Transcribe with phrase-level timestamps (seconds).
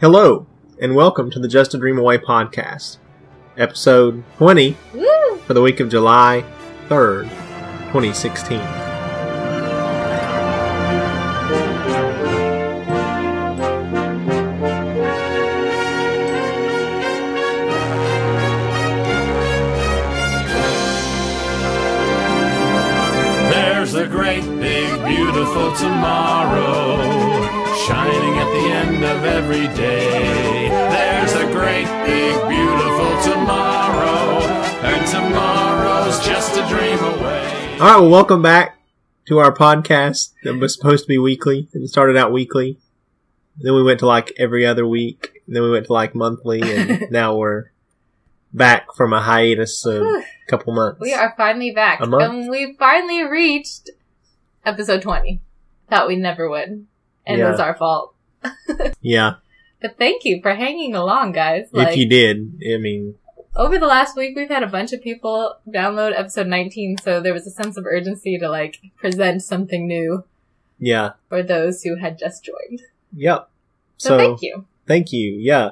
[0.00, 0.46] Hello,
[0.80, 2.96] and welcome to the Just a Dream Away podcast,
[3.58, 5.36] episode 20 Woo!
[5.46, 6.42] for the week of July
[6.88, 7.24] 3rd,
[7.92, 8.79] 2016.
[37.80, 38.78] All right, well, welcome back
[39.26, 41.66] to our podcast that was supposed to be weekly.
[41.72, 42.78] It started out weekly.
[43.56, 45.40] Then we went to like every other week.
[45.48, 47.70] Then we went to like monthly, and now we're
[48.52, 51.00] back from a hiatus of a couple months.
[51.00, 52.02] We are finally back.
[52.02, 52.22] A month?
[52.22, 53.88] And we finally reached
[54.66, 55.40] episode 20.
[55.88, 56.86] Thought we never would.
[57.26, 58.14] And it was our fault.
[59.00, 59.36] Yeah,
[59.80, 61.70] But thank you for hanging along, guys.
[61.72, 63.14] if you did, I mean,
[63.56, 67.32] over the last week, we've had a bunch of people download episode 19, so there
[67.32, 70.24] was a sense of urgency to, like, present something new
[70.78, 72.82] yeah, for those who had just joined.
[73.14, 73.48] yep.
[73.98, 74.64] So, thank you.
[74.86, 75.36] Thank you.
[75.38, 75.70] Yeah.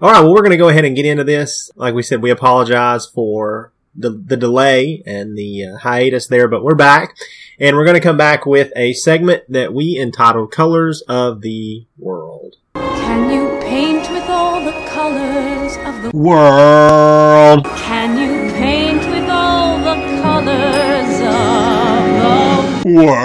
[0.00, 0.20] All right.
[0.20, 1.70] Well, we're going to go ahead and get into this.
[1.76, 6.64] Like we said, we apologize for the, the delay and the uh, hiatus there, but
[6.64, 7.16] we're back
[7.60, 11.86] and we're going to come back with a segment that we entitled Colors of the
[11.98, 12.56] World.
[12.74, 13.45] Can you
[16.16, 17.66] World.
[17.66, 23.16] Can you paint with all the colors of the World.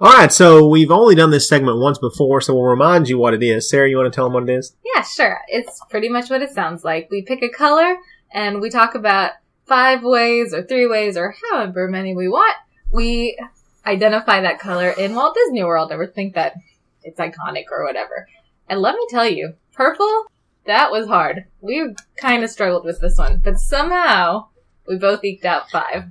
[0.00, 0.32] All right.
[0.32, 3.68] So we've only done this segment once before, so we'll remind you what it is.
[3.68, 4.74] Sarah, you want to tell them what it is?
[4.94, 5.42] Yeah, sure.
[5.48, 7.08] It's pretty much what it sounds like.
[7.10, 7.98] We pick a color
[8.32, 9.32] and we talk about
[9.66, 12.56] five ways or three ways or however many we want.
[12.90, 13.38] We
[13.86, 16.54] identify that color in Walt Disney World or think that
[17.02, 18.28] it's iconic or whatever.
[18.68, 20.26] And let me tell you, purple,
[20.66, 21.46] that was hard.
[21.60, 24.48] We kind of struggled with this one, but somehow
[24.86, 26.04] we both eked out five.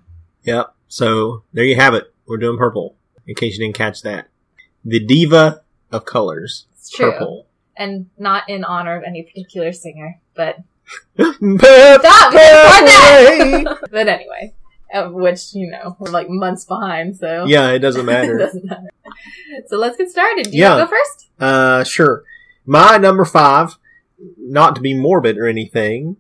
[0.44, 0.74] Yep.
[0.88, 2.14] So there you have it.
[2.26, 2.96] We're doing purple.
[3.28, 4.28] In case you didn't catch that,
[4.84, 5.62] the diva
[5.92, 7.12] of colors, It's true.
[7.12, 7.46] purple.
[7.78, 10.58] And not in honor of any particular singer, but
[11.16, 11.40] Stop!
[12.02, 13.78] That!
[13.92, 14.54] but anyway,
[14.94, 17.46] of which, you know, we're like months behind, so.
[17.46, 18.38] yeah, it doesn't it matter.
[18.38, 18.88] doesn't matter.
[19.68, 20.46] So let's get started.
[20.52, 20.76] Do you Yeah.
[20.78, 21.28] want to go first?
[21.40, 22.24] Uh, sure.
[22.66, 23.78] My number five,
[24.38, 26.18] not to be morbid or anything,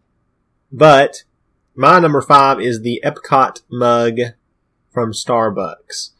[0.71, 1.23] but
[1.75, 4.17] my number five is the Epcot mug
[4.91, 6.11] from Starbucks.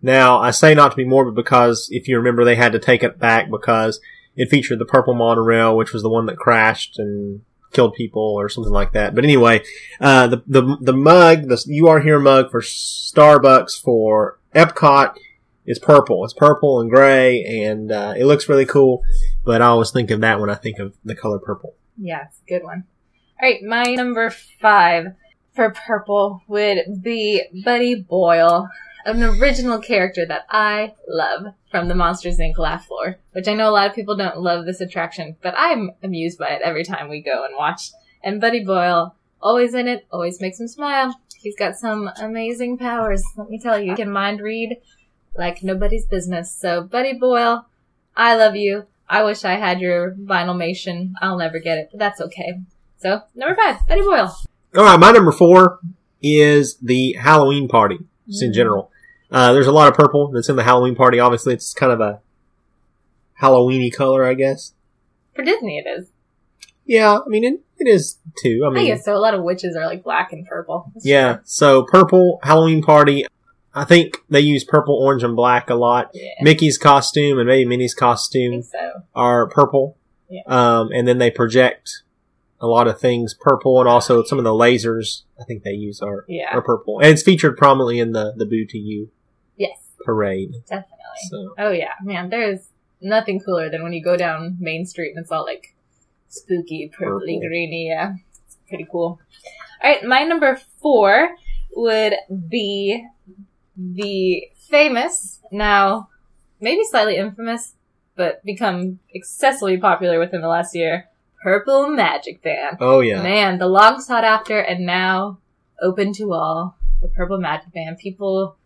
[0.00, 3.02] Now, I say not to be morbid because if you remember, they had to take
[3.02, 4.00] it back because
[4.36, 7.42] it featured the purple monorail, which was the one that crashed and
[7.72, 9.14] killed people or something like that.
[9.14, 9.62] But anyway,
[10.00, 15.16] uh, the, the, the mug, the You Are Here mug for Starbucks for Epcot
[15.66, 16.24] is purple.
[16.24, 19.02] It's purple and gray and, uh, it looks really cool.
[19.44, 21.74] But I always think of that when I think of the color purple.
[21.96, 22.84] Yeah, good one.
[23.40, 24.30] All right, my number
[24.60, 25.14] five
[25.54, 28.68] for purple would be Buddy Boyle,
[29.04, 32.58] an original character that I love from the Monsters Inc.
[32.58, 35.92] laugh floor, which I know a lot of people don't love this attraction, but I'm
[36.02, 37.90] amused by it every time we go and watch.
[38.22, 41.18] And Buddy Boyle, always in it, always makes me smile.
[41.36, 43.90] He's got some amazing powers, let me tell you.
[43.90, 44.76] He can mind read
[45.36, 46.54] like nobody's business.
[46.54, 47.66] So, Buddy Boyle,
[48.16, 48.86] I love you.
[49.08, 51.12] I wish I had your vinylmation.
[51.22, 52.60] I'll never get it, but that's okay.
[52.98, 54.36] So, number five, Buddy Boyle.
[54.76, 55.78] All right, my number four
[56.20, 58.90] is the Halloween party, just in general.
[59.30, 61.18] Uh, there's a lot of purple that's in the Halloween party.
[61.18, 62.20] Obviously, it's kind of a
[63.40, 64.74] Halloweeny color, I guess.
[65.34, 66.10] For Disney, it is.
[66.84, 68.62] Yeah, I mean, it, it is too.
[68.64, 69.14] I I, mean, guess so.
[69.14, 70.90] A lot of witches are like black and purple.
[70.94, 71.34] That's yeah.
[71.34, 71.42] true.
[71.44, 73.26] So purple Halloween party.
[73.74, 76.10] I think they use purple, orange, and black a lot.
[76.14, 76.30] Yeah.
[76.40, 79.02] Mickey's costume and maybe Minnie's costume so.
[79.14, 79.96] are purple.
[80.28, 80.40] Yeah.
[80.46, 82.02] Um, and then they project
[82.60, 86.00] a lot of things purple, and also some of the lasers I think they use
[86.00, 86.54] are Yeah.
[86.56, 89.10] are purple, and it's featured prominently in the the Boo to You
[89.56, 90.52] Yes, parade.
[90.68, 90.94] definitely.
[91.30, 92.30] So Oh yeah, man.
[92.30, 92.68] There's
[93.00, 95.74] nothing cooler than when you go down Main Street and it's all like
[96.28, 97.48] spooky, purpley, Purple.
[97.48, 97.88] greeny.
[97.88, 99.20] Yeah, it's pretty cool.
[99.82, 101.36] All right, my number four
[101.76, 102.14] would
[102.48, 103.06] be
[103.76, 106.08] the famous, now
[106.60, 107.74] maybe slightly infamous,
[108.16, 111.08] but become excessively popular within the last year,
[111.42, 112.78] Purple Magic Band.
[112.80, 115.38] oh yeah, Man, the long sought after and now
[115.80, 117.98] open to all, the Purple Magic Band.
[117.98, 118.56] People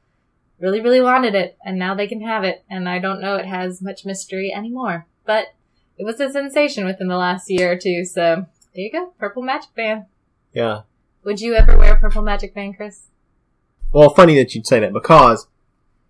[0.58, 2.64] really, really wanted it, and now they can have it.
[2.70, 5.48] And I don't know it has much mystery anymore, but
[5.98, 8.04] it was a sensation within the last year or two.
[8.04, 10.06] So there you go, Purple Magic Band.
[10.52, 10.82] yeah.
[11.24, 13.02] Would you ever wear a Purple Magic Band, Chris?
[13.92, 15.46] Well, funny that you'd say that because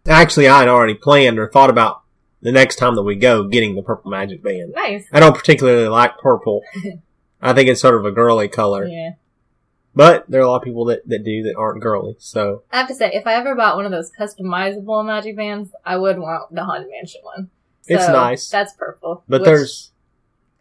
[0.07, 2.02] actually I had already planned or thought about
[2.43, 4.73] the next time that we go getting the purple magic band.
[4.75, 5.07] Nice.
[5.13, 6.63] I don't particularly like purple.
[7.43, 9.13] I think it's sort of a girly color, Yeah.
[9.95, 12.15] but there are a lot of people that, that do that aren't girly.
[12.19, 15.71] So I have to say, if I ever bought one of those customizable magic bands,
[15.85, 17.51] I would want the Haunted Mansion one.
[17.89, 18.49] It's nice.
[18.49, 19.25] That's purple.
[19.29, 19.91] but there's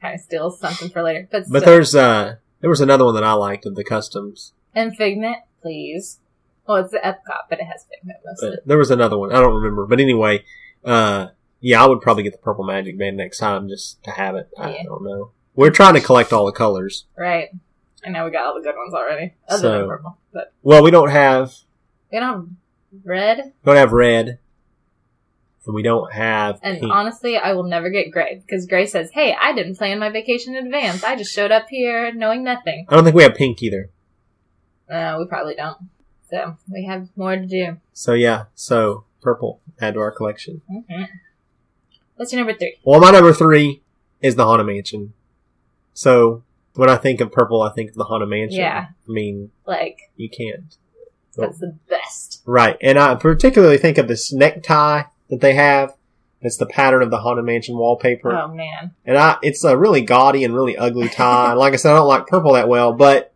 [0.02, 1.28] kind of steals something for later.
[1.32, 4.54] But, but there's uh there was another one that I liked of the customs.
[4.74, 6.20] and Figment, please.
[6.68, 8.52] Well, it's the Epcot, but it has Figment mostly.
[8.52, 9.32] But there was another one.
[9.32, 9.86] I don't remember.
[9.86, 10.44] But anyway,
[10.84, 11.28] uh,
[11.62, 14.50] yeah, I would probably get the purple magic band next time just to have it.
[14.58, 14.84] I Yeah.
[14.84, 15.32] don't know.
[15.56, 17.06] We're trying to collect all the colors.
[17.18, 17.50] Right.
[18.06, 20.18] I know we got all the good ones already, other So- than purple.
[20.34, 21.54] But Well, we don't have
[22.12, 22.48] we don't have
[23.06, 23.38] red.
[23.46, 24.40] we don't have red,
[25.66, 26.92] and we don't have And pink.
[26.92, 30.56] honestly, I will never get gray because Gray says, "Hey, I didn't plan my vacation
[30.56, 31.04] in advance.
[31.04, 33.90] I just showed up here knowing nothing." I don't think we have pink either.
[34.90, 35.78] No, we probably don't.
[36.30, 37.78] So we have more to do.
[37.94, 40.62] So yeah, so purple add to our collection.
[40.68, 41.04] hmm
[42.22, 42.78] What's your number three?
[42.84, 43.82] Well, my number three
[44.22, 45.14] is the Haunted Mansion.
[45.96, 46.44] So
[46.76, 48.60] when I think of purple, I think of the Haunted Mansion.
[48.60, 48.90] Yeah.
[48.90, 50.78] I mean, Like you can't.
[51.36, 52.44] that's the best.
[52.46, 55.02] Right, and I particularly think of this necktie
[55.32, 55.96] that they have.
[56.42, 58.32] It's the pattern of the Haunted Mansion wallpaper.
[58.38, 61.54] Oh man, And I, it's a really gaudy and really ugly tie.
[61.54, 63.34] Like I said, I don't like purple that well, but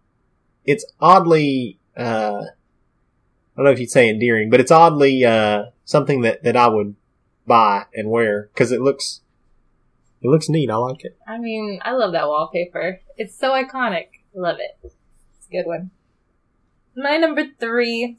[0.64, 6.22] it's oddly, uh, I don't know if you'd say endearing, but it's oddly, uh, something
[6.22, 6.96] that, that I would
[7.46, 9.22] buy and wear because it looks,
[10.22, 10.70] it looks neat.
[10.70, 11.18] I like it.
[11.28, 13.02] I mean, I love that wallpaper.
[13.18, 14.08] It's so iconic.
[14.34, 14.78] Love it.
[14.84, 15.92] It's a good one.
[16.96, 18.18] My number three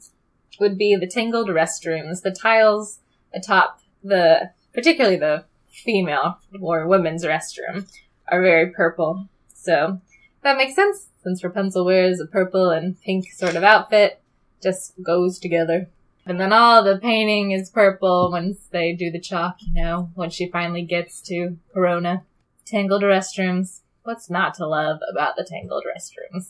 [0.59, 2.21] would be the tangled restrooms.
[2.21, 2.99] The tiles
[3.33, 7.87] atop the, particularly the female or women's restroom,
[8.27, 9.27] are very purple.
[9.53, 10.01] So
[10.43, 14.21] that makes sense since Rapunzel wears a purple and pink sort of outfit.
[14.61, 15.89] Just goes together.
[16.27, 20.29] And then all the painting is purple once they do the chalk, you know, when
[20.29, 22.23] she finally gets to Corona.
[22.65, 23.79] Tangled restrooms.
[24.03, 26.49] What's not to love about the tangled restrooms?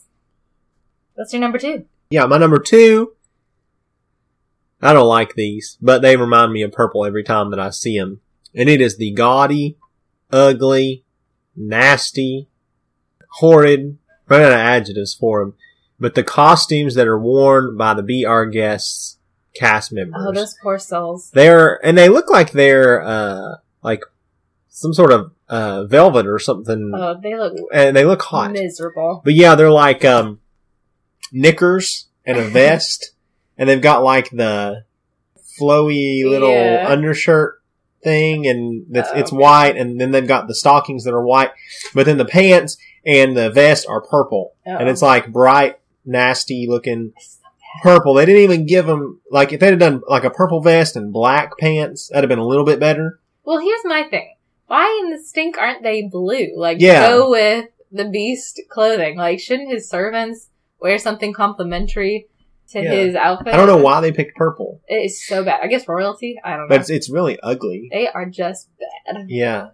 [1.14, 1.86] What's your number two?
[2.10, 3.12] Yeah, my number two.
[4.82, 7.98] I don't like these, but they remind me of purple every time that I see
[7.98, 8.20] them.
[8.54, 9.76] And it is the gaudy,
[10.32, 11.04] ugly,
[11.54, 12.48] nasty,
[13.38, 13.98] horrid,
[14.28, 15.54] run out of adjectives for them,
[16.00, 19.17] but the costumes that are worn by the Be Our Guest
[19.58, 20.22] cast members.
[20.26, 21.30] Oh, those poor souls.
[21.32, 24.02] They're, and they look like they're, uh, like
[24.68, 28.52] some sort of, uh, velvet or something, Oh, they look and they look hot.
[28.52, 29.22] miserable.
[29.24, 30.40] But yeah, they're like um
[31.32, 33.12] knickers and a vest,
[33.56, 34.84] and they've got like the
[35.60, 36.86] flowy little Yeah.
[36.88, 37.60] undershirt
[38.02, 39.36] thing, and it's Oh.
[39.36, 41.50] white, and then they've got the stockings that are white,
[41.94, 44.90] but then the pants and the vest are purple, and Oh.
[44.90, 47.12] it's like bright, nasty looking
[47.82, 48.14] purple.
[48.14, 51.12] They didn't even give them like if they'd have done like a purple vest and
[51.12, 53.20] black pants, that'd have been a little bit better.
[53.44, 54.34] Well, here's my thing.
[54.66, 56.48] Why in the stink aren't they blue?
[56.56, 57.08] Like, Yeah.
[57.08, 59.16] go with the beast clothing.
[59.16, 60.48] Like, shouldn't his servants
[60.80, 62.26] wear something complimentary
[62.72, 62.90] to Yeah.
[62.90, 63.54] his outfit?
[63.54, 65.60] I don't know why they picked purple, It is so bad.
[65.62, 66.38] I guess royalty?
[66.44, 66.66] I don't know.
[66.68, 67.88] but it's, it's really ugly.
[67.90, 69.24] they are just bad.
[69.28, 69.68] Yeah.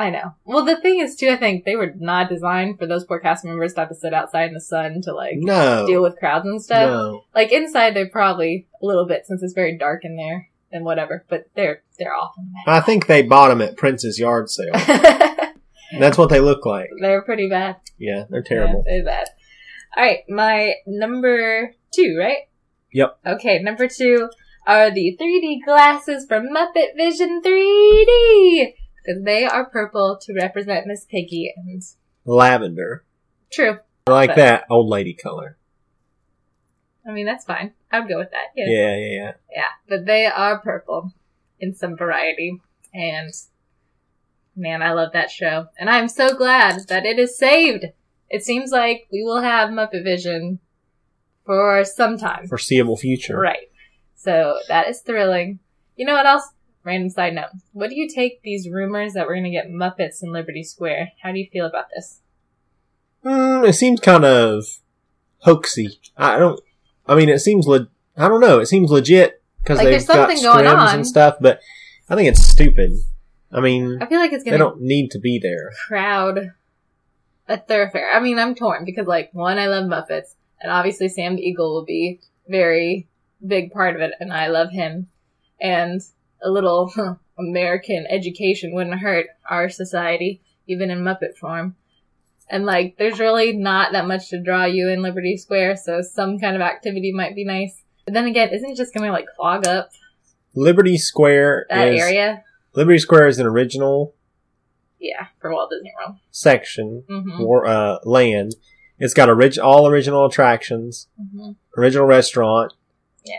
[0.00, 0.34] I know.
[0.46, 3.44] Well, the thing is, too, I think they were not designed for those poor cast
[3.44, 5.86] members to have to sit outside in the sun to, like, No.
[5.86, 6.88] deal with crowds and stuff.
[6.88, 7.24] No.
[7.34, 11.26] Like, inside, they're probably a little bit since it's very dark in there and whatever,
[11.28, 12.44] but they're, they're awful.
[12.66, 14.72] I think they bought them at Prince's yard sale.
[15.98, 16.88] That's what they look like.
[17.00, 17.76] they're pretty bad.
[17.98, 18.82] Yeah, they're terrible.
[18.86, 19.26] Yeah, they're bad.
[19.96, 22.48] Alright, my number two, right?
[22.94, 23.18] Yep.
[23.26, 24.30] Okay, number two
[24.66, 28.74] are the 3D glasses from Muppet Vision 3D!
[29.06, 31.82] They are purple to represent Miss Piggy and
[32.24, 33.04] Lavender.
[33.50, 33.78] true.
[34.06, 35.56] I like But- that old lady color.
[37.06, 37.72] I mean, that's fine.
[37.90, 38.48] I would go with that.
[38.54, 38.66] Yeah.
[38.68, 39.32] Yeah, yeah, yeah.
[39.54, 41.12] Yeah, but they are purple
[41.58, 42.60] in some variety.
[42.92, 43.32] And
[44.54, 45.66] man, I love that show.
[45.78, 47.86] And I'm so glad that it is saved.
[48.28, 50.60] It seems like we will have Muppet Vision
[51.44, 52.46] for some time.
[52.46, 53.38] Foreseeable future.
[53.38, 53.68] Right.
[54.14, 55.58] So that is thrilling.
[55.96, 56.48] You know what else?
[56.82, 57.50] Random side note.
[57.72, 61.12] What do you take these rumors that we're going to get Muppets in Liberty Square?
[61.22, 62.20] How do you feel about this?
[63.24, 64.64] Mm, it seems kind of
[65.44, 65.98] hoaxy.
[66.16, 66.60] I don't.
[67.06, 67.66] I mean, it seems.
[67.66, 68.60] Le- I don't know.
[68.60, 71.36] It seems legit because Like, they've got scrims and stuff.
[71.40, 71.60] But
[72.08, 72.92] I think it's stupid.
[73.52, 75.72] I mean, I feel like it's they going to don't need to be there.
[75.88, 76.52] crowd
[77.48, 78.10] a thoroughfare.
[78.14, 81.74] I mean, I'm torn because, like, one, I love Muppets, and obviously Sam the Eagle
[81.74, 83.08] will be very
[83.44, 85.08] big part of it, and I love him.
[85.60, 86.00] And
[86.42, 86.92] a little
[87.38, 91.76] American education wouldn't hurt our society, even in Muppet form.
[92.48, 96.38] And like, there's really not that much to draw you in Liberty Square, so some
[96.38, 97.82] kind of activity might be nice.
[98.04, 99.90] But then again, isn't it just going to like clog up
[100.54, 102.42] Liberty Square that is area?
[102.74, 104.14] Liberty Square is an original
[104.98, 106.16] Yeah, for Walt Disney World.
[106.32, 107.40] section Mm-hmm.
[107.42, 108.56] or uh, land.
[108.98, 112.72] It's got orig- all original attractions, hmm original restaurant.
[113.24, 113.36] Yeah.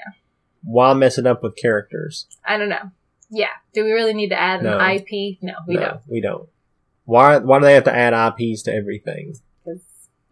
[0.63, 2.27] Why mess it up with characters?
[2.46, 2.91] I don't know.
[3.30, 3.48] Yeah.
[3.74, 4.77] Do we really need to add No.
[4.77, 5.38] an IP?
[5.41, 6.01] No, we no, don't.
[6.08, 6.50] we don't.
[7.06, 7.38] Why?
[7.38, 9.36] Why do they have to add IPs to everything?
[9.63, 9.82] Because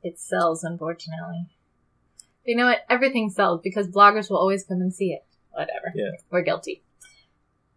[0.04, 1.48] it sells, unfortunately.
[2.44, 2.80] But you know what?
[2.90, 5.26] Everything sells because bloggers will always come and see it.
[5.52, 5.92] Whatever.
[5.96, 6.12] Yeah.
[6.30, 6.84] We're guilty.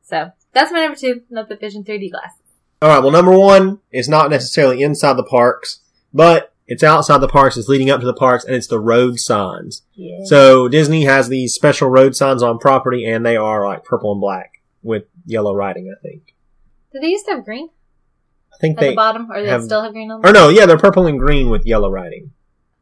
[0.03, 2.33] So, that's my number two, Muppet Vision 3D glass.
[2.83, 2.99] All right.
[2.99, 5.81] Well, number one is not necessarily inside the parks,
[6.13, 7.59] but it's outside the parks.
[7.59, 9.83] It's leading up to the parks, and it's the road signs.
[9.95, 10.25] Yeah.
[10.25, 14.21] So Disney has these special road signs on property, and they are like purple and
[14.23, 15.95] black with yellow writing.
[15.95, 16.35] I think.
[16.93, 17.69] Do they used to have green
[18.55, 18.91] I think at they.
[18.91, 19.31] the bottom?
[19.31, 20.31] Or do they still have green on them?
[20.31, 22.33] Or no, yeah, they're purple and green with yellow writing.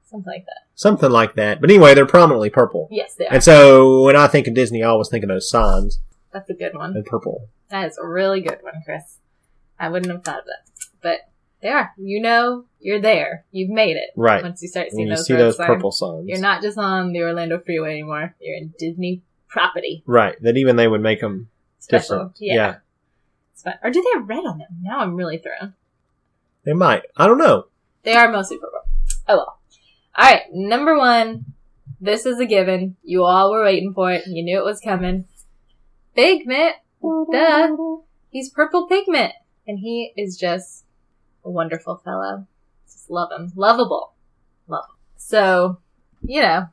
[0.05, 0.61] Something like that.
[0.77, 1.61] Something like that.
[1.61, 2.89] But anyway, they're prominently purple.
[2.91, 3.35] Yes, they are.
[3.35, 6.01] And so when I think of Disney, I always think of those signs
[6.33, 6.97] That's a good one.
[6.97, 7.49] in purple.
[7.71, 9.19] That is a really good one, Chris.
[9.79, 10.71] I wouldn't have thought of that.
[11.03, 11.19] But
[11.61, 11.93] they are.
[11.97, 13.45] You know, you're there.
[13.51, 14.11] You've made it.
[14.17, 14.43] Right.
[14.43, 15.67] Once you start When seeing you those, see road those signs.
[15.67, 16.27] purple signs.
[16.29, 18.35] You're not just on the Orlando Freeway anymore.
[18.41, 20.03] You're in Disney property.
[20.07, 20.41] Right.
[20.43, 22.17] That even they would make them Special.
[22.17, 22.37] different.
[22.41, 22.77] Yeah.
[23.53, 23.75] It's fun.
[23.83, 24.69] Or do they have red on them?
[24.83, 25.75] Now I'm really thrown.
[26.65, 27.03] They might.
[27.17, 27.67] I don't know.
[28.03, 28.81] They are mostly purple.
[29.29, 29.59] Oh well.
[30.19, 31.45] Alright, number one.
[32.01, 32.97] This is a given.
[33.03, 34.25] You all were waiting for it.
[34.27, 35.27] You knew it was coming.
[36.15, 36.77] Figment.
[37.03, 37.77] Duh.
[38.31, 39.33] He's purple pigment.
[39.67, 40.85] And he is just
[41.45, 42.47] a wonderful fellow.
[43.11, 43.53] Love him.
[43.57, 44.15] Lovable.
[44.69, 44.97] Love him.
[45.17, 45.79] So,
[46.23, 46.69] you know,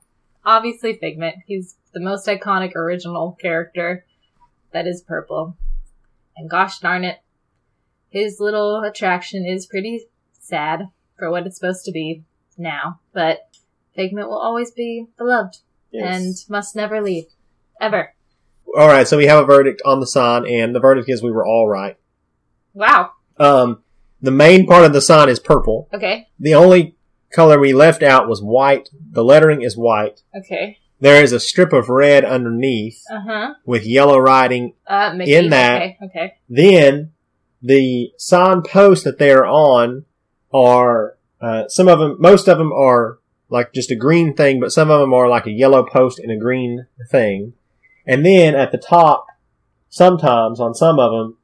[0.45, 1.37] obviously Figment.
[1.45, 4.05] He's the most iconic original character
[4.71, 5.57] that is purple.
[6.37, 7.17] And gosh darn it,
[8.09, 10.05] his little attraction is pretty
[10.39, 12.23] sad for what it's supposed to be
[12.57, 12.99] now.
[13.13, 13.39] But
[13.95, 15.57] Figment will always be beloved
[15.91, 17.25] and must never leave.
[17.81, 18.13] Ever.
[18.75, 19.07] all right.
[19.07, 21.67] So we have a verdict on the sign, and the verdict is we were all
[21.67, 21.95] right.
[22.73, 23.11] Wow.
[23.39, 23.83] Um,
[24.21, 25.87] the main part of the sign is purple.
[25.93, 26.27] Okay.
[26.39, 26.95] The only
[27.31, 28.89] color we left out was white.
[29.11, 30.21] The lettering is white.
[30.35, 30.79] Okay.
[30.99, 33.53] There is a strip of red underneath Uh huh.
[33.65, 34.73] with yellow writing.
[34.87, 35.35] Uh, Mickey.
[35.35, 35.97] In that- Okay.
[36.03, 36.33] Okay.
[36.49, 37.11] Then
[37.61, 40.05] the sign posts that they are on
[40.53, 42.15] are uh, some of them.
[42.19, 43.19] Most of them are
[43.49, 46.31] like just a green thing, but some of them are like a yellow post and
[46.31, 47.53] a green thing.
[48.07, 49.27] And then at the top,
[49.89, 51.37] sometimes on some of them,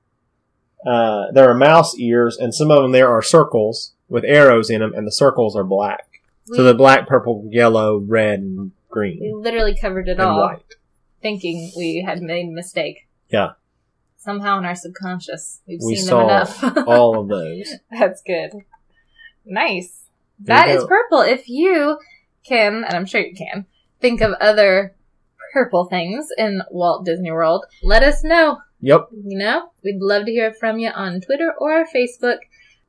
[0.85, 4.81] uh, there are mouse ears, and some of them there are circles with arrows in
[4.81, 6.07] them, and the circles are black.
[6.49, 9.19] We, So the black, purple, yellow, red, and green.
[9.21, 10.75] we literally covered it all, white.
[11.21, 13.07] thinking we had made a mistake.
[13.29, 13.51] Yeah.
[14.17, 16.29] Somehow in our subconscious, we've We seen saw them
[16.71, 16.87] enough.
[16.87, 17.73] All of those.
[17.91, 18.51] That's good.
[19.45, 20.05] Nice.
[20.39, 21.21] There That is purple.
[21.21, 21.97] If you
[22.45, 23.65] can, and I'm sure you can,
[23.99, 24.95] think of other
[25.53, 28.59] purple things in Walt Disney World, let us know.
[28.83, 29.07] Yep.
[29.25, 32.39] You know, we'd love to hear from you on Twitter or Facebook.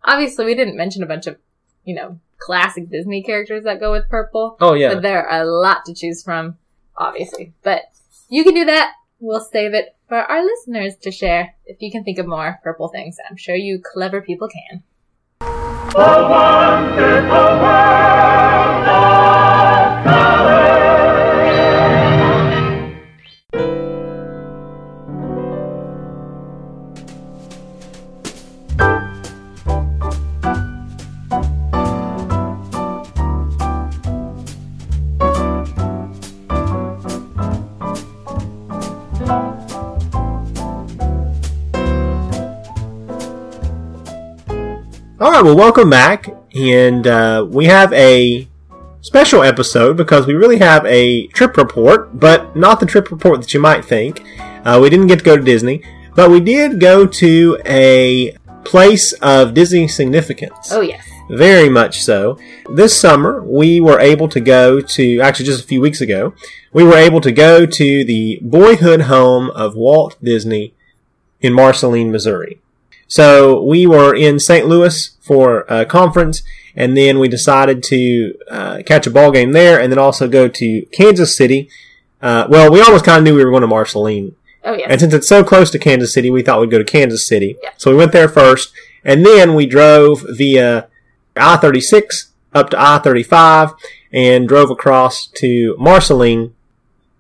[0.04, 1.36] Obviously, we didn't mention a bunch of,
[1.84, 4.92] you know, classic Disney characters that go with purple, Oh yeah.
[4.92, 6.58] but there are a lot to choose from,
[6.96, 7.52] obviously.
[7.62, 7.82] But
[8.28, 8.92] you can do that.
[9.20, 12.88] We'll save it for our listeners to share if you can think of more purple
[12.88, 13.16] things.
[13.30, 14.82] I'm sure you clever people can.
[45.21, 48.49] All right, well, welcome back, and uh, we have a
[49.00, 53.54] special episode because we really have a trip report, but not the trip report that
[53.54, 54.25] you might think.
[54.64, 55.85] Uh, we didn't get to go to Disney,
[56.16, 60.73] but we did go to a place of Disney significance.
[60.73, 61.09] Oh, yes.
[61.30, 62.37] Very much so.
[62.68, 66.35] This summer, we were able to go to, actually just a few weeks ago,
[66.73, 70.75] we were able to go to the boyhood home of Walt Disney
[71.40, 72.61] in Marceline, Missouri.
[73.06, 74.66] So we were in St.
[74.66, 76.42] Louis for a conference,
[76.75, 80.49] and then we decided to uh, catch a ball game there, and then also go
[80.49, 81.68] to Kansas City.
[82.20, 84.34] Uh, well, we almost kind of knew we were going to Marceline,
[84.64, 87.26] Oh, and since it's so close to Kansas City, we thought we'd go to Kansas
[87.26, 87.56] City.
[87.62, 87.70] Yeah.
[87.76, 88.73] So we went there first,
[89.04, 90.88] and then we drove via
[91.37, 93.73] I 36 up to I 35
[94.11, 96.54] and drove across to Marceline,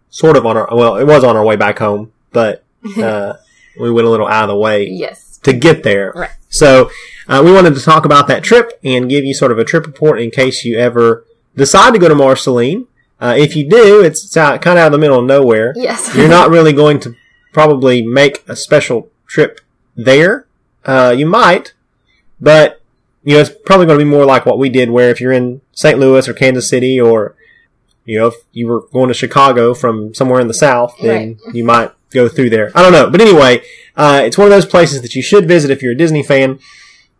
[0.08, 2.64] sort of on our, well, it was on our way back home, but
[2.98, 3.34] uh,
[3.78, 5.23] we went a little out of the way yes.
[5.44, 6.12] To get there.
[6.14, 6.30] Right.
[6.48, 6.90] So
[7.28, 9.86] uh, we wanted to talk about that trip and give you sort of a trip
[9.86, 11.24] report in case you ever
[11.56, 12.86] decide to go to Marceline.
[13.20, 15.72] Uh, if you do, it's, it's out, kind of out of the middle of nowhere.
[15.76, 16.14] Yes.
[16.16, 17.14] You're not really going to
[17.52, 19.60] probably make a special trip
[19.96, 20.46] there.
[20.84, 21.72] Uh, you might,
[22.40, 22.82] but
[23.22, 25.32] you know it's probably going to be more like what we did, where if you're
[25.32, 25.98] in St.
[25.98, 27.34] Louis or Kansas City, or
[28.04, 31.64] you know if you were going to Chicago from somewhere in the South, then you
[31.64, 32.70] might go through there.
[32.74, 33.62] I don't know, but anyway,
[33.96, 36.58] uh, it's one of those places that you should visit if you're a Disney fan.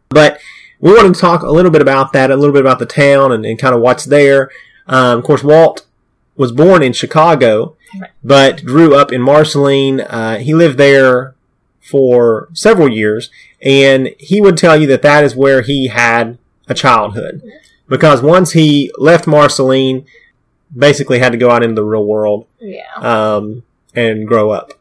[0.08, 0.40] But
[0.80, 3.32] we wanted to talk a little bit about that, a little bit about the town
[3.32, 4.50] and, and kind of what's there.
[4.86, 5.86] Um, of course, Walt
[6.36, 7.76] was born in Chicago,
[8.22, 10.00] but grew up in Marceline.
[10.00, 11.34] Uh, he lived there
[11.80, 13.30] for several years,
[13.62, 17.42] and he would tell you that that is where he had a childhood.
[17.88, 20.06] Because once he left Marceline,
[20.76, 22.94] basically had to go out into the real world yeah.
[22.96, 23.62] um,
[23.94, 24.72] and grow up.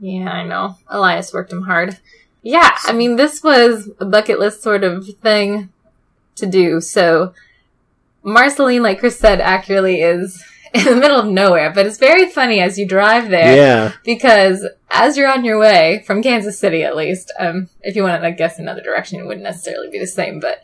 [0.00, 0.08] Right.
[0.10, 0.76] Yeah, I know.
[0.88, 1.98] Elias worked him hard.
[2.42, 5.70] Yeah, I mean, this was a bucket list sort of thing
[6.36, 6.80] to do.
[6.80, 7.34] So,
[8.22, 12.60] Marceline, like Chris said accurately, is in the middle of nowhere, but it's very funny
[12.60, 16.96] as you drive there Yeah, because as you're on your way from Kansas City, at
[16.96, 20.38] least, um, if you want to guess another direction, it wouldn't necessarily be the same.
[20.38, 20.62] But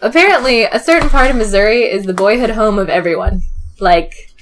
[0.00, 3.42] apparently, a certain part of Missouri is the boyhood home of everyone,
[3.80, 4.32] like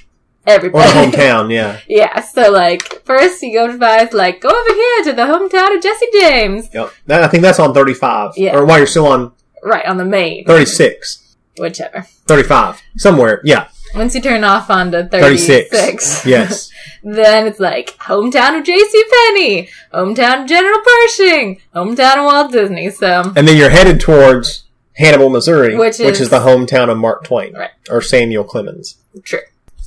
[0.47, 0.87] or everybody.
[0.87, 1.51] the hometown.
[1.51, 5.23] Yeah, Yeah, so like first you go to five, like go over here to the
[5.23, 6.91] hometown of Jesse James, yep.
[7.07, 8.33] That, I think that's on thirty-five.
[8.37, 8.55] Yeah.
[8.55, 9.31] Or while you're still on
[9.63, 11.35] right on the main, thirty-six.
[11.57, 12.05] whichever.
[12.27, 16.71] 35 somewhere yeah Once you turn off onto 36 36, yes
[17.03, 19.03] then it's like hometown of J.C.
[19.11, 22.89] Penney, hometown of General Pershing, hometown of Walt Disney.
[22.89, 24.63] So and then you're headed towards
[24.97, 27.69] hannibal missouri Which which is, is- the hometown of mark twain Right.
[27.89, 29.39] or samuel clemens true,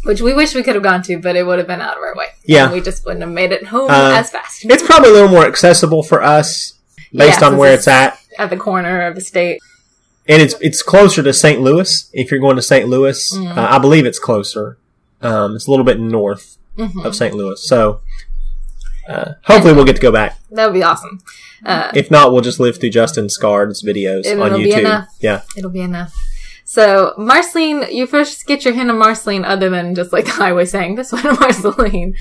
[0.08, 2.02] which we wish we could have gone to, but it would have been out of
[2.02, 2.28] our way.
[2.44, 2.64] Yeah.
[2.64, 4.64] And we just wouldn't have made it home Uh, as fast.
[4.64, 6.74] it's probably a little more accessible for us
[7.12, 9.58] based Yeah, on where it's- it's at at the corner of the state.
[10.28, 13.56] and it's it's closer to st louis if you're going to st louis Mm.
[13.56, 14.76] uh, i believe it's closer
[15.22, 17.04] um, it's a little bit north Mhm.
[17.06, 18.00] of st louis so
[19.08, 21.20] uh, hopefully we'll get to go back That would be awesome.
[21.64, 25.08] Uh, if not we'll just live through justin scard's videos on be youtube enough.
[25.20, 26.14] yeah It'll be enough.
[26.70, 30.66] So, Marceline, you first get your hint of Marceline other than just like the highway
[30.66, 32.14] saying, this one Marceline.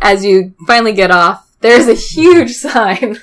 [0.00, 3.18] As you finally get off, there's a huge sign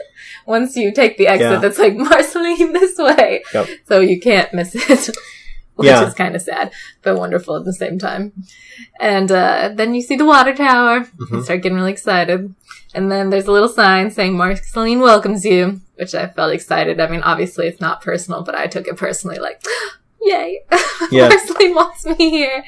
[0.45, 1.57] once you take the exit Yeah.
[1.59, 3.41] that's like, Marceline this way.
[3.51, 3.67] Yep.
[3.87, 5.09] So you can't miss it.
[5.75, 6.05] Which Yeah.
[6.07, 8.31] is kind of sad, but wonderful at the same time.
[8.99, 11.33] And uh, then you see the water tower Mm-hmm.
[11.35, 12.53] and start getting really excited.
[12.93, 16.99] And then there's a little sign saying Marceline welcomes you, which I felt excited.
[16.99, 19.63] I mean, obviously it's not personal, but I took it personally like,
[20.21, 20.61] yay,
[21.11, 21.29] Yeah.
[21.29, 22.63] Marceline wants me here.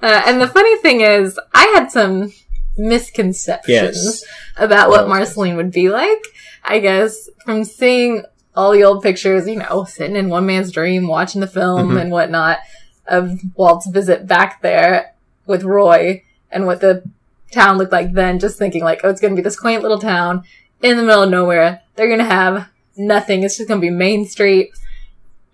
[0.00, 2.32] Uh, and the funny thing is, I had some
[2.76, 4.24] misconceptions Yes.
[4.56, 6.22] about what Marceline would be like.
[6.64, 11.08] I guess from seeing all the old pictures, you know, sitting in one man's dream,
[11.08, 12.00] watching the film Mhm.
[12.00, 12.58] and whatnot
[13.06, 15.14] of Walt's visit back there
[15.46, 17.02] with Roy and what the
[17.50, 19.98] town looked like then, just thinking like, oh, it's going to be this quaint little
[19.98, 20.44] town
[20.82, 21.80] in the middle of nowhere.
[21.96, 23.42] They're going to have nothing.
[23.42, 24.70] It's just going to be Main Street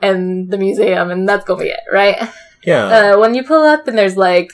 [0.01, 2.29] and the museum and that's to be it, right?
[2.65, 2.85] yeah
[3.15, 4.53] Uh, when you pull up and there's like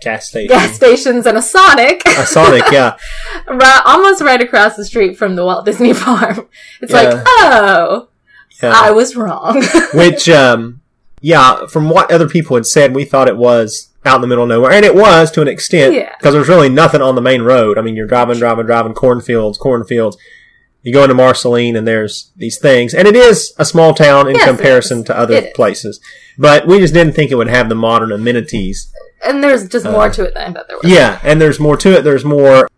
[0.00, 2.02] gas station gas stations and a Sonic.
[2.06, 2.96] a sonic yeah
[3.48, 6.48] right, almost right across the street from the Walt Disney Farm.
[6.80, 7.02] It's Yeah.
[7.02, 8.08] like, oh,
[8.62, 9.62] yeah I was wrong.
[9.94, 10.80] which um
[11.20, 14.44] yeah from what other people had said we thought it was out in the middle
[14.44, 16.14] of nowhere and it was to an extent Yeah.
[16.16, 19.58] because there's really nothing on the main road i mean you're driving driving driving cornfields
[19.58, 20.16] cornfields
[20.82, 24.36] you go into marceline and there's these things and it is a small town in
[24.36, 26.00] Yes, comparison to other places
[26.38, 28.92] but we just didn't think it would have the modern amenities
[29.24, 30.90] and there's just Uh, more to it than I thought there was.
[30.90, 32.68] yeah and there's more to it there's more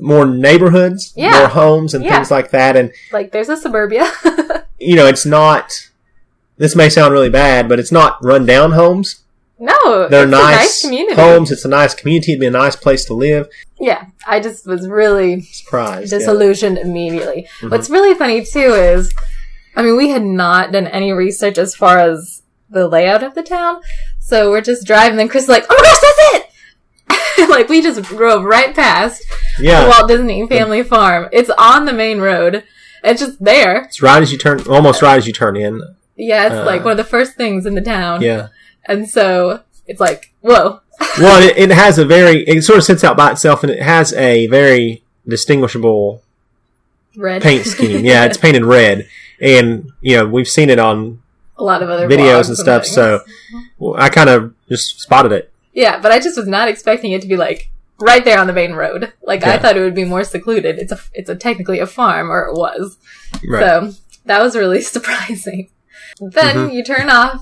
[0.00, 1.38] more neighborhoods Yeah.
[1.38, 2.14] more homes and Yeah.
[2.16, 4.10] things like that and Like, there's a suburbia.
[4.78, 5.88] you know it's not
[6.56, 9.20] this may sound really bad but it's not run down homes
[9.58, 11.14] no, They're it's nice, a nice community.
[11.20, 11.50] homes.
[11.52, 12.32] It's a nice community.
[12.32, 13.48] It'd be a nice place to live.
[13.80, 16.12] Yeah, I just was really Surprised.
[16.12, 16.18] yeah.
[16.18, 17.46] disillusioned immediately.
[17.60, 17.70] Mhm.
[17.70, 19.12] What's really funny too is,
[19.76, 23.42] I mean, we had not done any research as far as the layout of the
[23.42, 23.80] town,
[24.18, 25.20] so we're just driving.
[25.20, 29.22] And Chris is like, "Oh my gosh, that's it!" like we just drove right past
[29.58, 29.88] the Yeah.
[29.88, 31.28] Walt Disney Family Farm.
[31.32, 32.64] It's on the main road.
[33.02, 33.82] It's just there.
[33.82, 35.80] It's right as you turn, almost right as you turn in.
[36.16, 38.22] Yeah, it's Uh, like one of the first things in the town.
[38.22, 38.48] Yeah.
[38.86, 40.80] And so it's like, whoa.
[41.18, 43.82] Well, it, it has a very, it sort of sits out by itself and it
[43.82, 46.22] has a very distinguishable
[47.16, 47.42] Red.
[47.42, 48.04] paint scheme.
[48.04, 48.24] Yeah.
[48.24, 49.08] It's painted red.
[49.40, 51.22] And, you know, we've seen it on
[51.56, 52.84] a lot of other videos and stuff.
[52.84, 53.20] So
[53.78, 55.52] well, I kind of just spotted it.
[55.72, 57.70] Yeah, but I just was not expecting it to be like
[58.00, 59.12] right there on the main road.
[59.22, 60.78] Like I thought it would be more secluded.
[60.78, 62.96] It's a it's a technically a farm, or it was.
[63.48, 63.60] Right.
[63.60, 63.92] So
[64.26, 65.70] that was really surprising.
[66.20, 66.74] Then Mm-hmm.
[66.74, 67.40] you turn off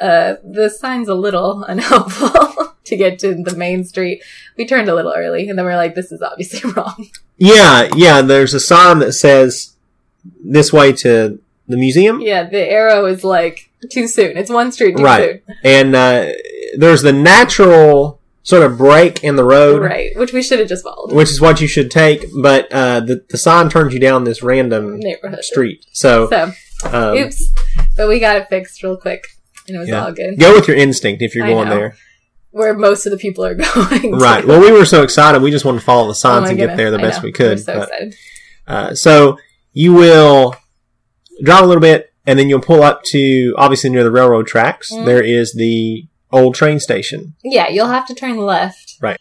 [0.00, 4.22] Uh, the sign's a little unhelpful to get to the main street.
[4.56, 8.22] We turned a little early, and then we're like, "This is obviously wrong." Yeah, yeah.
[8.22, 9.74] There's a sign that says
[10.44, 14.36] this way to the museum, Yeah, the arrow is like too soon.
[14.36, 15.04] It's one street too soon.
[15.04, 15.42] Right.
[15.62, 16.28] and uh,
[16.76, 20.84] there's the natural sort of break in the road, Right, which we should have just
[20.84, 21.12] followed.
[21.12, 22.26] which is what you should take.
[22.42, 25.42] But uh, the the sign turns you down this random Neighborhood.
[25.44, 25.86] street.
[25.92, 26.52] So, So,
[26.92, 27.50] um, oops.
[27.96, 29.24] But we got it fixed real quick,
[29.66, 30.04] and it was Yeah.
[30.04, 30.38] all good.
[30.38, 31.74] go with your instinct if you're I going know.
[31.76, 31.96] there.
[32.50, 34.02] Where most of the people are going.
[34.02, 34.10] to.
[34.16, 34.46] Right.
[34.46, 35.42] Well, we were so excited.
[35.42, 37.20] We just wanted to follow the Oh signs my and get there the I best
[37.20, 37.24] know.
[37.26, 37.58] we could.
[37.60, 38.14] So But, excited.
[38.68, 39.38] uh, so
[39.72, 40.54] you will
[41.42, 44.92] drive a little bit, and then you'll pull up to obviously near the railroad tracks.
[44.92, 45.04] Mhm.
[45.04, 47.34] There is the old train station.
[47.42, 48.94] Yeah, you'll have to turn left.
[49.00, 49.18] Right.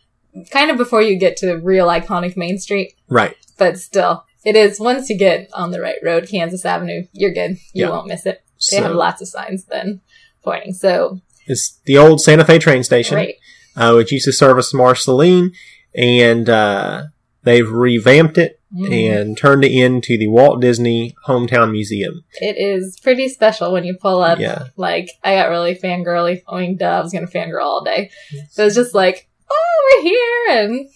[0.52, 3.36] Kind of before you get to the real iconic Main Street, Right.
[3.58, 7.52] but still, it is once you get on the right road, Kansas Avenue, you're good.
[7.74, 7.90] You Yeah.
[7.90, 8.42] won't miss it.
[8.72, 10.02] They So have lots of signs then
[10.44, 10.74] pointing.
[10.74, 13.36] So, it's the old Santa Fe train station, great.
[13.76, 15.52] uh, which used to service Marceline,
[15.96, 17.04] and uh,
[17.44, 19.14] they've revamped it Mhm.
[19.20, 22.24] and turned it into the Walt Disney Hometown Museum.
[22.42, 24.40] It is pretty special when you pull up.
[24.40, 24.68] Yeah.
[24.78, 26.42] Like, I got really fangirly.
[26.48, 28.10] I mean, duh, I was going to fangirl all day.
[28.52, 30.64] So it's just like, oh, we're here.
[30.64, 30.90] And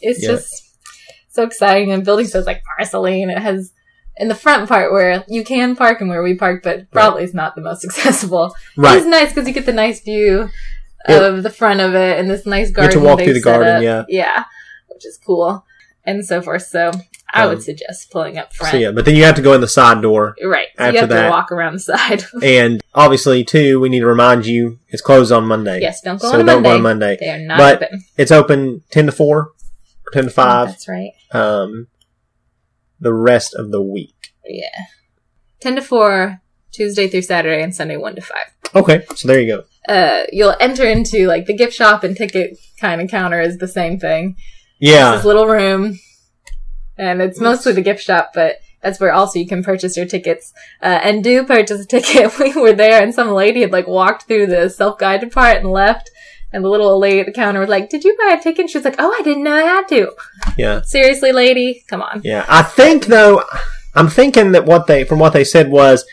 [0.00, 0.28] it's Yeah.
[0.32, 0.62] just
[1.30, 1.90] so exciting.
[1.90, 3.30] And building says like Marceline.
[3.30, 3.72] It has
[4.16, 7.34] in the front part where you can park and where we park, but probably is
[7.34, 8.54] not the most accessible.
[8.76, 8.96] Right.
[8.98, 10.48] It's nice because you get the nice view
[11.06, 13.02] of the front of it and this nice to garden.
[13.02, 13.82] walk they've through the garden, up.
[13.82, 14.04] yeah.
[14.08, 14.44] Yeah.
[14.88, 15.64] Which is cool.
[16.06, 16.62] And so forth.
[16.62, 16.92] So
[17.32, 18.70] I Um, would suggest pulling up front.
[18.70, 20.68] So yeah, but then you have to go in the side door, Right.
[20.78, 22.24] So After you have that- to walk around the side.
[22.42, 25.80] and obviously too, we need to remind you it's closed on Monday.
[25.80, 26.68] yes, don't go so on don't Monday.
[26.68, 27.16] go on Monday.
[27.18, 28.04] They are not But- open.
[28.16, 30.68] It's open ten to four, or ten to five.
[30.68, 31.10] That's right.
[31.32, 31.88] Um,
[33.04, 34.34] the rest of the week.
[34.44, 34.86] Yeah.
[35.60, 36.40] 10 to 4,
[36.72, 38.38] Tuesday through Saturday, and Sunday 1 to 5.
[38.74, 39.64] Okay, so there you go.
[39.88, 43.68] Uh, you'll enter into like the gift shop and ticket kind of counter is the
[43.68, 44.36] same thing.
[44.80, 46.00] Yeah, This little room,
[46.98, 50.52] and it's mostly the gift shop, but that's where also you can purchase your tickets.
[50.82, 52.38] Uh, and do purchase a ticket.
[52.38, 55.70] we were there, and some lady had like walked through the self guided part and
[55.70, 56.10] left.
[56.54, 58.60] And the little old lady at the counter was like, "Did you buy a ticket?"
[58.60, 60.12] And she was like, "Oh, I didn't know I had to."
[60.56, 62.20] yeah, Seriously, lady, come on.
[62.24, 62.46] yeah.
[62.48, 63.42] I think though,
[63.94, 66.04] I'm thinking that what they from what they said was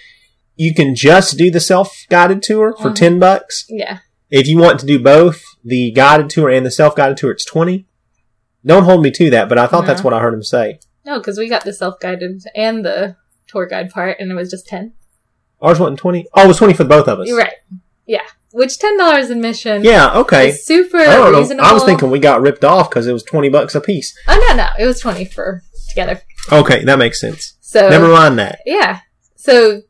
[0.56, 2.96] you can just do the self guided tour for Mhm.
[2.96, 3.66] ten bucks.
[3.70, 4.00] Yeah,
[4.32, 7.46] If you want to do both the guided tour and the self guided tour, it's
[7.46, 7.86] twenty.
[8.66, 10.80] Don't hold me to that, but I thought that's what I heard him say.
[11.06, 13.16] no, because we got the self guided and the
[13.48, 14.94] tour guide part, and it was just ten.
[15.62, 16.26] Ours wasn't twenty.
[16.34, 17.28] Oh, it was twenty for both of us.
[17.28, 17.54] You're right.
[18.08, 18.22] Yeah.
[18.54, 20.14] Which ten dollars admission Yeah.
[20.20, 20.50] Okay.
[20.50, 21.40] is super I don't know.
[21.40, 21.70] reasonable.
[21.70, 24.18] I was thinking we got ripped off because it was twenty bucks a piece.
[24.28, 26.22] Oh no, no, it was twenty for together.
[26.52, 27.58] Okay, that makes sense.
[27.62, 28.60] So Never mind that.
[28.66, 29.00] yeah.
[29.36, 29.82] So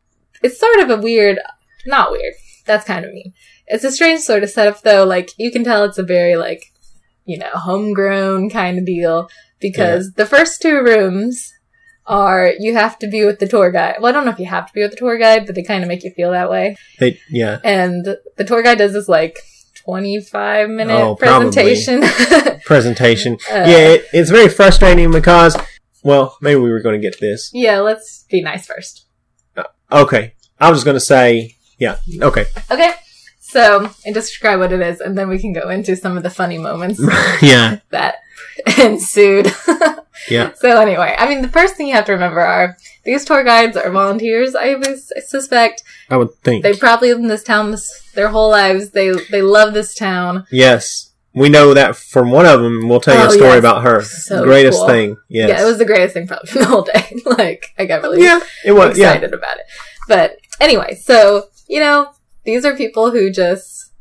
[0.43, 1.39] it's sort of a weird,
[1.85, 2.33] not weird.
[2.65, 3.33] That's kind of mean.
[3.67, 5.05] It's a strange sort of setup though.
[5.05, 6.63] Like you can tell it's a very like,
[7.25, 11.51] you know, homegrown kind of deal because the first two rooms
[12.07, 13.95] are you have to be with the tour guide.
[13.99, 15.63] Well, I don't know if you have to be with the tour guide, but they
[15.63, 16.75] kind of make you feel that way.
[16.99, 17.59] They, yeah.
[17.63, 18.05] And
[18.37, 19.37] the tour guide does this like
[19.85, 22.01] 25 minute Oh, presentation.
[22.65, 23.33] Presentation.
[23.51, 25.57] Uh, yeah, it, it's very frustrating because,
[26.03, 27.49] well, maybe we were going to get to this.
[27.53, 29.05] yeah, let's be nice first.
[29.91, 31.97] Okay, I was going to say, yeah.
[32.21, 32.93] Okay, Okay.
[33.51, 36.23] So, and just describe what it is, and then we can go into some of
[36.23, 36.99] the funny moments
[37.41, 38.15] yeah, that
[38.79, 39.51] ensued.
[40.29, 40.53] yeah.
[40.55, 43.75] So anyway, I mean, the first thing you have to remember are these tour guides
[43.75, 44.55] are volunteers.
[44.55, 44.79] I
[45.25, 46.63] suspect I would think.
[46.63, 48.91] they probably lived in this town this, their whole lives.
[48.91, 50.45] They they love this town.
[50.51, 52.87] yes, we know that from one of them.
[52.87, 53.59] We'll tell you Oh, a story yes.
[53.59, 54.01] about her.
[54.03, 54.87] So the greatest cool.
[54.87, 55.17] thing.
[55.29, 55.49] Yes.
[55.49, 57.21] Yeah, it was the greatest thing probably the whole day.
[57.25, 58.97] like I got really Yeah, it was.
[58.97, 59.65] Yeah, excited about it.
[60.07, 62.11] But anyway, so you know,
[62.43, 63.91] these are people who just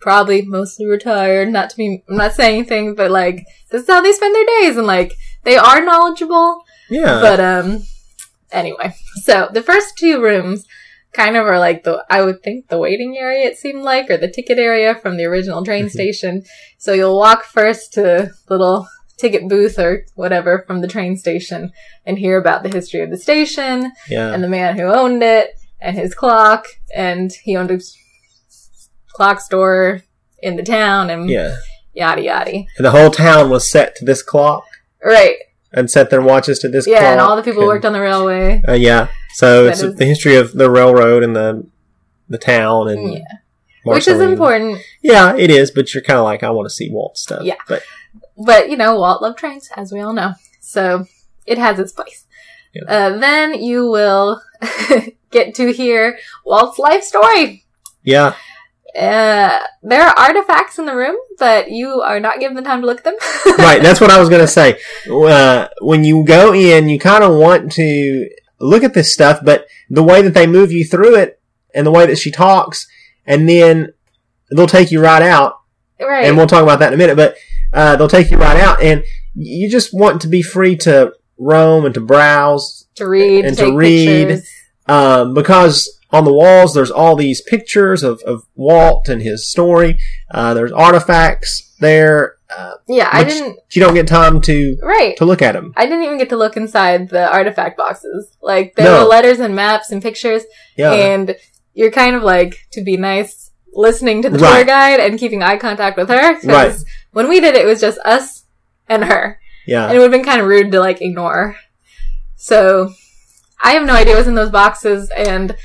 [0.00, 1.48] probably mostly retired.
[1.50, 4.46] Not to be, I'm not saying anything, but like this is how they spend their
[4.60, 6.62] days, and like they are knowledgeable.
[6.90, 7.20] yeah.
[7.20, 7.82] But um,
[8.52, 10.64] anyway, so the first two rooms
[11.12, 13.46] kind of are like the I would think the waiting area.
[13.46, 15.90] It seemed like, or the ticket area from the original train Mhm.
[15.90, 16.42] station.
[16.78, 21.70] So you'll walk first to little ticket booth or whatever from the train station
[22.04, 24.34] and hear about the history of the station yeah.
[24.34, 25.50] and the man who owned it
[25.84, 27.78] and his clock and he owned a
[29.12, 30.00] clock store
[30.42, 31.56] in the town and yeah.
[31.92, 32.50] yada yada.
[32.50, 34.64] And the whole town was set to this clock
[35.04, 35.36] Right.
[35.72, 37.10] and set their watches to this Yeah, clock.
[37.12, 38.62] and all the people who worked on the railway.
[38.66, 39.08] Uh, yeah.
[39.34, 41.66] So That it's is- the history of the railroad and the
[42.28, 43.20] the town and Yeah.
[43.84, 44.78] Which is important.
[45.02, 45.70] Yeah, it is.
[45.70, 47.42] But you're kind of like, I want to see Walt stuff.
[47.42, 47.56] Yeah.
[47.68, 47.82] But
[48.38, 50.32] But, you know, Walt loved trains, as we all know.
[50.60, 51.04] So
[51.44, 52.23] it has its place.
[52.74, 52.82] Yeah.
[52.88, 54.42] Uh, then you will
[55.30, 57.64] get to hear Walt's life story.
[58.02, 58.34] Yeah.
[58.96, 62.86] Uh, there are artifacts in the room, but you are not given the time to
[62.86, 63.16] look at them.
[63.58, 63.82] right.
[63.82, 64.78] That's what I was going to say.
[65.10, 68.28] Uh, when you go in, you kind of want to
[68.60, 71.40] look at this stuff, but the way that they move you through it
[71.74, 72.86] and the way that she talks,
[73.26, 73.92] and then
[74.54, 75.60] they'll take you right out,
[76.00, 76.24] right.
[76.24, 77.36] and we'll talk about that in a minute, but,
[77.72, 79.02] uh, they'll take you right out, and
[79.34, 83.74] you just want to be free to roam and to browse, to read, and to
[83.76, 84.28] read.
[84.28, 84.48] pictures.
[84.86, 89.98] um, because on the walls there's all these pictures of, of Walt and his story.
[90.30, 92.36] Uh, there's artifacts there.
[92.56, 93.58] Uh, Yeah, I didn't.
[93.72, 95.16] you don't get time to Right.
[95.16, 95.72] to look at them.
[95.76, 98.28] I didn't even get to look inside the artifact boxes.
[98.40, 99.02] Like there No.
[99.02, 100.44] were letters and maps and pictures,
[100.76, 101.34] Yeah, and
[101.74, 105.56] you're kind of like to be nice, listening to the tour guide and keeping eye
[105.56, 106.38] contact with her.
[106.44, 106.76] Right.
[107.10, 108.44] When we did it, it was just us
[108.88, 109.86] and her, yeah.
[109.86, 111.56] and it would have been kind of rude to like ignore.
[112.36, 112.92] So
[113.62, 115.56] I have no idea what's in those boxes, and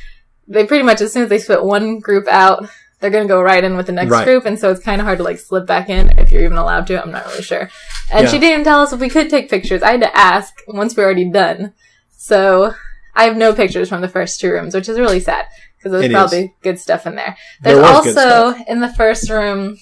[0.47, 2.69] they pretty much as soon as they split one group out.
[2.99, 4.25] They're gonna go right in with the next Right.
[4.25, 6.57] group, and so it's kind of hard to like slip back in if you're even
[6.57, 7.01] allowed to.
[7.01, 7.69] I'm not really sure.
[8.11, 8.31] And Yeah.
[8.31, 9.81] she didn't tell us if we could take pictures.
[9.81, 11.73] I had to ask once we are already done.
[12.17, 12.73] So
[13.15, 15.45] I have no pictures from the first two rooms, which is really sad
[15.77, 16.15] because there's It is.
[16.15, 17.37] probably good stuff in there.
[17.61, 19.77] There There's good also in the first room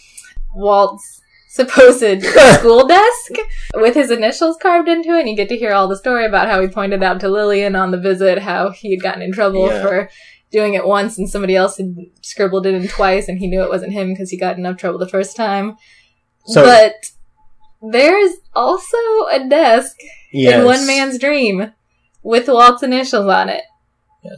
[0.54, 1.17] Walt's
[1.58, 2.24] supposed
[2.60, 3.32] school desk
[3.76, 6.48] with his initials carved into it, and you get to hear all the story about
[6.48, 9.68] how he pointed out to Lillian on the visit how he had gotten in trouble
[9.68, 9.82] Yeah.
[9.82, 10.10] for
[10.50, 13.70] doing it once and somebody else had scribbled it in twice and he knew it
[13.70, 15.76] wasn't him because he got in enough trouble the first time.
[16.46, 16.94] So but
[17.82, 18.98] there's also
[19.30, 19.98] a desk
[20.32, 20.60] yes.
[20.60, 21.74] in one man's dream
[22.24, 23.64] with Walt's initials on it.
[24.24, 24.32] Yeah.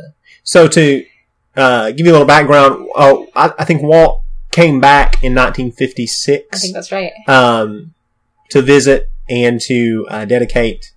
[0.43, 1.05] So to
[1.55, 6.45] uh, give you a little background, oh, I, I think Walt came back in 1956.
[6.51, 7.11] I 1956 think that's right.
[7.27, 7.93] um,
[8.49, 10.91] to visit and to uh, dedicate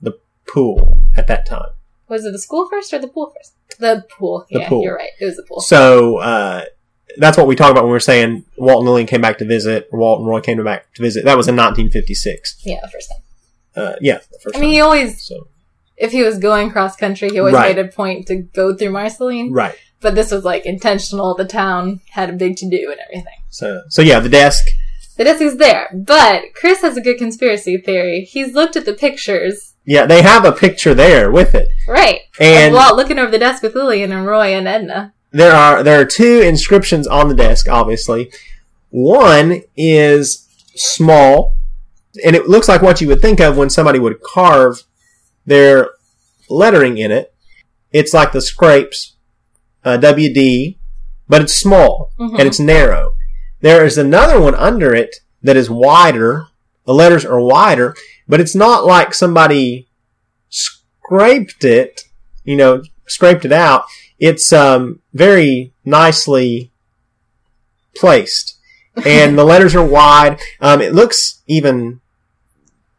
[0.00, 1.70] the pool at that time.
[2.08, 3.52] Was it the school first or the pool first?
[3.78, 4.46] The pool.
[4.50, 4.82] The yeah, pool.
[4.82, 5.10] you're right.
[5.20, 5.60] It was the pool.
[5.60, 6.64] So uh,
[7.18, 9.88] that's what we talk about when we're saying Walt and Lillian came back to visit,
[9.92, 11.24] or Walt and Roy came back to visit.
[11.24, 12.62] That was in 1956.
[12.64, 13.20] Yeah, the first time.
[13.84, 14.72] Uh, yeah, the first I mean, time.
[14.74, 15.48] he always, So
[15.96, 17.76] if he was going cross country, he always Right.
[17.76, 19.52] made a point to go through Marceline.
[19.52, 19.76] right.
[20.06, 21.34] But this was like intentional.
[21.34, 23.38] The town had a big to do and everything.
[23.50, 24.68] So so yeah, the desk.
[25.16, 28.20] The desk is there, but Chris has a good conspiracy theory.
[28.20, 32.20] He's looked at the pictures, Yeah, they have a picture there with it, right?
[32.38, 35.12] and Walt looking over the desk with Lillian and Roy and Edna.
[35.32, 37.66] there are there are two inscriptions on the desk.
[37.68, 38.30] Obviously,
[38.90, 41.56] one is small,
[42.24, 44.84] and it looks like what you would think of when somebody would carve
[45.46, 45.90] their
[46.48, 47.34] lettering in it.
[47.90, 49.15] It's like the scrapes,
[49.86, 50.76] uh, WD,
[51.28, 52.38] but it's small Mhm.
[52.38, 53.14] and it's narrow.
[53.62, 56.48] There is another one under it that is wider.
[56.86, 57.94] The letters are wider,
[58.28, 59.88] but it's not like somebody
[60.50, 62.02] scraped it,
[62.44, 63.84] you know, scraped it out.
[64.18, 66.70] It's um, very nicely
[67.96, 68.56] placed,
[69.04, 70.38] and the letters are wide.
[70.60, 72.00] Um, it looks even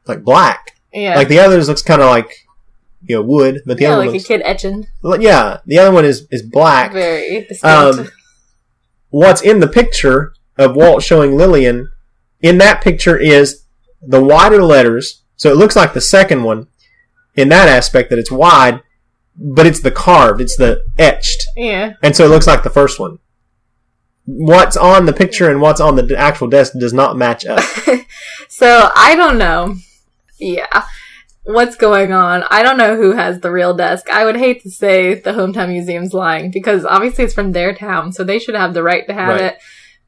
[0.05, 0.73] like black.
[0.93, 2.46] Yeah, Like the others looks kind of like
[3.07, 4.87] you know wood, but the yeah, other like one a kid etching.
[5.19, 6.91] yeah, the other one is is black.
[6.93, 7.65] Very distinct.
[7.65, 8.09] Um,
[9.09, 11.89] what's in the picture of Walt showing Lillian,
[12.41, 13.63] in that picture is
[14.01, 15.23] the wider letters.
[15.35, 16.67] So it looks like the second one
[17.35, 18.81] in that aspect that it's wide,
[19.35, 21.45] but it's the carved, it's the etched.
[21.55, 23.19] yeah, And so it looks like the first one.
[24.25, 27.63] What's on the picture and what's on the actual desk does not match up.
[28.49, 29.75] So I don't know.
[30.39, 30.83] Yeah.
[31.47, 32.43] What's going on?
[32.51, 34.09] I don't know who has the real desk.
[34.09, 38.11] I would hate to say the hometown museum's lying because obviously it's from their town,
[38.11, 39.41] so they should have the right to have Right.
[39.53, 39.57] it.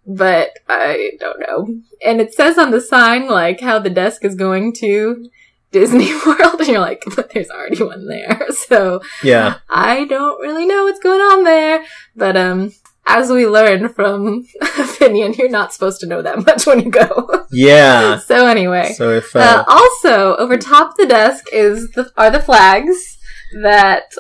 [0.06, 1.68] But I don't know.
[2.06, 5.30] And it says on the sign like how the desk is going to
[5.72, 8.48] Disney World, and you're like, but there's already one there.
[8.68, 9.60] So Yeah.
[9.70, 11.86] I don't really know what's going on there.
[12.18, 12.74] But um
[13.10, 17.46] as we learned from Finian, you're not supposed to know that much when you go.
[17.52, 18.20] Yeah.
[18.30, 18.94] so anyway.
[18.96, 23.18] So if, Uh, uh, also, over top the desk is the, are the flags
[23.64, 24.14] that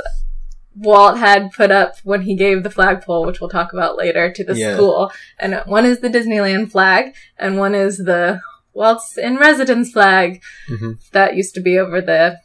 [0.75, 4.43] Walt had put up when he gave the flagpole, which we'll talk about later, to
[4.43, 4.73] the Yeah.
[4.73, 5.11] school.
[5.39, 8.41] And one is the Disneyland flag, and one is the
[8.73, 10.97] Walt's in residence flag mhm.
[11.11, 12.39] that used to be over the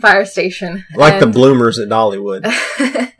[0.00, 0.84] fire station.
[0.94, 2.44] like the bloomers at Dollywood.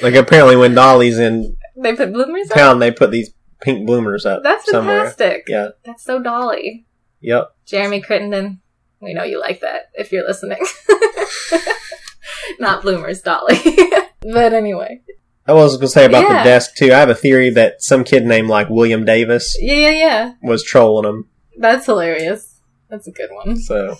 [0.00, 2.56] Like apparently when Dolly's in they put bloomers up.
[2.56, 5.00] town, they put these pink bloomers up That's somewhere.
[5.10, 5.44] fantastic.
[5.48, 5.68] Yeah.
[5.84, 6.86] That's so dolly.
[7.20, 7.54] Yep.
[7.66, 8.60] Jeremy Crittenden,
[9.00, 10.58] we know you like that if you're listening.
[12.58, 13.58] Not bloomers, Dolly.
[14.20, 15.00] but anyway.
[15.46, 16.38] I was going to say about Yeah.
[16.38, 16.86] the desk too.
[16.92, 20.32] I have a theory that some kid named like William Davis Yeah, yeah, yeah.
[20.42, 21.28] was trolling him.
[21.58, 22.60] That's hilarious.
[22.90, 23.56] That's a good one.
[23.56, 23.96] So,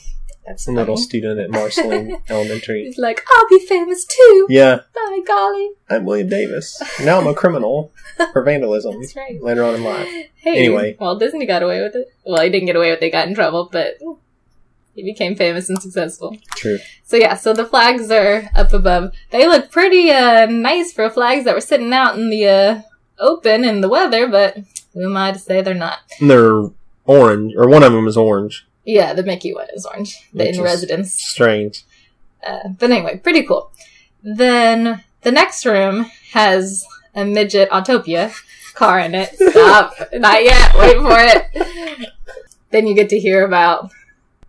[0.48, 2.84] That's a little student at Marceline Elementary.
[2.86, 4.46] He's like, I'll be famous too.
[4.48, 5.70] Yeah, By golly.
[5.90, 6.80] I'm William Davis.
[7.04, 7.92] Now I'm a criminal
[8.32, 9.42] for vandalism That's right.
[9.42, 10.08] later on in life.
[10.36, 10.96] Hey, Anyway.
[10.98, 12.08] well, Disney got away with it.
[12.24, 13.00] Well, he didn't get away with it.
[13.02, 13.98] They got in trouble, but
[14.94, 16.34] he became famous and successful.
[16.56, 16.78] True.
[17.04, 19.12] So yeah, so the flags are up above.
[19.30, 22.82] They look pretty uh, nice for flags that were sitting out in the uh,
[23.18, 24.56] open in the weather, but
[24.94, 25.98] who am I to say they're not?
[26.20, 26.70] And they're
[27.04, 28.64] orange, or one of them is orange.
[28.88, 30.16] Yeah, the Mickey one is orange.
[30.32, 31.12] The in residence.
[31.12, 31.84] Strange.
[32.42, 33.70] Uh, but anyway, pretty cool.
[34.22, 38.34] Then the next room has a midget Autopia
[38.74, 39.36] car in it.
[39.36, 39.92] Stop.
[40.14, 40.74] Not yet.
[40.78, 42.08] Wait for it.
[42.70, 43.90] Then you get to hear about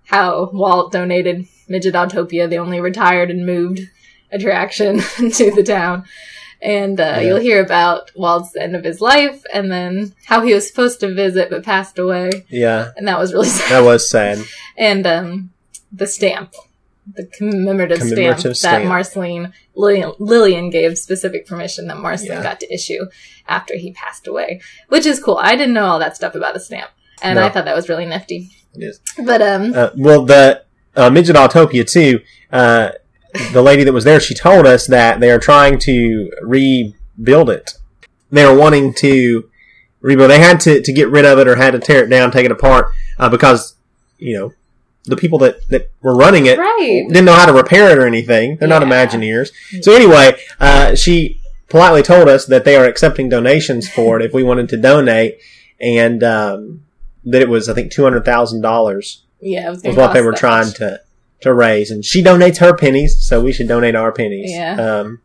[0.06, 3.82] how Walt donated Midget Autopia, the only retired and moved
[4.32, 6.06] attraction to the town.
[6.62, 7.20] And uh, Yeah.
[7.22, 11.14] you'll hear about Walt's end of his life and then how he was supposed to
[11.14, 12.46] visit but passed away.
[12.50, 14.40] Yeah, And that was really sad that was sad.
[14.78, 15.52] and um,
[15.92, 16.54] the stamp,
[17.16, 18.84] the commemorative, Commemorative stamp, stamp.
[18.84, 22.44] that Marceline Lillian, Lillian gave specific permission that Marceline Yeah.
[22.44, 23.06] got to issue
[23.48, 25.38] after he passed away, which is cool.
[25.42, 26.92] I didn't know all that stuff about the stamp,
[27.22, 27.46] and No.
[27.46, 28.50] I thought that was really nifty.
[28.76, 29.00] It is.
[29.26, 30.64] But um, Uh, well, the
[30.96, 32.20] uh, midget Autopia too.
[32.52, 32.92] Uh,
[33.54, 37.72] the lady that was there, she told us that they are trying to rebuild it.
[38.32, 39.50] They are wanting to
[40.02, 40.32] rebuild.
[40.32, 42.46] They had to, to get rid of it or had to tear it down, take
[42.46, 43.76] it apart uh, because
[44.18, 44.54] you know
[45.06, 48.06] the people that, that were running it right, didn't know how to repair it or
[48.06, 48.58] anything.
[48.58, 49.06] They're not Yeah.
[49.06, 49.52] Imagineers.
[49.82, 54.34] So anyway, uh, she politely told us that they are accepting donations for it if
[54.34, 55.40] we wanted to donate,
[55.80, 56.84] and um,
[57.26, 60.34] that it was I think two hundred thousand dollars yeah, was, was what they were
[60.34, 60.76] trying much.
[60.78, 61.02] to
[61.42, 61.92] to raise.
[61.92, 64.52] And she donates her pennies, so we should donate our pennies.
[64.52, 64.76] Yeah.
[64.76, 65.22] Um,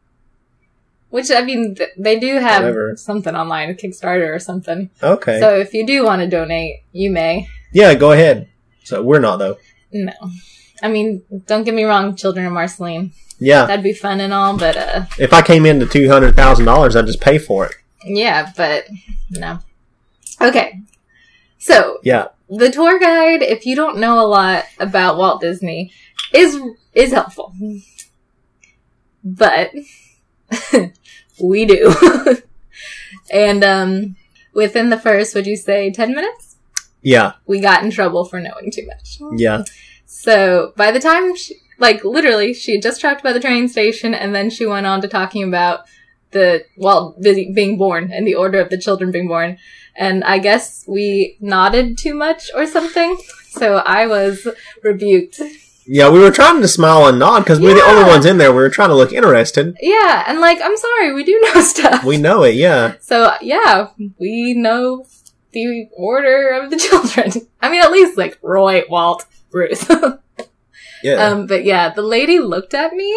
[1.10, 2.96] Which I mean, th- they do have Whatever.
[2.96, 4.90] something online, a Kickstarter or something.
[5.02, 5.40] okay.
[5.40, 7.48] So if you do want to donate, you may.
[7.72, 8.48] yeah, go ahead.
[8.84, 9.56] So we're not though.
[9.92, 10.12] No,
[10.82, 13.64] I mean, don't get me wrong, children of Marceline, Yeah.
[13.64, 16.96] that'd be fun and all, but uh, If I came into two hundred thousand dollars,
[16.96, 17.74] I'd just pay for it.
[18.04, 18.86] Yeah, but
[19.30, 19.60] no.
[20.40, 20.80] Okay.
[21.58, 22.26] So, Yeah.
[22.50, 25.92] the tour guide, if you don't know a lot about Walt Disney,
[26.34, 26.60] is
[26.92, 27.54] is helpful.
[29.22, 29.72] But
[31.42, 31.94] we do.
[33.30, 34.16] and um
[34.52, 36.56] within the first, would you say 10 minutes?
[37.02, 37.32] Yeah.
[37.46, 39.18] We got in trouble for knowing too much.
[39.36, 39.64] Yeah.
[40.06, 44.14] So by the time, she, like literally, she had just talked about the train station,
[44.14, 45.80] and then she went on to talking about
[46.30, 49.58] the well, busy, being born and the order of the children being born.
[49.96, 53.16] And I guess we nodded too much or something,
[53.50, 54.46] so I was
[54.82, 55.40] rebuked.
[55.86, 58.50] Yeah, we were trying to smile and nod because we're the only ones in there.
[58.50, 59.76] We were trying to look interested.
[59.80, 62.04] Yeah, and like I'm sorry, we do know stuff.
[62.04, 62.94] We know it, yeah.
[63.00, 65.06] so yeah, we know
[65.52, 67.32] the order of the children.
[67.60, 69.90] I mean, at least like Roy, Walt, Ruth.
[71.02, 71.22] Yeah.
[71.26, 73.14] Um, but yeah, the lady looked at me,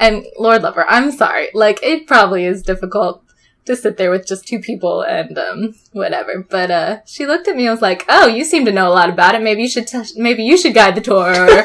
[0.00, 0.90] and Lord love her.
[0.90, 1.48] I'm sorry.
[1.54, 3.22] Like it probably is difficult
[3.66, 6.44] to sit there with just two people and um whatever.
[6.48, 8.94] But uh, she looked at me and was like, "Oh, you seem to know a
[8.94, 9.42] lot about it.
[9.42, 11.64] Maybe you should t- maybe you should guide the tour or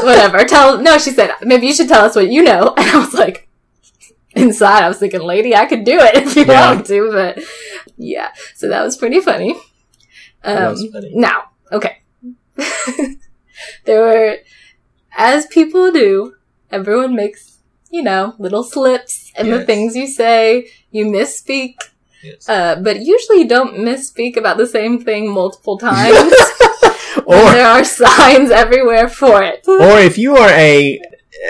[0.04, 2.98] whatever." Tell no, she said, "Maybe you should tell us what you know." And I
[2.98, 3.48] was like.
[4.36, 6.74] Inside, I was thinking, "Lady, I could do it if you Yeah.
[6.74, 7.38] want to," but
[7.96, 8.30] yeah.
[8.56, 9.54] So that was pretty funny.
[10.42, 11.12] Um, was funny.
[11.14, 12.02] Now, okay.
[13.84, 14.38] there were,
[15.16, 16.34] as people do,
[16.70, 17.58] everyone makes,
[17.90, 20.68] you know, little slips in the things you say.
[20.94, 21.74] You misspeak,
[22.22, 22.48] Yes.
[22.48, 26.16] uh, but usually you don't misspeak about the same thing multiple times.
[27.26, 29.66] or there are signs everywhere for it.
[29.68, 31.00] or if you are a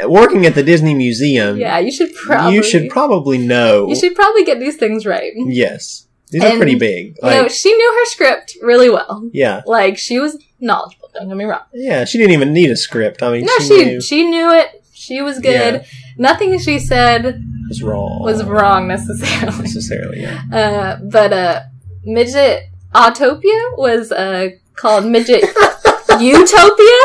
[0.09, 2.55] working at the Disney Museum, yeah, you should probably.
[2.57, 3.87] you should probably know.
[3.89, 5.33] You should probably get these things right.
[5.37, 7.17] Yes, these are pretty big.
[7.23, 9.29] you know, she knew her script really well.
[9.33, 11.11] yeah, Like she was knowledgeable.
[11.15, 11.63] Don't get me wrong.
[11.73, 12.05] yeah.
[12.07, 13.23] She didn't even need a script.
[13.23, 14.83] I mean, No, she, she knew she knew it.
[14.95, 15.75] She was good.
[15.75, 15.85] Yeah.
[16.19, 18.23] Nothing she said was wrong.
[18.23, 19.59] was wrong necessarily.
[19.63, 20.21] necessarily.
[20.23, 20.41] Yeah.
[20.53, 21.61] Uh, but uh,
[22.05, 25.43] midget Autopia was uh, called midget
[26.21, 27.05] Utopia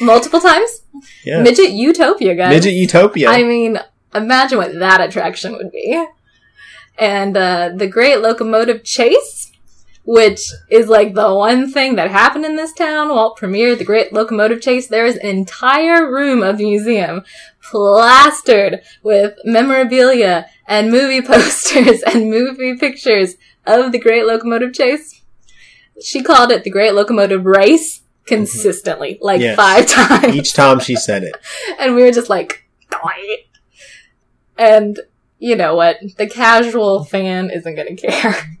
[0.00, 0.82] multiple times.
[1.24, 1.42] Yeah.
[1.42, 2.50] Midget Utopia, guys.
[2.50, 3.30] Midget Utopia.
[3.30, 3.78] I mean,
[4.14, 6.04] imagine what that attraction would be.
[6.98, 9.43] And uh, the Great Locomotive Chase,
[10.04, 13.08] which is like the one thing that happened in this town.
[13.08, 14.86] Walt premiered the Great Locomotive Chase.
[14.86, 17.22] There is an entire room of the museum
[17.62, 23.36] plastered with memorabilia and movie posters and movie pictures
[23.66, 25.22] of the Great Locomotive Chase.
[26.02, 29.24] She called it the Great Locomotive Race consistently, mm-hmm.
[29.24, 29.56] like Yes.
[29.56, 29.86] five
[30.20, 31.36] times Each time she said it.
[31.78, 32.68] and we were just like,
[34.58, 35.00] and
[35.38, 35.98] you know what?
[36.16, 38.58] The casual fan isn't going to care.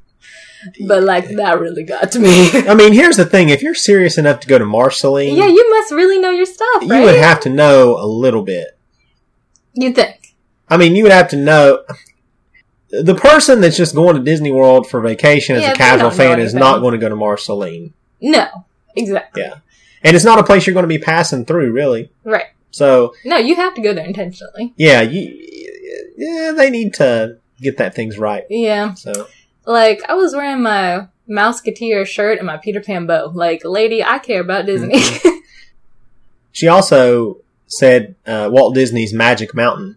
[0.86, 2.50] But like that really got to me.
[2.68, 5.70] I mean, here's the thing: if you're serious enough to go to Marceline, yeah, you
[5.70, 6.98] must really know your stuff, right?
[6.98, 8.76] you would have to know a little bit.
[9.74, 10.34] You think?
[10.68, 11.84] I mean, you would have to know.
[12.90, 16.38] The person that's just going to Disney World for vacation as Yeah, a casual fan
[16.38, 19.42] is not going to go to Marceline, No, exactly.
[19.42, 19.54] Yeah,
[20.04, 22.12] and it's not a place you're going to be passing through, really.
[22.22, 22.46] Right.
[22.70, 24.74] So, No, you have to go there intentionally.
[24.76, 25.22] yeah, you,
[26.16, 28.44] yeah, they need to get that things right.
[28.48, 28.94] Yeah.
[28.94, 29.26] So,
[29.66, 33.30] Like, I was wearing my Mouseketeer shirt and my Peter Pan bow.
[33.34, 35.02] Like, lady, I care about Disney.
[36.52, 39.96] she also said uh, Walt Disney's Magic Mountain.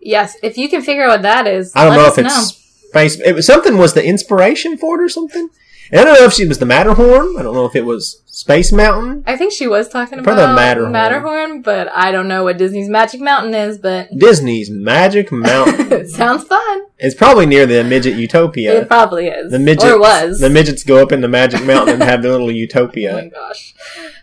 [0.00, 3.20] yes, if you can figure out what that is, I don't know if it's space.
[3.20, 5.48] It was something was the inspiration for it or something.
[5.94, 7.36] And I don't know if she was the Matterhorn.
[7.38, 9.22] I don't know if it was Space Mountain.
[9.28, 10.90] I think she was talking about Matterhorn.
[10.90, 16.08] Matterhorn, but I don't know what Disney's Magic Mountain is, but Disney's Magic Mountain.
[16.08, 16.82] sounds fun.
[16.98, 18.80] it's probably near the Midget utopia.
[18.80, 19.52] It probably is.
[19.52, 20.40] The midgets, or was.
[20.40, 23.12] the midgets go up into Magic Mountain and have their little utopia.
[23.16, 23.72] oh my gosh.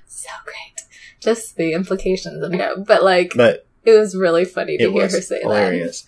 [0.07, 0.81] So great.
[1.21, 2.83] Just the implications of no.
[2.85, 5.43] But like But it was really funny to it hear her say that.
[5.43, 6.05] hilarious.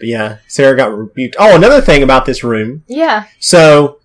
[0.00, 1.36] But yeah, Sarah got rebuked.
[1.38, 2.82] Oh, another thing about this room.
[2.88, 3.26] Yeah.
[3.38, 4.00] So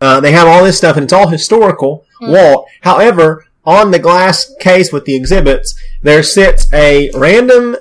[0.00, 2.04] uh, they have all this stuff, and it's all historical.
[2.20, 2.32] Hmm.
[2.32, 7.76] Walt, however, on the glass case with the exhibits, there sits a random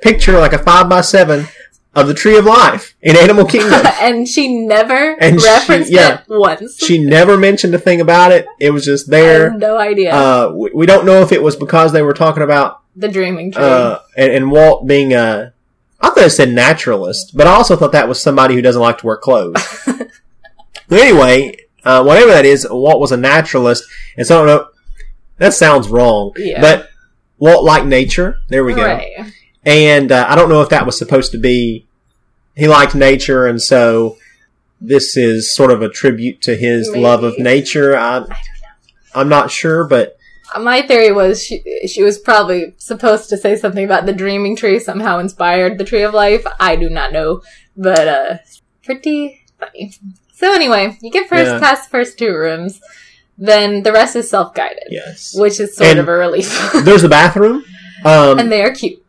[0.00, 1.46] picture, like a five by seven,
[1.94, 3.84] of the Tree of Life in Animal Kingdom.
[4.00, 6.20] and she never And she- referenced yeah.
[6.20, 6.78] it once.
[6.78, 8.46] she never mentioned a thing about it.
[8.60, 9.50] It was just I there.
[9.50, 10.14] have no idea.
[10.14, 13.50] Uh, we, we don't know if it was because they were talking about the dreaming
[13.52, 13.62] tree.
[13.64, 15.52] uh, and, and Walt being a.
[16.00, 18.98] I thought it said naturalist, but I also thought that was somebody who doesn't like
[18.98, 19.56] to wear clothes.
[20.88, 23.84] But anyway, uh, whatever that is, Walt was a naturalist,
[24.16, 24.68] and so I don't know.
[25.38, 26.60] That sounds wrong, Yeah.
[26.60, 26.88] but
[27.38, 28.40] Walt liked nature.
[28.48, 28.82] There we go.
[28.84, 29.32] Right.
[29.64, 31.86] And uh, I don't know if that was supposed to be.
[32.56, 34.16] He liked nature, and so
[34.80, 37.00] this is sort of a tribute to his Maybe.
[37.00, 37.96] love of nature.
[37.96, 38.24] I,
[39.14, 40.16] I'm not sure, but
[40.58, 44.78] My theory was she, she was probably supposed to say something about the dreaming tree
[44.80, 46.44] somehow inspired the tree of life.
[46.58, 47.42] I do not know,
[47.76, 48.36] but uh,
[48.82, 49.92] pretty funny.
[50.38, 51.58] So anyway, you get first Yeah.
[51.58, 52.80] past the first two rooms,
[53.36, 55.34] then the rest is self guided, yes.
[55.36, 56.72] which is sort And- of a relief.
[56.84, 57.64] There's a bathroom.
[58.04, 59.02] Um, and they are cute.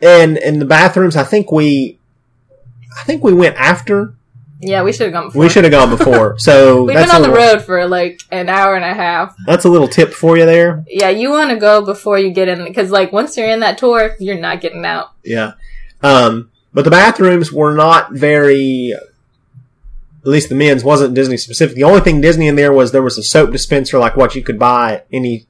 [0.00, 1.98] and in the bathrooms, I think we,
[2.98, 4.14] I think we went after.
[4.62, 5.40] Yeah, we should have gone before.
[5.42, 6.38] We should have gone before.
[6.38, 9.34] So We've been on a the road for like an hour and a half.
[9.46, 10.82] That's a little tip for you there.
[10.88, 13.76] Yeah, you want to go before you get in because, like, once you're in that
[13.76, 15.12] tour, you're not getting out.
[15.24, 15.52] Yeah.
[16.02, 18.94] Um, but the bathrooms were not very.
[20.22, 21.74] At least the men's wasn't Disney specific.
[21.76, 24.42] The only thing Disney in there was there was a soap dispenser like what you
[24.42, 25.46] could buy at any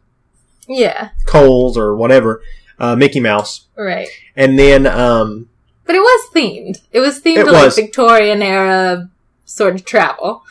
[0.69, 2.43] Yeah, Kohl's or whatever,
[2.79, 4.09] uh, Mickey Mouse, right.
[4.37, 5.49] and then um,
[5.87, 6.79] But it was themed.
[6.93, 7.75] It was themed It to like.
[7.75, 9.11] Victorian era
[9.45, 10.45] sort of travel.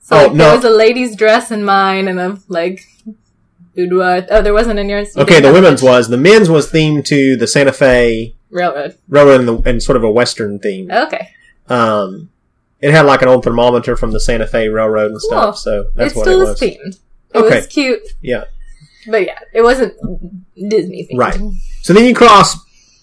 [0.00, 0.44] So Oh, like, no.
[0.44, 2.84] there was a lady's dress in mine and a like
[3.74, 4.24] boudoir.
[4.30, 5.16] Oh, there wasn't in yours.
[5.16, 8.96] You okay, the women's much was the men's was themed to the Santa Fe railroad.
[9.08, 10.90] railroad and, the, and sort of a western theme.
[10.90, 11.30] Okay,
[11.68, 12.30] Um,
[12.80, 15.30] it had like an old thermometer from the Santa Fe Railroad and Cool.
[15.30, 15.58] stuff.
[15.58, 16.98] So that's it what still it was themed.
[17.34, 17.56] It Okay.
[17.56, 18.44] was cute, Yeah.
[19.08, 19.94] but yeah, it wasn't
[20.54, 21.18] Disney themed.
[21.18, 21.40] Right.
[21.82, 22.56] So then you cross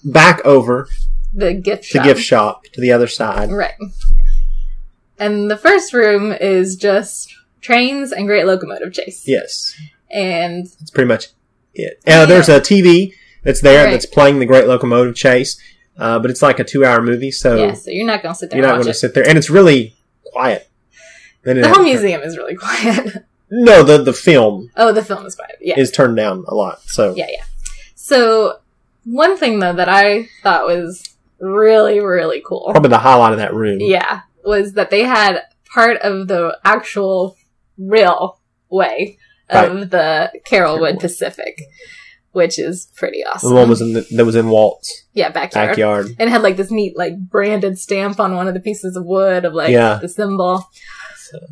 [0.03, 0.88] back over
[1.34, 2.03] The gift the shop.
[2.05, 3.51] gift shop to the other side.
[3.51, 3.74] Right.
[5.19, 9.24] And the first room is just trains and Great Locomotive Chase.
[9.26, 9.74] Yes,
[10.11, 11.30] And it's pretty much
[11.74, 11.99] it.
[12.05, 13.13] Uh, There's a TV
[13.43, 13.91] that's there Right.
[13.91, 15.57] that's playing the Great Locomotive Chase,
[15.98, 18.50] uh, but it's like a two-hour movie, so yeah, so you're not going to sit
[18.50, 18.96] there you're not and gonna it.
[18.96, 19.96] sit there, and it's really
[20.32, 20.68] quiet.
[21.44, 23.26] The whole museum is really quiet.
[23.52, 25.58] No, the the film oh, the film is quiet.
[25.62, 25.80] Yeah.
[25.80, 26.82] is turned down a lot.
[26.84, 27.44] So Yeah, yeah.
[27.96, 28.60] So,
[29.04, 32.70] one thing though that I thought was really, really cool.
[32.72, 33.80] probably the highlight of that room.
[33.80, 37.38] Yeah, was that they had part of the actual
[37.78, 38.39] real
[38.70, 39.18] way
[39.50, 41.00] of the Carolwood Carolwood.
[41.00, 41.62] Pacific,
[42.34, 43.50] which is pretty awesome.
[43.50, 45.70] The one was in the, that was in Walt's yeah, backyard.
[45.70, 46.06] backyard.
[46.20, 49.06] And it had like this neat like branded stamp on one of the pieces of
[49.06, 50.00] wood of like Yeah.
[50.02, 50.70] the symbol.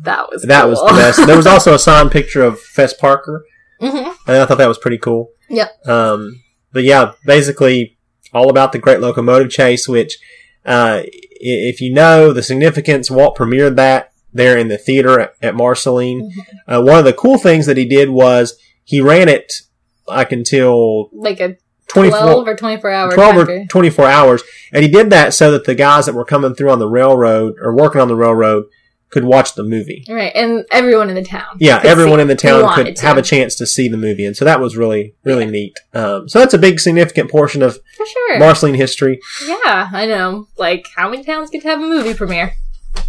[0.02, 1.26] That was That was the best.
[1.26, 3.44] There was also a signed picture of Fess Parker,
[3.80, 5.30] hmm and I thought that was pretty cool.
[5.48, 5.88] Yep.
[5.88, 7.98] Um, but yeah, basically
[8.32, 10.18] all about the Great Locomotive Chase, which,
[10.64, 15.54] uh, if you know the significance, Walt premiered that there in the theater at, at
[15.56, 16.30] Marceline.
[16.30, 16.72] Mm-hmm.
[16.72, 19.62] Uh, one of the cool things that he did was he ran it
[20.06, 21.56] like until Like a
[21.88, 24.42] 24, 12 or 24 hours 12 time or 24 hours.
[24.72, 27.56] And he did that so that the guys that were coming through on the railroad
[27.60, 28.64] or working on the railroad
[29.10, 30.02] could watch the movie.
[30.08, 31.58] Right, and everyone in the town.
[31.60, 33.02] Yeah, everyone in the town could to.
[33.06, 34.24] have a chance to see the movie.
[34.24, 35.50] And so that was really, really Yeah.
[35.50, 35.78] neat.
[35.92, 38.38] Um, so that's a big significant portion of For sure.
[38.38, 39.20] Marceline history.
[39.46, 40.48] Yeah, I know.
[40.56, 42.54] Like, how many towns get to have a movie premiere?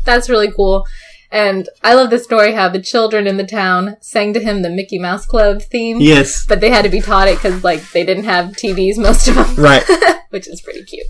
[0.04, 0.86] That's really cool.
[1.34, 4.70] And I love the story how the children in the town sang to him the
[4.70, 5.98] Mickey Mouse Club theme.
[6.00, 6.46] Yes.
[6.46, 9.36] But they had to be taught it because, like, they didn't have TVs, most of
[9.36, 9.56] them.
[9.56, 9.84] Right.
[10.30, 11.08] Which is pretty cute.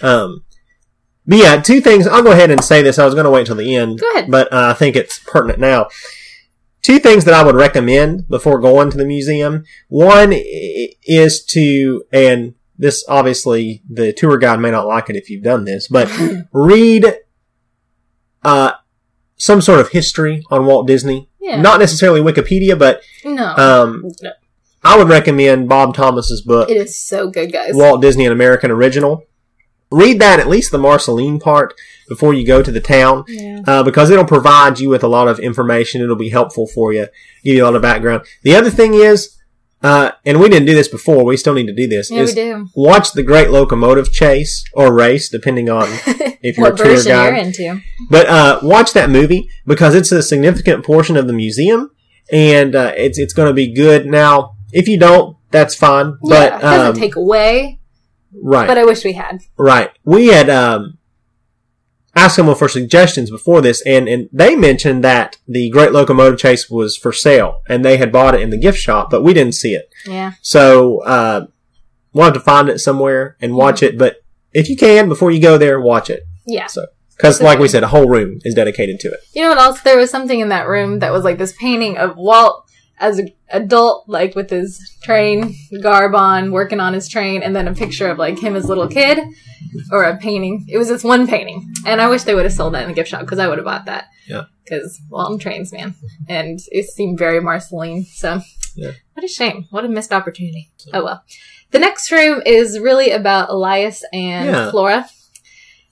[0.00, 0.44] Um,
[1.26, 2.06] but yeah, two things.
[2.06, 2.98] I'll go ahead and say this.
[2.98, 4.00] I was going to wait till the end.
[4.00, 4.30] Go ahead.
[4.30, 5.88] But uh, I think it's pertinent now.
[6.80, 9.64] Two things that I would recommend before going to the museum.
[9.88, 15.44] One is to, and this obviously the tour guide may not like it if you've
[15.44, 16.10] done this, but
[16.52, 17.18] read
[18.42, 18.72] uh,
[19.36, 21.28] some sort of history on Walt Disney.
[21.40, 21.60] Yeah.
[21.60, 23.46] Not necessarily Wikipedia, but no.
[23.56, 24.32] um, No.
[24.82, 26.68] I would recommend Bob Thomas's book.
[26.70, 27.74] it is so good, guys.
[27.74, 29.24] Walt Disney, an American Original.
[29.90, 31.74] Read that, at least the Marceline part,
[32.08, 33.60] before you go to the town, yeah.
[33.66, 36.02] uh, because it'll provide you with a lot of information.
[36.02, 37.06] It'll be helpful for you,
[37.44, 38.24] give you a lot of background.
[38.42, 39.36] The other thing is,
[39.84, 42.32] uh, and we didn't do this before, we still need to do this, Yeah, we
[42.34, 42.68] do.
[42.74, 45.84] watch the Great Locomotive Chase or race, depending on
[46.42, 47.26] if you're a tour version guide.
[47.28, 47.80] you're into.
[48.10, 51.90] But uh, watch that movie because it's a significant portion of the museum,
[52.32, 54.06] and uh, it's it's going to be good.
[54.06, 56.16] Now, if you don't, that's fine.
[56.22, 57.78] yeah, But it doesn't um, take away,
[58.42, 59.40] right, but I wish we had.
[59.58, 59.90] Right.
[60.04, 60.98] We had um,
[62.16, 66.70] asked someone for suggestions before this, and, and they mentioned that the Great Locomotive Chase
[66.70, 69.54] was for sale, and they had bought it in the gift shop, but we didn't
[69.54, 69.90] see it.
[70.06, 70.32] Yeah.
[70.42, 71.46] So uh,
[72.12, 73.98] we'll have to find it somewhere and watch it.
[73.98, 76.22] But if you can, before you go there, watch it.
[76.46, 76.66] Yeah.
[76.66, 76.86] So
[77.16, 79.20] because, like we said, a whole room is dedicated to it.
[79.34, 79.80] You know what else?
[79.82, 82.63] There was something in that room that was like this painting of Walt
[82.98, 87.66] as an adult, like with his train garb on, working on his train, and then
[87.68, 89.18] a picture of like him as a little kid,
[89.90, 90.64] or a painting.
[90.68, 92.94] It was this one painting, and I wish they would have sold that in the
[92.94, 94.06] gift shop because I would have bought that.
[94.28, 94.44] Yeah.
[94.64, 95.94] Because Walton trains, man,
[96.28, 98.04] and it seemed very Marceline.
[98.04, 98.40] So,
[98.76, 98.92] Yeah.
[99.12, 99.66] what a shame!
[99.70, 100.70] What a missed opportunity.
[100.92, 101.22] Oh well.
[101.72, 104.70] The next room is really about Elias and Yeah.
[104.70, 105.06] Flora,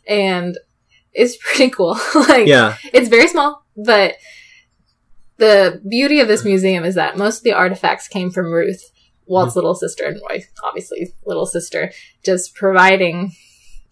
[0.09, 0.57] and
[1.13, 1.99] it's pretty cool.
[2.15, 2.77] like, Yeah.
[2.93, 4.15] it's very small, but
[5.39, 8.91] the beauty of this museum is that most of the artifacts came from Ruth,
[9.27, 9.59] Walt's hmm.
[9.59, 11.93] little sister, and Roy, obviously little sister,
[12.25, 13.33] just providing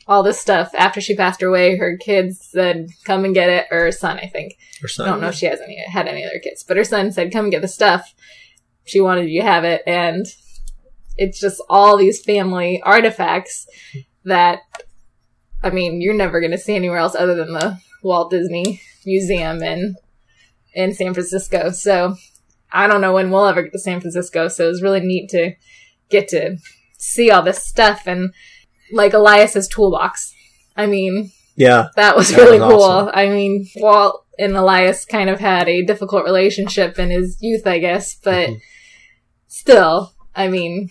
[0.07, 1.76] all this stuff after she passed away.
[1.76, 4.59] Her kids said, "Come and get it," or her son, I think.
[4.82, 7.12] Or I don't know if she has any had any other kids, but her son
[7.12, 8.14] said, "Come and get the stuff."
[8.84, 10.26] She wanted you to have it, and
[11.16, 13.66] it's just all these family artifacts
[14.24, 14.61] that,
[15.62, 19.62] I mean, you're never going to see anywhere else other than the Walt Disney Museum
[19.62, 19.97] in
[20.75, 21.71] in San Francisco.
[21.71, 22.16] So
[22.73, 24.49] I don't know when we'll ever get to San Francisco.
[24.49, 25.53] So it was really neat to
[26.09, 26.57] get to
[26.99, 28.33] see all this stuff and
[28.93, 30.35] like Elias's toolbox.
[30.77, 31.89] I mean, Yeah.
[31.97, 32.83] that was That really was cool.
[32.83, 33.11] awesome.
[33.14, 37.79] I mean, Walt and Elias kind of had a difficult relationship in his youth, I
[37.79, 38.61] guess, but Mhm.
[39.49, 40.89] still, I mean,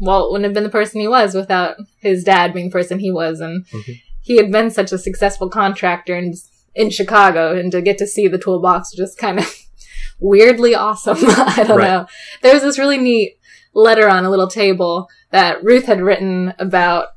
[0.00, 3.10] Walt wouldn't have been the person he was without his dad being the person he
[3.10, 4.00] was, and Mhm.
[4.22, 6.34] he had been such a successful contractor in
[6.74, 9.46] in Chicago, and to get to see the toolbox just kind of
[10.20, 11.16] weirdly awesome.
[11.20, 11.88] I don't Right.
[11.88, 12.06] know.
[12.42, 13.38] There was this really neat
[13.74, 17.08] letter on a little table that Ruth had written about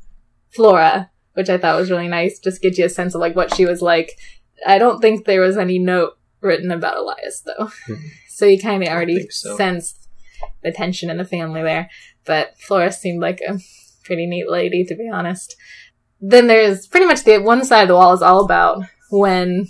[0.49, 2.39] Flora, which I thought was really nice.
[2.39, 4.17] Just get you a sense of like what she was like.
[4.65, 8.01] I don't think there was any note written about Elias though, Mhm.
[8.29, 9.55] so you kind of already so.
[9.55, 10.07] sensed
[10.63, 11.89] the tension in the family there.
[12.25, 13.59] But Flora seemed like a
[14.03, 15.55] pretty neat lady, to be honest.
[16.19, 19.67] Then there's pretty much the one side of the wall is all about when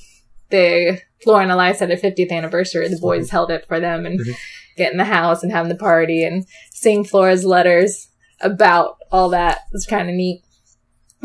[0.49, 2.88] they Flora and Elias had their 50th anniversary.
[2.88, 4.35] The boys held it for them and Mhm.
[4.77, 8.09] getting the house and having the party and seeing Flora's letters
[8.39, 10.43] about all that was kind of neat.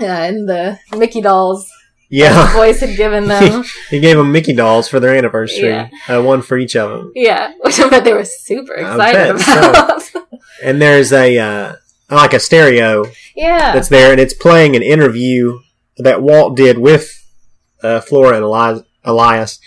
[0.01, 1.71] Uh, and the Mickey dolls
[2.09, 3.65] Yeah, the boys had given them.
[3.91, 5.69] he gave them Mickey dolls for their anniversary.
[5.69, 5.89] Yeah.
[6.09, 7.13] Uh, one for each of them.
[7.15, 9.71] yeah, which I bet they were super excited bet so.
[9.71, 10.03] about.
[10.63, 11.73] And there's a, uh,
[12.11, 13.05] like a stereo
[13.37, 13.73] yeah.
[13.75, 15.59] that's there, and it's playing an interview
[15.99, 17.22] that Walt did with
[17.83, 19.61] uh, Flora and Eli- Elias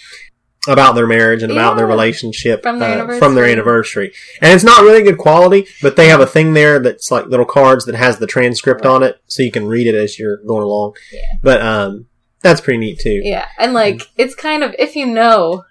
[0.67, 4.13] about their marriage and about their relationship From their uh, from their anniversary.
[4.41, 7.45] And it's not really good quality, but they have a thing there that's like little
[7.45, 10.63] cards that has the transcript on it, so you can read it as you're going
[10.63, 10.95] along.
[11.11, 11.21] Yeah.
[11.43, 12.07] But um,
[12.41, 13.21] that's pretty neat too.
[13.23, 15.65] Yeah, and like it's kind of if you know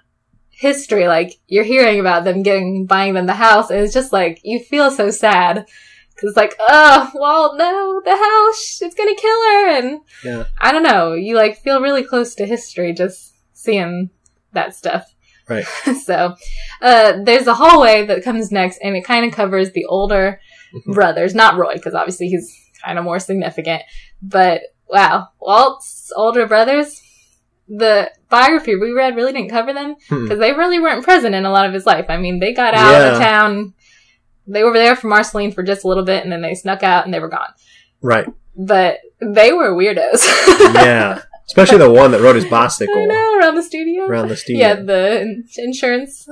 [0.50, 4.40] history, like you're hearing about them getting buying them the house, and it's just like
[4.44, 5.66] you feel so sad
[6.14, 10.44] because it's like, oh, well, no, the house, it's gonna kill her, and Yeah.
[10.60, 14.10] I don't know, you like feel really close to history just seeing
[14.52, 15.06] that stuff.
[15.48, 15.64] Right.
[16.04, 16.34] so,
[16.80, 20.40] uh, there's a hallway that comes next, and it kind of covers the older
[20.74, 20.94] Mhm.
[20.94, 22.52] brothers, not Roy, because obviously he's
[22.84, 23.82] kind of more significant,
[24.22, 27.00] but wow, Walt's older brothers,
[27.68, 30.24] the biography we read really didn't cover them Hmm.
[30.24, 32.06] because they really weren't present in a lot of his life.
[32.08, 33.72] I mean, they got out of town.
[34.46, 37.04] They were there for Marceline for just a little bit and then they snuck out
[37.04, 37.48] and they were gone.
[38.02, 38.26] Right.
[38.56, 40.22] But they were weirdos.
[40.74, 41.22] Yeah.
[41.46, 44.06] Especially the one that rode his I bicycle know around the studio.
[44.06, 44.60] around the studio.
[44.66, 46.26] Yeah, the insurance.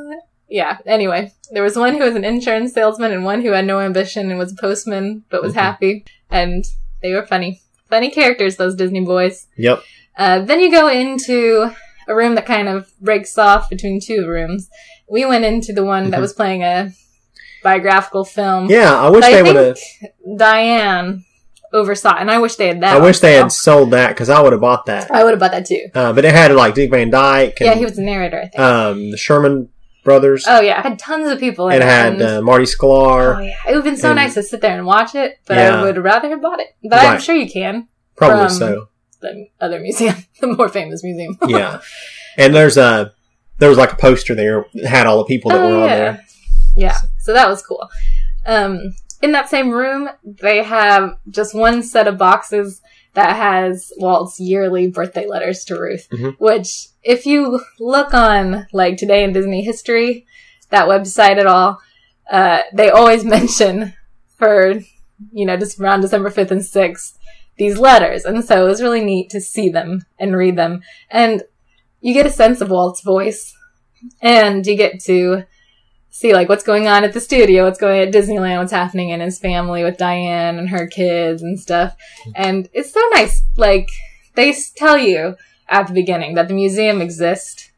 [0.48, 0.78] Yeah.
[0.86, 4.30] Anyway, there was one who was an insurance salesman and one who had no ambition
[4.30, 5.56] and was a postman but was Mhm.
[5.58, 6.64] happy, and
[7.02, 7.60] they were funny,
[7.90, 8.56] funny characters.
[8.56, 9.46] Those Disney boys.
[9.58, 9.82] Yep.
[10.16, 11.70] Uh, then you go into
[12.08, 14.70] a room that kind of breaks off between two rooms.
[15.10, 16.22] We went into the one that Mhm.
[16.22, 16.90] was playing a
[17.62, 18.68] biographical film.
[18.70, 19.78] Yeah, I wish that they would have.
[20.38, 21.24] Diane
[21.72, 22.96] oversaw, and I wish they had that.
[22.96, 25.10] I wish they had sold that because I would have bought that.
[25.10, 25.86] I would have bought that too.
[25.94, 28.38] Uh, but it had like Dick Van Dyke and Yeah, he was the narrator.
[28.40, 28.58] I think.
[28.60, 29.68] um, the Sherman
[30.04, 30.44] brothers.
[30.48, 31.68] oh yeah, it had tons of people.
[31.68, 33.36] in it had uh, Marty Sklar.
[33.36, 35.38] Oh yeah, it would have been so and- nice to sit there and watch it,
[35.46, 35.80] but Yeah.
[35.80, 36.68] I would rather have bought it.
[36.82, 37.88] But I'm sure you can.
[38.16, 38.88] Probably from- so.
[39.20, 41.38] The other museum, the more famous museum.
[41.46, 41.80] Yeah.
[42.38, 43.12] And there's a
[43.58, 45.88] there was like a poster there that had all the people that Oh, were on
[45.90, 45.96] yeah.
[45.96, 46.24] there.
[46.74, 47.88] Yeah, so that was cool.
[48.46, 52.82] Um, in that same room, they have just one set of boxes
[53.14, 56.34] that has Walt's yearly birthday letters to Ruth, Mhm.
[56.38, 60.26] which, if you look on like Today in Disney History,
[60.70, 61.78] that website at all,
[62.30, 63.92] uh, they always mention
[64.38, 64.74] for,
[65.32, 67.18] you know, just around December 5th and 6th,
[67.58, 68.24] these letters.
[68.24, 70.80] And so it was really neat to see them and read them.
[71.10, 71.42] And
[72.00, 73.54] you get a sense of Walt's voice
[74.20, 75.44] and you get to
[76.12, 79.08] see like what's going on at the studio, what's going on at Disneyland, what's happening
[79.08, 81.96] in his family with Diane and her kids and stuff.
[82.36, 83.42] And it's so nice.
[83.56, 83.88] Like
[84.34, 85.36] they tell you
[85.68, 87.70] at the beginning that the museum exists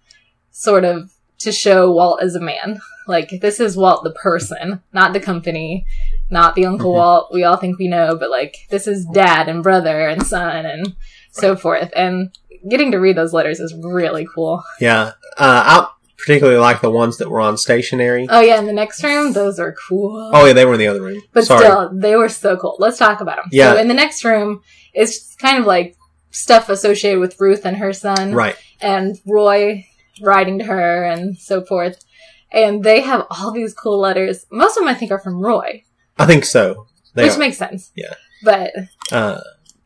[0.51, 2.81] sort of to show Walt as a man.
[3.07, 5.87] Like this is Walt the person, not the company,
[6.29, 6.97] not the Uncle Mhm.
[6.97, 10.67] Walt we all think we know, but like this is dad and brother and son
[10.67, 10.97] and
[11.31, 11.93] so forth.
[11.95, 12.37] And
[12.69, 14.65] getting to read those letters is really cool.
[14.81, 15.13] Yeah.
[15.39, 15.87] Uh,
[16.25, 18.27] particularly like the ones that were on stationary.
[18.31, 20.31] Oh yeah, in the next room, those are cool.
[20.33, 21.23] Oh yeah, they were in the other room.
[21.33, 21.65] But Sorry.
[21.65, 22.77] still, they were so cool.
[22.79, 23.47] Let's talk about them.
[23.53, 23.75] Yeah.
[23.75, 24.63] So in the next room,
[24.93, 25.97] it's kind of like
[26.31, 28.57] stuff associated with Ruth and her son, Right.
[28.81, 29.87] and Roy
[30.23, 32.03] writing to her and so forth.
[32.51, 34.47] And they have all these cool letters.
[34.51, 35.83] Most of them, I think, are from Roy,
[36.19, 36.87] I think so.
[37.15, 37.39] They which are.
[37.39, 37.91] makes sense.
[37.95, 38.15] Yeah.
[38.43, 38.73] But
[39.13, 39.41] Uh,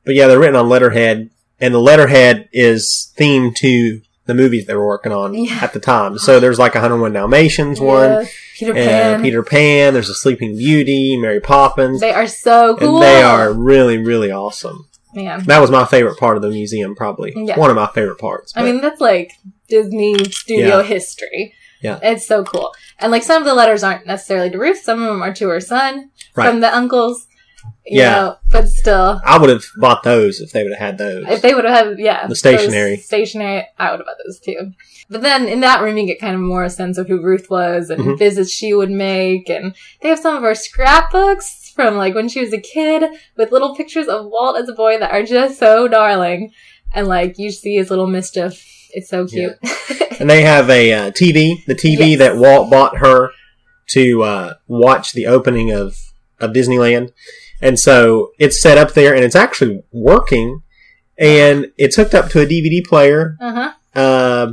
[0.04, 1.30] but yeah, they're written on letterhead,
[1.60, 5.58] and the letterhead is themed to the movies they were working on Yeah.
[5.62, 6.18] at the time.
[6.18, 9.94] So there's like a 101 Dalmatians one, yes, Peter Pan, Peter Pan.
[9.94, 12.96] There's a Sleeping Beauty, Mary Poppins, they are so cool.
[12.96, 14.84] and they are really, really awesome.
[15.14, 15.42] man.
[15.46, 17.58] That was my favorite part of the museum, probably Yeah.
[17.58, 18.52] one of my favorite parts.
[18.54, 19.32] I mean, that's like
[19.68, 20.82] Disney studio Yeah.
[20.84, 21.54] history.
[21.82, 21.98] Yeah.
[22.02, 22.72] It's so cool.
[23.00, 25.48] And like some of the letters aren't necessarily to Ruth, some of them are to
[25.48, 26.46] her son Right.
[26.48, 27.26] from the uncles.
[27.86, 28.10] Yeah.
[28.12, 31.26] know, but still, I would have bought those if they would have had those.
[31.28, 32.26] if they would have had, yeah.
[32.26, 32.96] The stationery.
[32.96, 34.72] those Stationery, I would have bought those too.
[35.10, 37.48] But then in that room, you get kind of more a sense of who Ruth
[37.48, 38.18] was and Mhm.
[38.18, 39.48] visits she would make.
[39.48, 43.04] And they have some of her scrapbooks from like when she was a kid
[43.36, 46.52] with little pictures of Walt as a boy that are just so darling.
[46.94, 48.64] And like you see his little mischief.
[48.90, 49.52] It's so cute.
[50.20, 52.18] and they have a uh, TV, the TV Yes.
[52.20, 53.30] that Walt bought her
[53.88, 55.96] to uh, watch the opening of
[56.40, 57.12] of Disneyland,
[57.60, 60.62] and so it's set up there, and it's actually working,
[61.18, 63.36] and it's hooked up to a DVD player.
[63.40, 63.72] uh huh.
[63.94, 64.52] Uh,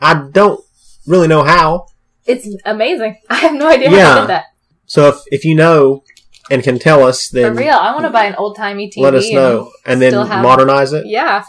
[0.00, 0.60] I don't
[1.06, 1.86] really know how,
[2.26, 3.16] It's amazing.
[3.30, 4.20] I have no idea how Yeah.
[4.20, 4.44] did that.
[4.86, 6.02] so if if you know
[6.50, 9.02] and can tell us, then For real, I want to buy an old timey TV.
[9.02, 11.06] let us know, and then modernize it.
[11.06, 11.42] Yeah.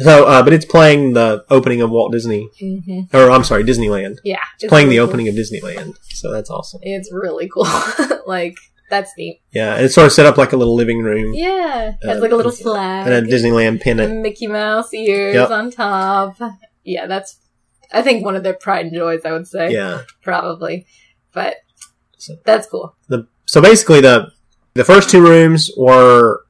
[0.00, 4.16] So, uh, but it's playing the opening of Walt Disney, hmm or I'm sorry, Disneyland.
[4.24, 4.38] Yeah.
[4.60, 6.80] It's playing the opening of Disneyland, so that's awesome.
[6.84, 7.66] It's really cool.
[8.26, 8.54] like
[8.90, 9.40] that's neat.
[9.52, 11.94] Yeah, and it's sort of set up like a little living room Yeah.
[12.02, 13.06] It has Uh, like a little flag.
[13.06, 14.20] and a Disneyland and pennant.
[14.22, 15.50] Mickey Mouse ears Yep.
[15.50, 16.36] on top.
[16.84, 17.36] Yeah, that's.
[17.92, 19.20] I think one of their pride and joys.
[19.24, 19.72] I would say.
[19.72, 20.02] Yeah.
[20.22, 20.86] Probably,
[21.32, 21.56] but
[22.18, 22.94] So- that's cool.
[23.08, 24.30] The so basically the
[24.74, 26.40] the first two rooms were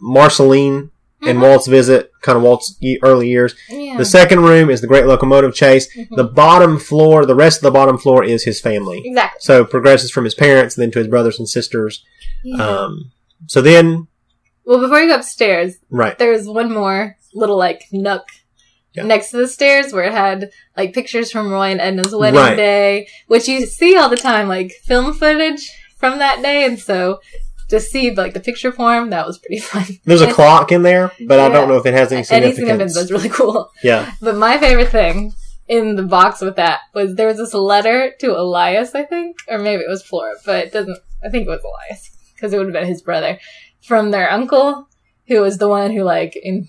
[0.00, 0.90] Marceline
[1.22, 1.42] and Mhm.
[1.42, 3.54] Walt's visit, kind of Walt's early years.
[3.68, 3.96] Yeah.
[3.98, 5.88] The second room is the Great Locomotive Chase.
[5.96, 6.08] Mhm.
[6.16, 9.02] The bottom floor, the rest of the bottom floor is his family.
[9.04, 9.38] exactly.
[9.40, 12.02] So progresses from his parents, and then to his brothers and sisters.
[12.44, 12.64] Yeah.
[12.66, 13.10] Um,
[13.46, 14.06] so then,
[14.64, 18.24] well, before you go upstairs, right, there's one more little like nook
[18.94, 19.04] Yeah.
[19.04, 22.56] next to the stairs where it had like pictures from Roy and Edna's wedding Right.
[22.56, 27.20] day, which you see all the time, like film footage from that day, and so
[27.70, 29.84] to see like the picture form, that was pretty fun.
[30.04, 32.56] there's a clock in there, but I don't know if it has any Any significance.
[32.56, 33.70] significance was really cool.
[33.82, 35.32] Yeah, But my favorite thing
[35.68, 39.58] in the box with that was there was this letter to Elias, I think, or
[39.58, 40.98] maybe it was Flora, but it doesn't.
[41.24, 43.38] I think it was Elias because it would have been his brother
[43.80, 44.88] from their uncle,
[45.28, 46.66] who was the one who like in,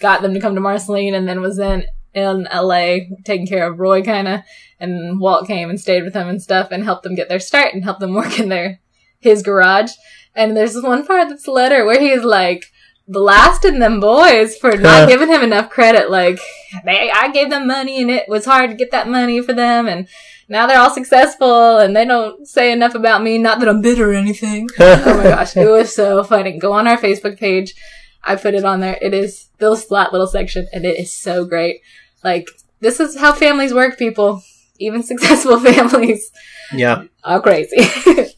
[0.00, 3.10] got them to come to Marceline, and then was then in L.A.
[3.24, 4.40] taking care of Roy, kind of.
[4.80, 7.72] And Walt came and stayed with them and stuff, and helped them get their start
[7.74, 8.80] and helped them work in their
[9.20, 9.92] his garage.
[10.34, 12.72] And there's one part of this letter where he's like,
[13.06, 16.10] blasting them boys for not giving him enough credit.
[16.10, 16.40] Like,
[16.84, 19.86] they, I gave them money and it was hard to get that money for them
[19.86, 20.08] and
[20.48, 23.38] now they're all successful and they don't say enough about me.
[23.38, 24.68] Not that I'm bitter or anything.
[24.78, 26.58] oh my gosh, it was so funny.
[26.58, 27.74] Go on our Facebook page.
[28.22, 28.98] I put it on there.
[29.00, 31.80] It is Bill's flat little section and it is so great.
[32.22, 32.48] Like,
[32.80, 34.42] this is how families work, people.
[34.78, 36.30] Even successful families
[36.72, 37.04] yeah.
[37.22, 37.76] are crazy.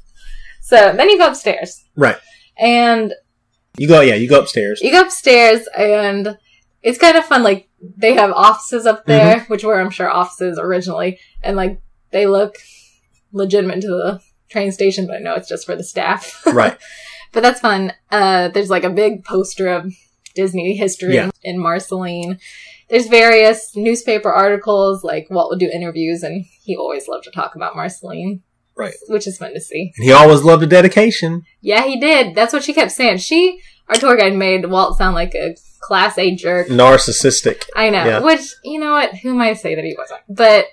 [0.67, 1.85] so then you go upstairs.
[1.95, 2.17] Right.
[2.59, 3.15] And
[3.79, 4.01] You go.
[4.01, 4.15] Yeah.
[4.17, 4.81] You go upstairs.
[4.83, 6.37] you go upstairs and
[6.83, 7.43] it's kind of fun.
[7.43, 12.27] Like they have offices up there, which were I'm sure offices originally, and like they
[12.27, 12.57] look
[13.33, 16.43] legitimate to the train station, but I know it's just for the staff.
[16.53, 16.77] right.
[17.33, 17.93] but that's fun.
[18.11, 19.93] Uh, there's like a big poster of
[20.35, 21.31] Disney history Yeah.
[21.43, 22.39] in Marceline.
[22.89, 27.57] There's various newspaper articles, like Walt would do interviews, and he always loved to talk
[27.57, 28.43] about Marceline.
[28.77, 28.95] Right.
[29.09, 29.93] Which is fun to see.
[29.97, 31.45] And he always loved a dedication.
[31.61, 32.35] Yeah, he did.
[32.35, 33.19] That's what she kept saying.
[33.19, 36.69] She, our tour guide, made Walt sound like a class A jerk.
[36.69, 37.65] Narcissistic.
[37.75, 38.05] I know.
[38.05, 38.21] Yeah.
[38.21, 39.17] Which, you know what?
[39.17, 40.21] Who am I to say that he wasn't?
[40.29, 40.67] But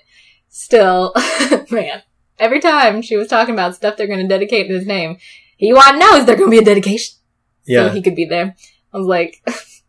[0.50, 1.12] still,
[1.70, 2.02] man,
[2.38, 5.16] every time she was talking about stuff they're going to dedicate to his name,
[5.56, 7.16] he wanted to know is there going to be a dedication?
[7.66, 7.88] Yeah.
[7.88, 8.54] So he could be there.
[8.92, 9.42] I was like,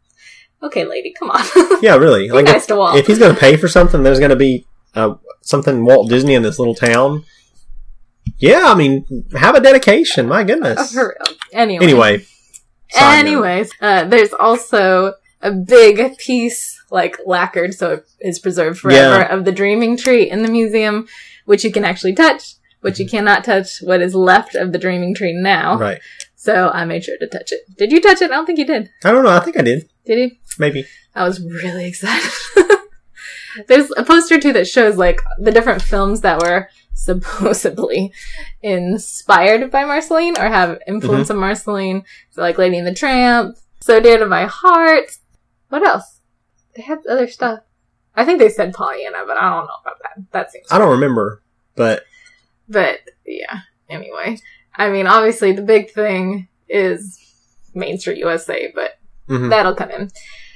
[0.64, 1.46] okay, lady, come on.
[1.82, 1.96] yeah.
[1.96, 2.30] Really.
[2.30, 2.98] Like nice if, to Walt.
[2.98, 6.34] if he's going to pay for something, there's going to be uh, something Walt Disney
[6.34, 7.26] in this little town.
[8.38, 8.64] Yeah.
[8.66, 9.06] I mean,
[9.36, 10.28] have a dedication.
[10.28, 10.94] My goodness.
[10.94, 11.36] For real.
[11.54, 11.84] Anyway.
[11.86, 12.26] Anyway.
[12.98, 19.34] Anyways, uh, there's also a big piece, like lacquered, so it is preserved forever, Yeah.
[19.36, 21.08] of the dreaming tree in the museum,
[21.46, 25.14] which you can actually touch, but you cannot touch what is left of the dreaming
[25.14, 25.78] tree now.
[25.78, 26.00] Right.
[26.36, 27.62] So I made sure to touch it.
[27.78, 28.32] Did you touch it?
[28.32, 28.90] I don't think you did.
[29.04, 29.32] I don't know.
[29.32, 29.90] I think I did.
[30.06, 30.32] Did you?
[30.60, 30.86] Maybe.
[31.16, 32.32] I was really excited.
[33.68, 38.12] There's a poster too that shows like the different films that were supposedly
[38.64, 41.38] inspired by Marceline or have influence Mm-hmm.
[41.38, 42.04] of Marceline.
[42.32, 45.18] So like Lady and the Tramp, So Dear to My Heart.
[45.70, 46.20] What else?
[46.76, 47.60] They had other stuff.
[48.16, 50.32] I think they said Pollyanna, but I don't know about that.
[50.32, 50.68] That seems.
[50.72, 51.42] I don't remember,
[51.76, 52.04] but
[52.68, 53.60] But yeah.
[53.90, 54.40] Anyway,
[54.76, 57.20] I mean, obviously the big thing is
[57.74, 58.98] Main Street USA, but
[59.30, 59.50] mhm.
[59.50, 60.10] that'll come in.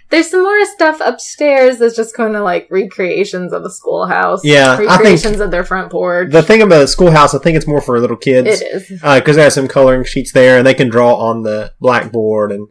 [0.09, 4.43] There's some more stuff upstairs that's just kind of like recreations of the schoolhouse.
[4.43, 6.31] Yeah, recreations of their front porch.
[6.31, 8.61] the thing about the schoolhouse, I think it's more for little kids.
[8.61, 9.01] it is.
[9.01, 12.67] because they have some coloring sheets there, and they can draw on the blackboard and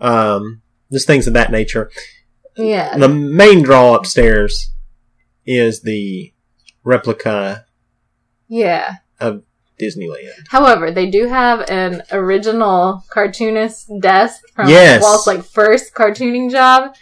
[0.00, 0.62] um,
[0.92, 1.90] just things of that nature.
[2.56, 2.96] Yeah.
[2.98, 4.72] The main draw upstairs
[5.46, 6.32] is the
[6.82, 7.66] replica
[8.48, 8.96] Yeah.
[9.20, 9.42] of
[9.80, 10.46] Disneyland.
[10.48, 15.02] However, they do have an original cartoonist desk from Yes.
[15.02, 16.94] Walt's like first cartooning job.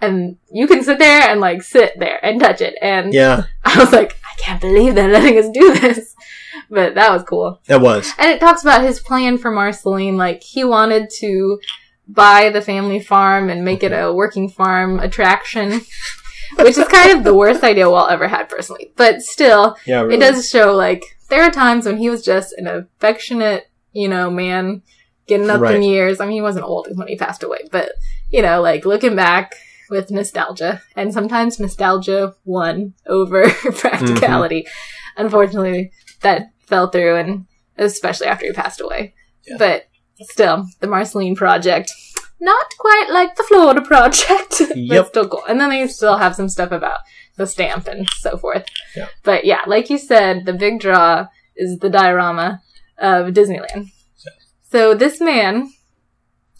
[0.00, 2.74] And you can sit there and like sit there and touch it.
[2.82, 6.14] And Yeah, I was like, I can't believe they're letting us do this.
[6.70, 7.60] But that was cool.
[7.66, 8.12] that was.
[8.18, 10.16] And it talks about his plan for Marceline.
[10.16, 11.60] Like, he wanted to
[12.08, 15.82] buy the family farm and make it a working farm attraction,
[16.58, 18.90] which is kind of the worst idea Walt ever had personally.
[18.96, 20.16] But still, Yeah, really.
[20.16, 24.30] it does show, like, there are times when he was just an affectionate, you know,
[24.30, 24.82] man
[25.26, 26.20] getting up in years.
[26.20, 27.92] I mean, he wasn't old when he passed away, but,
[28.30, 29.54] you know, like, looking back
[29.90, 30.82] with nostalgia.
[30.94, 34.62] And sometimes nostalgia won over practicality.
[34.62, 35.24] Mm-hmm.
[35.24, 37.46] Unfortunately, that fell through, and
[37.78, 39.14] especially after he passed away.
[39.46, 39.56] Yeah.
[39.58, 39.88] But
[40.20, 41.92] still, the Marceline Project,
[42.40, 45.06] not quite like the Florida Project, but Yep.
[45.06, 45.42] still cool.
[45.48, 47.00] And then they still have some stuff about
[47.36, 48.66] the stamp and so forth.
[48.96, 49.08] Yeah.
[49.22, 52.62] But yeah, like you said, the big draw is the diorama
[52.98, 53.90] of Disneyland.
[54.24, 54.32] Yeah.
[54.62, 55.70] So this man,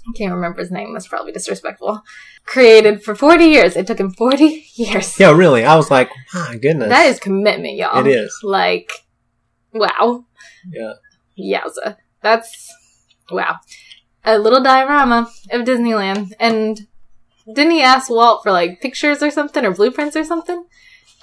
[0.09, 2.03] I can't remember his name, that's probably disrespectful,
[2.45, 3.77] created for 40 years.
[3.77, 5.18] It took him 40 years.
[5.18, 5.64] Yeah, really.
[5.64, 6.89] I was like, my goodness.
[6.89, 8.07] That is commitment, y'all.
[8.07, 8.39] It is.
[8.43, 8.91] Like,
[9.72, 10.24] wow.
[10.70, 10.95] Yeah.
[11.39, 11.97] Yowza.
[12.22, 12.72] That's,
[13.31, 13.57] wow.
[14.24, 16.33] A little diorama of Disneyland.
[16.39, 16.87] And
[17.53, 20.64] didn't he ask Walt for like pictures or something or blueprints or something?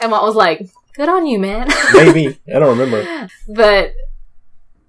[0.01, 1.67] And Walt was like, good on you, man.
[1.93, 2.39] Maybe.
[2.53, 3.27] I don't remember.
[3.47, 3.93] but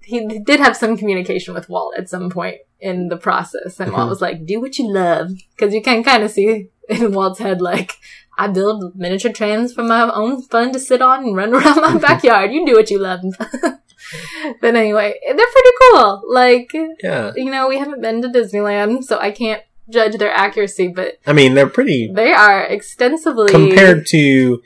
[0.03, 3.79] he did have some communication with Walt at some point in the process.
[3.79, 4.09] And Walt Mhm.
[4.09, 5.31] was like, do what you love.
[5.57, 7.93] Cause you can kind of see in Walt's head, like,
[8.37, 11.97] I build miniature trains for my own fun to sit on and run around my
[11.97, 12.51] backyard.
[12.51, 13.21] You do what you love.
[14.61, 16.21] but anyway, they're pretty cool.
[16.29, 16.71] Like,
[17.01, 17.31] Yeah.
[17.35, 21.33] you know, we haven't been to Disneyland, so I can't judge their accuracy, but I
[21.33, 24.61] mean, they're pretty they are extensively compared to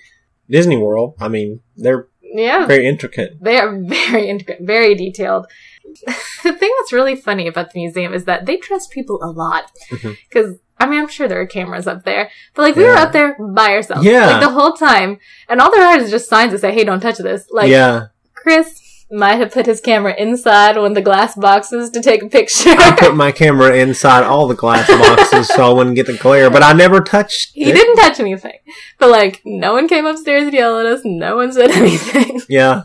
[0.50, 1.16] Disney World.
[1.20, 3.38] I mean, they're Yeah, very intricate.
[3.42, 5.48] They are very intricate, very detailed.
[6.44, 9.72] the thing that's really funny about the museum is that they trust people a lot.
[9.92, 10.12] Mm-hmm.
[10.30, 13.12] Because, I mean, I'm sure there are cameras up there, but like, we were up
[13.12, 14.06] there by ourselves.
[14.06, 14.28] Yeah.
[14.28, 15.20] Like, the whole time.
[15.48, 17.48] And all there are is just signs that say, hey, don't touch this.
[17.52, 18.08] Like, yeah.
[18.36, 18.80] Chris,
[19.12, 22.70] might have put his camera inside one of the glass boxes to take a picture.
[22.78, 26.50] I put my camera inside all the glass boxes so I wouldn't get the glare,
[26.50, 27.74] but I never touched he it.
[27.74, 28.60] didn't touch anything.
[29.00, 31.02] But like, no one came upstairs and yelled at us.
[31.04, 32.42] No one said anything.
[32.48, 32.84] Yeah.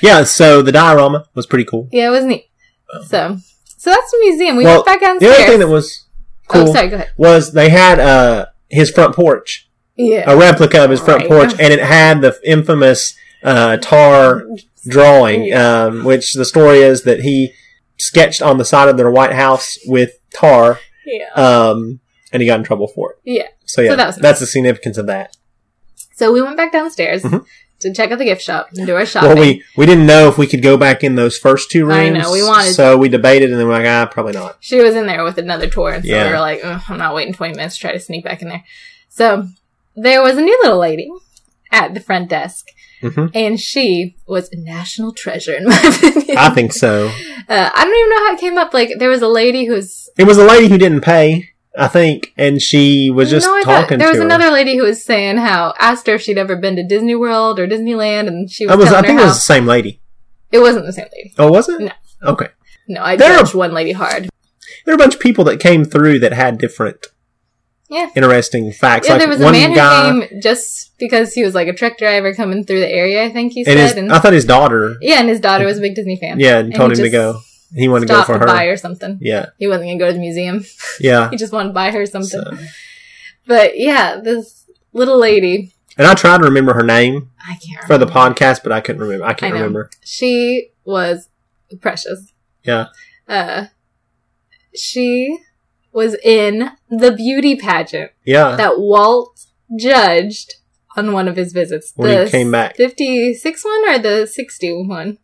[0.00, 1.88] Yeah, so the diorama was pretty cool.
[1.90, 2.48] yeah, it was neat.
[3.06, 4.56] So, so that's the museum.
[4.56, 5.36] We Well, went back downstairs.
[5.36, 6.04] The other thing that was
[6.48, 6.88] cool Oh, sorry.
[6.88, 7.12] Go ahead.
[7.16, 10.30] was they had uh his front porch, Yeah.
[10.30, 11.28] a replica of his front Right.
[11.30, 14.44] porch, and it had the infamous uh, tar
[14.88, 17.52] drawing, um, which the story is that he
[17.98, 21.28] sketched on the side of their White House with tar, Yeah.
[21.34, 22.00] um,
[22.32, 23.18] and he got in trouble for it.
[23.24, 23.46] Yeah.
[23.64, 25.36] So yeah, So that that's the significance of that.
[26.14, 27.44] So we went back downstairs Mhm.
[27.80, 29.30] to check out the gift shop and do our shopping.
[29.30, 31.98] Well, we we didn't know if we could go back in those first two rooms.
[31.98, 34.56] I know, we wanted- so we debated, and then we're like, ah, probably not.
[34.60, 36.26] she was in there with another tour, and so Yeah.
[36.26, 38.62] we were like, I'm not waiting 20 minutes to try to sneak back in there.
[39.08, 39.48] So
[39.96, 41.08] there was a new little lady
[41.72, 42.66] at the front desk,
[43.12, 46.36] hmm and she was a national treasure in my opinion.
[46.38, 47.06] I think so.
[47.48, 48.72] uh, I don't even know how it came up.
[48.74, 52.32] Like there was a lady who's It was a lady who didn't pay, I think,
[52.36, 54.24] and she was just No, talking There was her.
[54.24, 57.58] another lady who was saying how asked her if she'd ever been to Disney World
[57.60, 60.00] or Disneyland, and she was, I was, I think it was the same lady.
[60.52, 61.34] it wasn't the same lady.
[61.38, 61.80] Oh, was it?
[61.80, 61.92] No.
[62.22, 62.48] Okay.
[62.88, 64.28] No, I There are- judged one lady hard.
[64.84, 67.06] There were a bunch of people that came through that had different,
[67.94, 68.10] Yeah.
[68.16, 69.06] interesting facts.
[69.06, 71.72] Yeah, like there was a man guy, who came just because he was like a
[71.72, 73.24] truck driver coming through the area.
[73.24, 75.64] I think he and said, his, and I thought his daughter, yeah, and his daughter
[75.64, 76.40] was a big Disney fan.
[76.40, 77.40] yeah, and And told him to go.
[77.74, 78.70] He wanted to go for to buy her.
[78.72, 79.18] her something.
[79.20, 80.64] Yeah, He wasn't gonna go to the museum.
[81.00, 81.30] yeah.
[81.32, 82.40] he just wanted to buy her something.
[82.42, 82.56] So-
[83.46, 87.98] But yeah, this little lady, and I tried to remember her name I can't for
[87.98, 89.24] the podcast, but I couldn't remember.
[89.24, 89.90] I can't I remember.
[90.04, 91.28] She was
[91.80, 92.32] precious.
[92.64, 92.86] Yeah.
[93.28, 93.66] Uh,
[94.74, 95.38] she
[95.94, 99.46] was in the beauty pageant Yeah, that Walt
[99.78, 100.54] judged
[100.96, 101.92] on one of his visits.
[101.96, 102.76] When he came back.
[102.76, 105.18] 56 one or the 60 one?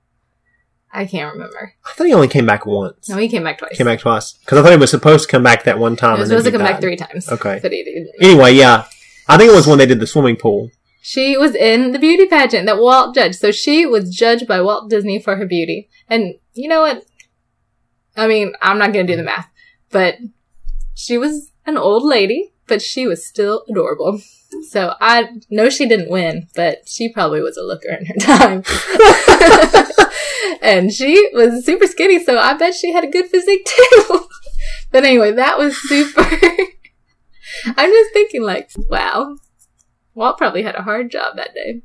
[0.93, 1.75] I can't remember.
[1.85, 3.09] I thought he only came back once.
[3.09, 3.77] No, he came back twice.
[3.77, 6.17] Came back twice because I thought he was supposed to come back that one time.
[6.17, 7.29] He was supposed to come back three times.
[7.29, 7.61] Okay.
[7.63, 8.11] But he didn't.
[8.21, 8.87] Anyway, yeah,
[9.29, 10.71] I think it was when they did the swimming pool.
[11.03, 13.37] She was in the beauty pageant that Walt judged.
[13.37, 15.89] So she was judged by Walt Disney for her beauty.
[16.09, 17.05] And you know what?
[18.17, 19.49] I mean, I'm not going to do the math,
[19.91, 20.17] but
[21.01, 24.21] she was an old lady, but she was still adorable.
[24.69, 28.63] So I know she didn't win, but she probably was a looker in her time.
[30.63, 34.27] and she was super skinny, so I bet she had a good physique too.
[34.93, 36.21] but anyway, that was super.
[37.65, 39.37] I'm just thinking, like, wow,
[40.15, 41.83] Walt probably had a hard job that day.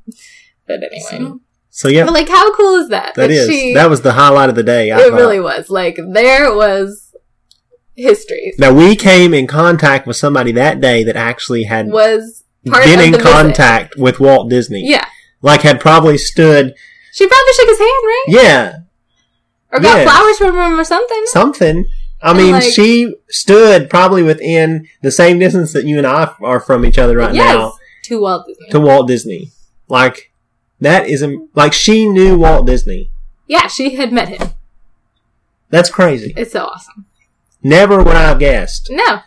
[0.68, 1.38] But anyway,
[1.70, 3.14] So yeah, but like, how cool is that?
[3.16, 4.92] that is she, that was the highlight of the day.
[4.92, 5.16] I it thought.
[5.16, 5.70] really was.
[5.70, 7.05] Like, there was
[7.96, 8.54] history.
[8.58, 13.12] Now we came in contact with somebody that day that actually had Was been in
[13.12, 13.32] the visit.
[13.32, 14.88] contact with Walt Disney.
[14.88, 15.06] Yeah,
[15.42, 16.74] Like had probably stood,
[17.12, 18.26] she probably shook his hand, right?
[18.28, 18.74] yeah,
[19.72, 20.04] Or got yeah.
[20.12, 21.24] flowers from him or something.
[21.28, 21.86] something.
[22.22, 26.60] I mean, like- she stood probably within the same distance that you and I are
[26.60, 27.74] from each other right yes, now
[28.04, 28.70] to Walt Disney.
[28.72, 29.52] to Walt Disney.
[29.88, 30.32] Like
[30.82, 31.24] that is
[31.54, 33.10] like she knew Walt Disney.
[33.48, 34.50] yeah, she had met him.
[35.70, 36.34] That's crazy.
[36.36, 37.06] It's so awesome.
[37.66, 38.90] Never would I have guessed.
[38.92, 39.22] No.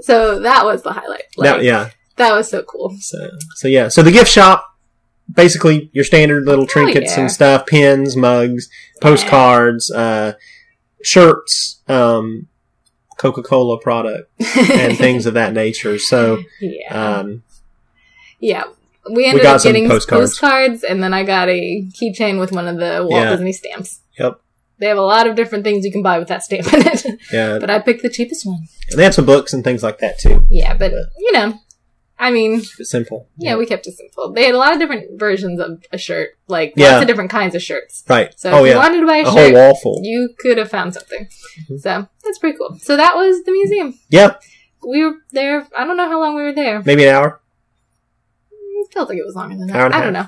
[0.00, 1.24] So that was the highlight.
[1.36, 1.90] That- yeah.
[2.16, 2.96] That was so cool.
[2.98, 3.88] So so yeah.
[3.88, 4.74] So the gift shop,
[5.30, 7.20] basically your standard little trinkets yeah.
[7.20, 8.70] and stuff, pins, mugs,
[9.02, 10.32] postcards, uh,
[11.02, 12.48] shirts, um,
[13.18, 15.98] Coca Cola product, and things of that nature.
[15.98, 17.18] So yeah.
[17.18, 17.42] um,
[18.40, 18.64] yeah.
[19.12, 20.30] We ended got up getting postcards.
[20.30, 20.84] postcards.
[20.84, 23.30] and then I got a keychain with one of the Walt Yeah.
[23.30, 24.00] Disney stamps.
[24.18, 24.40] Yep.
[24.78, 27.04] They have a lot of different things you can buy with that stamp in it.
[27.32, 28.66] yeah, but I picked the cheapest one.
[28.90, 30.46] and they had some books and things like that too.
[30.50, 31.54] Yeah, but you know,
[32.18, 33.28] I mean, simple.
[33.38, 34.32] yeah, we kept it simple.
[34.32, 36.92] They had a lot of different versions of a shirt, like Yeah.
[36.92, 38.04] lots of different kinds of shirts.
[38.08, 38.32] right.
[38.38, 40.00] So oh if you yeah, wanted to buy a, a whole shirt, wall full.
[40.02, 41.26] you could have found something.
[41.70, 41.80] Mhm.
[41.80, 42.78] So that's pretty cool.
[42.82, 43.98] So that was the museum.
[44.10, 44.34] Yeah,
[44.86, 45.66] We were there.
[45.76, 46.82] I don't know how long we were there.
[46.84, 47.40] maybe an hour.
[48.50, 49.76] It felt like it was longer than that.
[49.76, 50.26] Hour and a I don't know.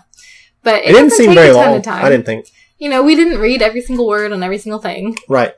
[0.63, 1.77] But it, It, didn't seem take very a ton long.
[1.77, 2.05] Of time.
[2.05, 2.47] I didn't think.
[2.79, 5.55] You know, we didn't read every single word on every single thing, Right.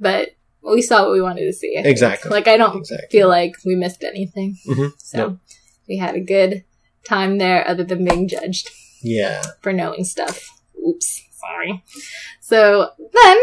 [0.00, 0.30] but
[0.62, 1.74] we saw what we wanted to see.
[1.78, 1.92] I think.
[1.92, 2.30] Exactly.
[2.30, 3.06] Like I don't Exactly.
[3.10, 4.58] feel like we missed anything.
[4.66, 4.92] Mhm.
[4.98, 5.38] So
[5.88, 6.64] we had a good
[7.04, 8.70] time there, other than being judged
[9.02, 9.42] Yeah.
[9.62, 10.48] for knowing stuff.
[10.86, 11.82] Oops, sorry.
[12.40, 13.38] So then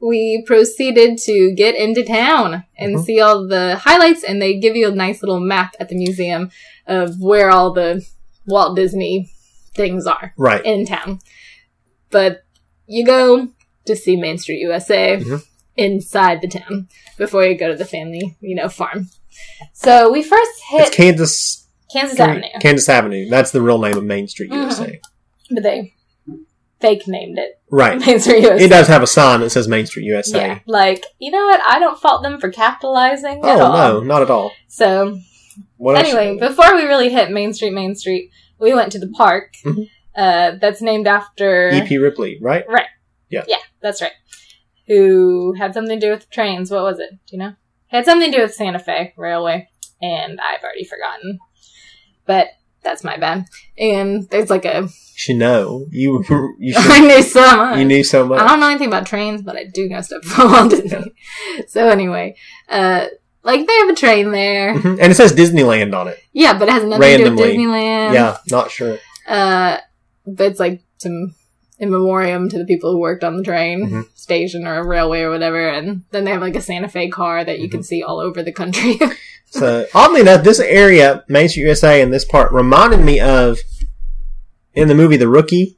[0.00, 3.04] we proceeded to get into town and Mhm.
[3.04, 6.50] see all the highlights, and they give you a nice little map at the museum
[6.86, 8.04] of where all the
[8.46, 9.30] Walt Disney
[9.74, 10.64] things are Right.
[10.64, 11.20] in town.
[12.10, 12.42] But
[12.90, 13.48] you go
[13.86, 15.42] to see Main Street USA Mhm.
[15.76, 19.08] inside the town before you go to the family, you know, farm.
[19.72, 22.48] So we first hit It's Kansas Kansas Street- Avenue.
[22.60, 23.28] Kansas Avenue.
[23.28, 24.62] That's the real name of Main Street Mhm.
[24.62, 25.00] USA.
[25.50, 25.94] But they
[26.80, 27.98] fake named it Right.
[28.06, 28.64] Main Street USA.
[28.64, 30.38] It does have a sign that says Main Street USA.
[30.38, 31.60] Yeah, like you know what?
[31.66, 33.72] I don't fault them for capitalizing Oh at all.
[33.72, 34.52] no, not at all.
[34.68, 35.18] So
[35.76, 39.54] What anyway, before we really hit Main Street, Main Street, we went to the park
[39.64, 39.88] Mhm.
[40.16, 41.70] Uh, that's named after.
[41.70, 41.98] E.P.
[41.98, 42.64] Ripley, right?
[42.68, 42.86] Right.
[43.28, 43.44] Yeah.
[43.48, 44.12] Yeah, that's right.
[44.88, 46.70] Who had something to do with trains?
[46.70, 47.10] What was it?
[47.10, 47.52] Do you know?
[47.88, 49.68] Had something to do with Santa Fe Railway,
[50.02, 51.38] and I've already forgotten.
[52.26, 52.48] But
[52.82, 53.46] that's my bad.
[53.78, 54.88] And there's like a
[55.28, 55.86] You know.
[55.90, 56.24] You
[56.58, 57.78] you I should, knew so much.
[57.78, 58.40] you knew so much.
[58.40, 61.12] I don't know anything about trains, but I do know stuff Walt Disney.
[61.68, 62.36] So anyway,
[62.68, 63.06] uh,
[63.44, 64.74] like they have a train there.
[64.74, 64.98] Mhm.
[65.00, 66.18] And it says Disneyland on it.
[66.32, 67.36] Yeah, but it has nothing Randomly.
[67.42, 68.14] to do with Disneyland.
[68.14, 68.98] yeah, not sure.
[69.26, 69.78] Uh,
[70.26, 71.34] it's like some
[71.78, 74.04] in memoriam to the people who worked on the train Mhm.
[74.14, 75.66] station or a railway or whatever.
[75.68, 77.76] And then they have like a Santa Fe car that you Mm-hmm.
[77.78, 78.98] can see all over the country.
[79.52, 83.58] So oddly enough, this area, Main Street USA, and this part reminded me of
[84.74, 85.76] in the movie The Rookie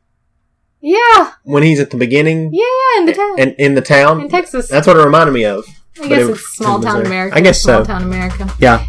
[0.83, 4.21] yeah, when he's at the beginning yeah, in the town, and in the town.
[4.21, 4.69] in Texas.
[4.69, 5.65] That's what it reminded me of.
[6.03, 7.07] I guess it- it's small town there.
[7.07, 7.37] America.
[7.37, 7.85] I guess small so.
[7.87, 8.53] town America.
[8.59, 8.85] Yeah.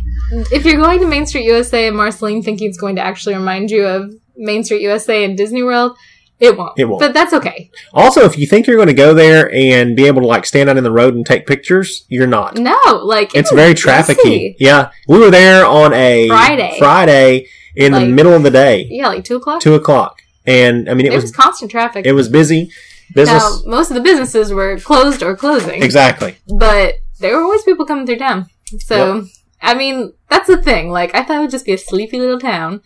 [0.51, 3.71] If you're going to Main Street USA and Marceline thinking it's going to actually remind
[3.71, 5.97] you of Main Street USA and Disney World,
[6.39, 6.77] it won't.
[6.77, 6.99] It won't.
[6.99, 7.69] But that's okay.
[7.93, 10.69] Also, if you think you're going to go there and be able to like stand
[10.69, 12.57] out in the road and take pictures, you're not.
[12.57, 14.55] No, like It's was very trafficy.
[14.59, 16.75] Yeah, we were there on a Friday.
[16.79, 19.61] Friday in the middle of the day, Yeah, like two o'clock.
[19.61, 22.05] two o'clock, and I mean it There was, was constant traffic.
[22.05, 22.69] it was busy.
[23.15, 25.83] Business Now, most of the businesses were closed or closing.
[25.83, 26.35] exactly.
[26.47, 28.47] But there were always people coming through town.
[28.79, 29.27] So,
[29.61, 30.89] I mean, that's the thing.
[30.89, 32.81] Like, I thought it would just be a sleepy little town.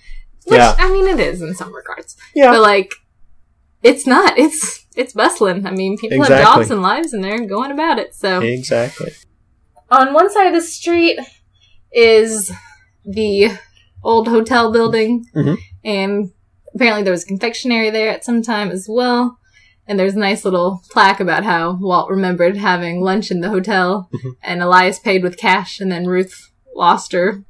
[0.47, 0.75] Which, Yeah.
[0.77, 2.15] I mean, it is in some regards.
[2.33, 2.91] Yeah, But, like,
[3.83, 4.37] it's not.
[4.37, 5.65] It's it's bustling.
[5.67, 8.15] I mean, people have jobs and lives and they're going about it.
[8.15, 9.11] So, exactly.
[9.91, 11.19] on one side of the street
[11.91, 12.51] is
[13.05, 13.51] the
[14.03, 15.57] old hotel building, Mhm.
[15.85, 16.31] and
[16.75, 19.37] apparently there was a confectionery there at some time as well.
[19.87, 24.09] And there's a nice little plaque about how Walt remembered having lunch in the hotel,
[24.13, 24.31] Mhm.
[24.43, 27.43] and Elias paid with cash, and then Ruth lost her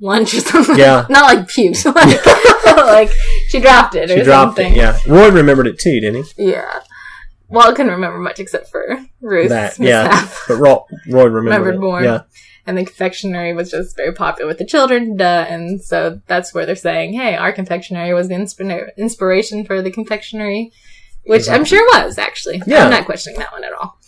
[0.00, 0.76] lunch or something.
[0.78, 1.06] Yeah.
[1.10, 3.10] not like puked, like, like
[3.48, 4.72] she dropped it or She dropped something.
[4.72, 4.76] it.
[4.76, 6.50] Yeah, Roy remembered it too, didn't he?
[6.50, 6.80] yeah.
[7.48, 9.48] Walt couldn't remember much except for Ruth.
[9.48, 10.76] That yeah, but Roy,
[11.08, 11.80] Roy remembered, Remembered it.
[11.80, 12.00] more.
[12.02, 12.22] Yeah,
[12.64, 16.64] and the confectionery was just very popular with the children, duh, and so that's where
[16.64, 20.70] they're saying, hey, our confectionery was the insp- inspiration for the confectionery,
[21.24, 22.62] which I'm sure was, actually.
[22.66, 22.84] Yeah.
[22.84, 23.98] I'm not questioning that one at all.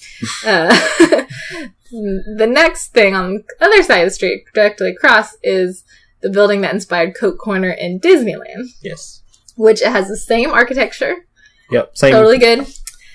[0.46, 0.68] uh,
[1.90, 5.84] the next thing on the other side of the street, directly across, is
[6.20, 9.22] the building that inspired Coke Corner in Disneyland, yes,
[9.56, 11.26] which has the same architecture,
[11.70, 12.66] yep, same totally good,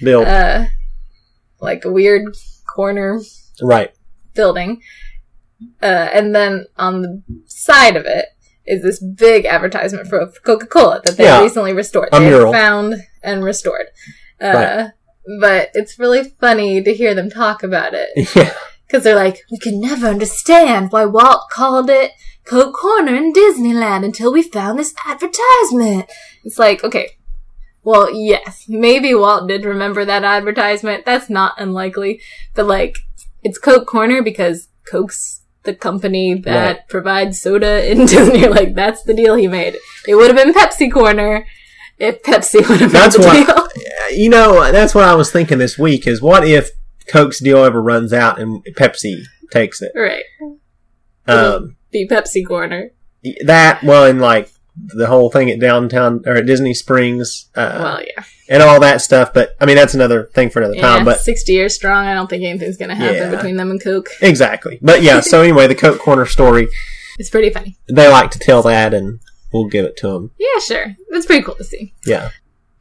[0.02, 0.28] build.
[0.28, 0.66] uh,
[1.60, 2.36] like a weird
[2.68, 3.20] corner
[3.62, 3.92] right.
[4.34, 4.82] building.
[5.82, 8.28] Uh, and then on the side of it
[8.68, 11.42] is this big advertisement for Coca Cola that they Yeah.
[11.42, 12.10] recently restored.
[12.12, 13.88] They found and restored.
[14.42, 14.92] Uh, Right.
[15.42, 18.54] But it's really funny to hear them talk about it Yeah,
[18.88, 22.12] because they're like, we could never understand why Walt called it
[22.46, 26.10] Coke Corner in Disneyland until we found this advertisement.
[26.46, 27.18] It's like, okay,
[27.84, 31.04] well, yes, maybe Walt did remember that advertisement.
[31.06, 32.22] That's not unlikely.
[32.54, 32.98] But like,
[33.44, 36.88] it's Coke Corner because Coke's the company that Right.
[36.90, 38.48] provides soda in Disney.
[38.48, 39.78] Like, that's the deal he made.
[40.08, 41.46] It would have been Pepsi Corner
[42.00, 44.18] if Pepsi would have made the what- deal.
[44.18, 46.08] you know that's what I was thinking this week.
[46.08, 46.72] Is what if
[47.08, 49.92] Coke's deal ever runs out and Pepsi takes it?
[49.96, 50.24] right.
[51.28, 52.92] Um, Be Pepsi Corner.
[53.46, 54.50] that well, and like
[54.96, 58.24] the whole thing at downtown or at Disney Springs, uh, Well, yeah.
[58.50, 59.34] and all that stuff.
[59.34, 61.06] But I mean, that's another thing for another Yeah, time.
[61.06, 62.06] But 60 years strong.
[62.06, 63.36] I don't think anything's going to happen Yeah.
[63.36, 64.10] between them and Coke.
[64.22, 64.80] exactly.
[64.82, 65.20] But yeah.
[65.22, 66.68] So anyway, the Coke Corner story,
[67.20, 67.78] It's pretty funny.
[67.90, 69.20] they like to tell that, and
[69.52, 70.32] we'll give it to them.
[70.38, 70.96] Yeah, sure.
[71.10, 71.94] It's pretty cool to see.
[72.06, 72.30] Yeah.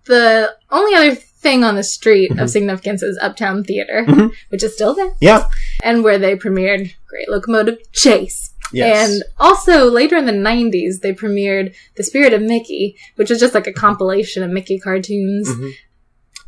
[0.06, 2.42] The only other thing on the street Mhm.
[2.42, 4.30] of significance is Uptown Theater, Mhm.
[4.50, 5.46] which is still there, Yeah.
[5.82, 8.50] and where they premiered Great Locomotive Chase.
[8.72, 9.10] Yes.
[9.12, 13.54] And also later in the 90s, they premiered The Spirit of Mickey, which is just
[13.54, 15.48] like a compilation of Mickey cartoons.
[15.48, 15.72] Mhm.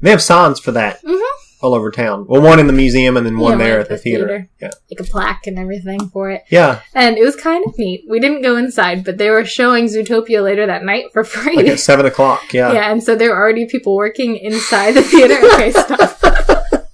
[0.01, 1.21] They have signs for that Mhm.
[1.61, 2.25] all over town.
[2.29, 4.49] Well, one in the museum and then Yeah, one there one at the, theater.
[4.61, 4.71] Yeah.
[4.91, 6.43] Like a plaque and everything for it.
[6.51, 6.81] Yeah.
[6.95, 8.05] And it was kind of neat.
[8.09, 11.57] We didn't go inside, but they were showing Zootopia later that night for free.
[11.57, 12.53] Like at seven o'clock.
[12.53, 12.73] Yeah.
[12.73, 15.39] Yeah, and so there were already people working inside the theater.
[15.55, 16.16] Okay, stop.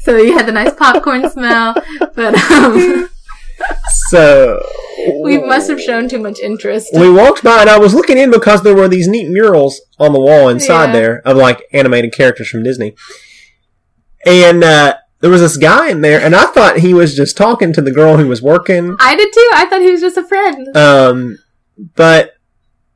[0.00, 1.74] so you had the nice popcorn smell,
[2.14, 3.08] but um,
[4.08, 4.60] So
[5.22, 6.90] we must have shown too much interest.
[6.98, 10.12] We walked by and I was looking in because there were these neat murals on
[10.12, 10.92] the wall inside Yeah.
[10.92, 12.94] there of like animated characters from Disney.
[14.26, 17.72] And uh, there was this guy in there, and I thought he was just talking
[17.74, 18.96] to the girl who was working.
[18.98, 19.50] I did too.
[19.54, 20.74] I thought he was just a friend.
[20.76, 21.38] Um,
[21.94, 22.32] but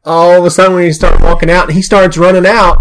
[0.04, 2.78] all of a sudden, when he started walking out, he starts running out,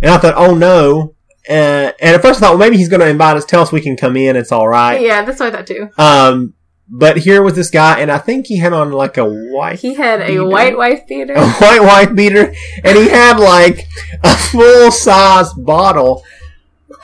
[0.00, 1.14] And I thought, oh no.
[1.48, 3.70] Uh, and at first I thought, well, maybe he's going to invite us, tell us
[3.72, 4.36] we can come in.
[4.36, 5.00] It's all right.
[5.00, 5.88] Yeah, that's what I thought too.
[5.98, 6.54] Um,
[6.92, 9.94] but here was this guy, and I think he had on like a white, He
[9.94, 10.44] had a Beater.
[10.46, 11.34] white wife beater.
[11.34, 12.52] a white wife beater,
[12.84, 13.86] and he had like
[14.24, 16.24] a full size bottle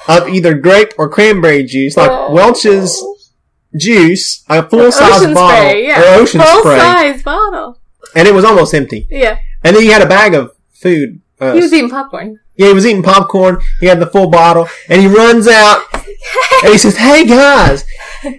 [0.09, 2.33] of either grape or cranberry juice, like Oh.
[2.33, 3.01] Welch's
[3.77, 6.01] juice, a full size Ocean bottle, spray, yeah.
[6.17, 7.79] or ocean Spray, Full spray, size bottle.
[8.15, 9.07] and it was almost empty.
[9.11, 9.39] Yeah.
[9.63, 11.21] And then he had a bag of food.
[11.41, 12.41] Uh, He was eating popcorn.
[12.57, 13.61] yeah, he was eating popcorn.
[13.81, 15.83] He had the full bottle, and he runs out
[16.63, 17.85] and he says, "Hey guys,"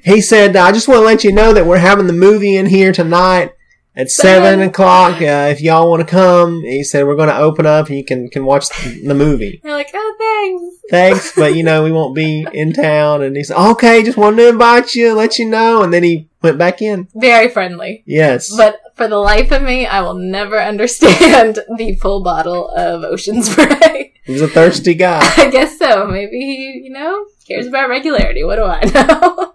[0.03, 2.65] he said, "I just want to let you know that we're having the movie in
[2.65, 3.53] here tonight
[3.95, 5.21] at seven o'clock.
[5.21, 8.05] Uh, if y'all want to come," he said, "We're going to open up and you
[8.05, 8.69] can can watch
[9.03, 9.59] the movie.
[9.63, 10.77] They're like, oh, thanks.
[10.89, 14.37] Thanks, but you know we won't be in town." And he said, "Okay, just wanted
[14.37, 17.07] to invite you, let you know." And then he went back in.
[17.15, 18.03] Very friendly.
[18.05, 23.03] Yes, But for the life of me, I will never understand the full bottle of
[23.03, 24.13] ocean spray.
[24.25, 25.21] he was a thirsty guy.
[25.37, 26.07] I guess so.
[26.07, 28.43] Maybe he, you know, cares about regularity.
[28.43, 29.53] What do I know?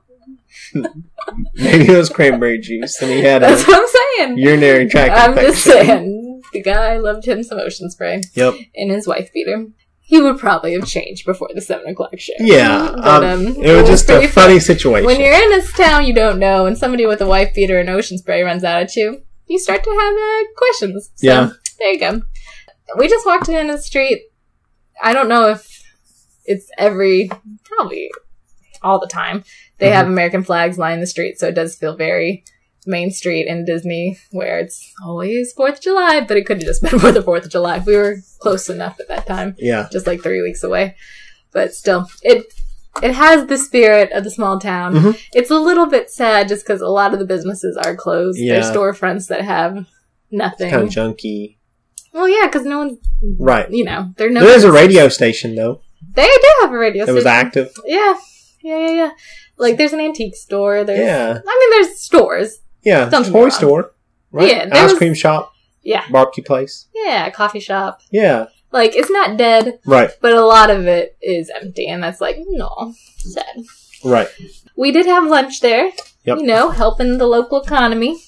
[1.54, 3.88] Maybe it was cranberry juice, and he had That's a what I'm
[4.28, 4.38] saying.
[4.38, 5.52] urinary tract I'm infection.
[5.52, 6.42] just saying.
[6.52, 8.54] The guy loved him some ocean spray Yep.
[8.74, 9.74] in his wife beat him.
[10.00, 12.32] He would probably have changed before the seven o'clock show.
[12.38, 15.06] Yeah, But, um, um, it was just a funny situation.
[15.06, 17.88] When you're in this town you don't know, and somebody with a wife beater and
[17.88, 21.10] ocean spray runs out at you, you start to have uh, questions.
[21.16, 21.50] So, Yeah.
[21.78, 22.22] there you go.
[22.98, 24.22] We just walked in the street.
[25.02, 25.82] I don't know if
[26.44, 27.30] it's every,
[27.64, 28.10] probably
[28.82, 29.44] all the time.
[29.78, 29.96] They Mm-hmm.
[29.96, 32.44] have American flags lining the street, so it does feel very
[32.86, 36.82] Main Street in Disney, where it's always Fourth of July, but it could have just
[36.82, 37.78] been for the Fourth of July.
[37.86, 40.96] We were close enough at that time yeah, just like three weeks away.
[41.52, 42.44] But still, it
[43.02, 44.94] it has the spirit of the small town.
[44.94, 45.18] Mhm.
[45.34, 48.38] It's a little bit sad just because a lot of the businesses are closed.
[48.38, 48.54] Yeah.
[48.54, 49.86] There's storefronts that have
[50.30, 50.70] nothing.
[50.70, 51.56] kind of junky.
[52.12, 52.98] well, yeah, because no one's
[53.38, 53.70] Right.
[53.70, 54.40] you know they're no.
[54.40, 55.80] There is a radio station though
[56.14, 57.06] They do have a radio.
[57.06, 57.70] that was active.
[57.86, 58.14] Yeah,
[58.62, 59.10] yeah, yeah, yeah.
[59.58, 60.84] Like there's an antique store.
[60.84, 62.60] There's Yeah, I mean, there's stores.
[62.82, 63.08] yeah.
[63.08, 63.50] Don't get me Toy wrong.
[63.50, 63.92] store,
[64.32, 64.48] right?
[64.48, 66.86] Yeah, ice was- cream shop, Yeah, barbecue place.
[66.94, 68.00] yeah, coffee shop.
[68.10, 72.20] Yeah, Like it's not dead, right, but a lot of it is empty, and that's
[72.20, 73.64] like no sad.
[74.04, 74.28] right.
[74.76, 75.90] We did have lunch there.
[76.24, 76.38] Yep.
[76.38, 78.20] You know, helping the local economy.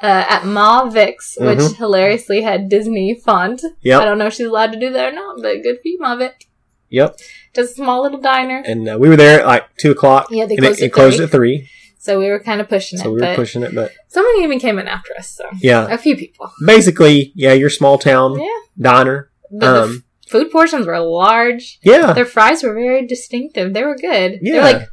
[0.00, 1.76] Uh, at Ma Vic's, which Mhm.
[1.76, 3.64] hilariously had Disney font.
[3.64, 5.98] I don't know if she's allowed to do that or not, but good for you,
[5.98, 6.46] Ma Vic.
[6.88, 7.16] yep.
[7.52, 8.62] Just a small little diner.
[8.64, 10.28] And uh, we were there at like two o'clock.
[10.30, 11.68] Yeah, they closed it, at it closed at three,
[11.98, 13.74] So we were kind of pushing so it, So we were pushing it.
[13.74, 16.52] But someone even came in after us, so yeah, a few people.
[16.64, 18.46] basically, yeah, your small town Yeah.
[18.80, 19.30] diner.
[19.50, 21.78] But the Um, f- food portions were large.
[21.82, 23.72] yeah, Their fries were very distinctive.
[23.74, 24.38] They were good.
[24.42, 24.52] Yeah.
[24.52, 24.88] They're like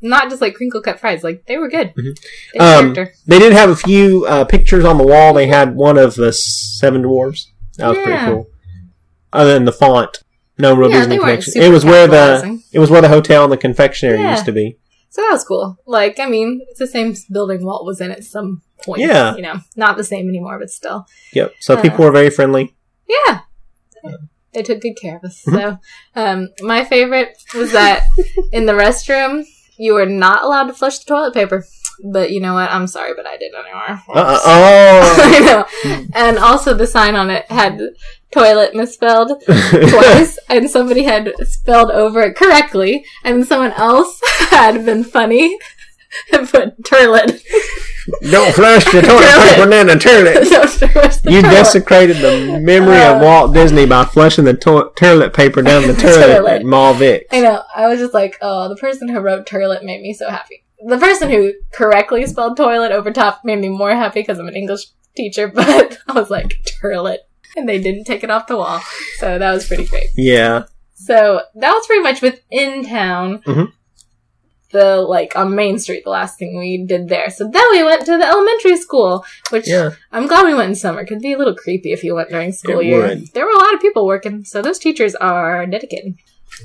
[0.00, 1.22] not just like crinkle cut fries.
[1.22, 1.92] Like they were good.
[1.94, 2.16] Mhm.
[2.54, 2.94] They Um,
[3.26, 5.32] they did have a few uh, pictures on the wall.
[5.34, 7.46] They had one of the seven dwarves.
[7.78, 8.04] That was Yeah.
[8.04, 8.48] pretty cool.
[9.32, 10.18] Other than the font,
[10.58, 11.62] no real Yeah, Disney connection.
[11.62, 14.32] It was where the it was where the hotel and the confectionery Yeah.
[14.32, 14.76] used to be.
[15.10, 15.76] So that was cool.
[15.86, 19.02] Like, I mean, it's the same building Walt was in at some point.
[19.02, 19.36] Yeah.
[19.36, 21.06] You know, not the same anymore, but still.
[21.34, 21.52] Yep.
[21.60, 22.74] So Uh, people were very friendly.
[23.08, 23.40] Yeah.
[24.52, 25.42] They took good care of us.
[25.42, 25.78] So,
[26.14, 28.06] um, my favorite was that
[28.52, 29.44] in the restroom,
[29.78, 31.64] you were not allowed to flush the toilet paper.
[32.04, 32.70] But you know what?
[32.70, 34.00] I'm sorry, but I did anyway.
[34.08, 35.16] Uh, oh.
[35.22, 36.08] I know.
[36.14, 37.80] And also the sign on it had
[38.32, 45.04] toilet misspelled twice, and somebody had spelled over it correctly, and someone else had been
[45.04, 45.58] funny
[46.32, 47.42] and put toilet.
[48.30, 50.34] Don't flush the toilet paper down the toilet.
[50.50, 51.54] Don't flush the You toilet.
[51.54, 55.94] desecrated the memory of Uh, Walt Disney by flushing the to- toilet paper down the
[55.94, 56.50] toilet, Toilet.
[56.52, 57.26] at Ma Vic.
[57.30, 57.62] I know.
[57.74, 60.64] I was just like, oh, the person who wrote toilet made me so happy.
[60.84, 64.56] The person who correctly spelled toilet over top made me more happy because I'm an
[64.56, 67.20] English teacher, but I was like, toilet.
[67.56, 68.80] And they didn't take it off the wall.
[69.18, 70.08] So that was pretty great.
[70.16, 70.64] Yeah.
[70.94, 73.42] So that was pretty much within town.
[73.46, 73.72] Mhm.
[74.72, 77.28] The like on Main Street, the last thing we did there.
[77.30, 79.90] So then we went to the elementary school, which Yeah.
[80.12, 81.04] I'm glad we went in summer.
[81.04, 83.00] Could be a little creepy if you went during school It year.
[83.06, 83.28] would.
[83.34, 86.14] There were a lot of people working, so those teachers are dedicated.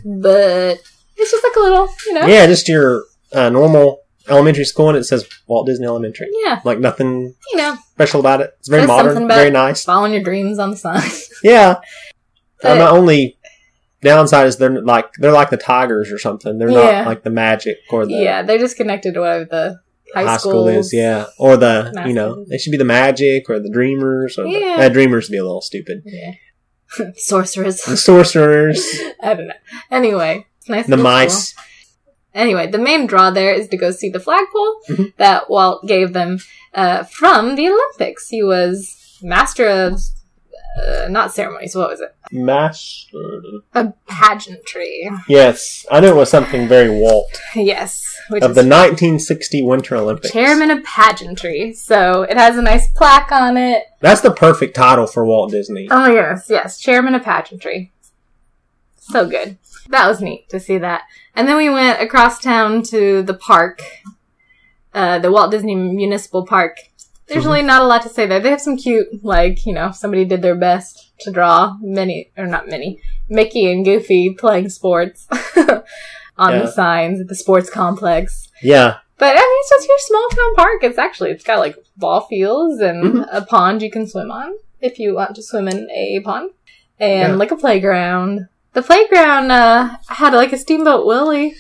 [0.06, 0.80] But
[1.18, 3.04] it's just like a little, you know, Yeah, just your
[3.34, 6.28] uh, normal elementary school, and it says Walt Disney Elementary.
[6.44, 8.54] yeah, Like nothing you know, special about it.
[8.60, 9.84] It's very There's modern, very nice.
[9.84, 11.10] following your dreams on the sign.
[11.44, 11.70] Yeah.
[11.70, 11.82] Uh,
[12.62, 13.37] But- my only
[14.02, 16.58] downside is they're like they're like the Tigers or something.
[16.58, 17.00] They're Yeah.
[17.04, 19.80] not like the Magic or the yeah, they're just connected to whatever the
[20.14, 20.94] high, high, school is.
[20.94, 24.38] Yeah, or the you know they should be the Magic or the Dreamers.
[24.38, 24.78] Or Yeah.
[24.78, 26.04] the, uh, Dreamers be a little stupid.
[26.06, 26.32] Yeah.
[27.16, 27.82] Sorcerers.
[27.84, 28.86] The Sorcerers,
[29.24, 29.54] I don't know.
[29.92, 30.88] Anyway, nice.
[30.88, 31.54] the Mice.
[32.34, 35.14] Anyway, the main draw there is to go see the flagpole Mhm.
[35.18, 36.38] that Walt gave them
[36.74, 38.30] uh, from the Olympics.
[38.30, 40.00] He was master of
[40.78, 41.76] uh, not ceremonies.
[41.76, 42.16] What was it?
[42.32, 43.18] Master.
[43.74, 45.10] A pageantry.
[45.28, 50.32] Yes, I knew it was something very Walt Yes, of the 1960 Winter Olympics.
[50.32, 51.74] chairman of pageantry.
[51.74, 53.84] So it has a nice plaque on it.
[54.02, 55.88] That's the perfect title for Walt Disney.
[55.90, 57.92] Oh yes, yes, chairman of pageantry.
[59.00, 59.58] So good.
[59.90, 61.04] That was neat to see that.
[61.34, 63.82] And then we went across town to the park,
[64.94, 66.78] uh, the Walt Disney Municipal Park.
[67.28, 68.40] There's really not a lot to say there.
[68.40, 72.46] They have some cute, like you know, somebody did their best to draw many or
[72.48, 75.28] not many Mickey and Goofy playing sports
[76.38, 76.60] on Yeah.
[76.60, 78.48] the signs at the sports complex.
[78.62, 80.84] Yeah, But I mean, it's just your small town park.
[80.84, 83.28] It's actually it's got like ball fields and Mhm.
[83.32, 86.52] a pond you can swim on if you want to swim in a pond,
[87.00, 87.38] and Yeah.
[87.38, 88.48] like a playground.
[88.74, 91.56] The playground uh, had like a Steamboat Willie.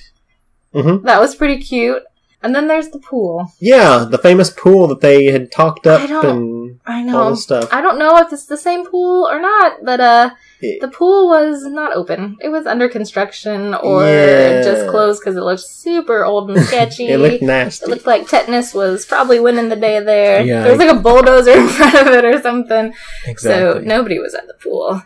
[0.73, 1.03] Mhm.
[1.03, 2.03] That was pretty cute.
[2.43, 3.51] And then there's the pool.
[3.59, 7.43] yeah, the famous pool that they had talked up I don't- and I all this
[7.43, 7.67] stuff.
[7.73, 10.29] I don't know if it's the same pool or not, but uh,
[10.61, 12.37] It- the pool was not open.
[12.39, 14.61] It was under construction or Yeah.
[14.61, 17.07] just closed because it looked super old and sketchy.
[17.07, 17.85] it looked nasty.
[17.85, 20.41] It looked like tetanus was probably winning the day there.
[20.43, 20.61] Yeah.
[20.61, 22.93] There was like a bulldozer in front of it or something.
[23.25, 23.81] Exactly.
[23.81, 25.01] So nobody was at the pool.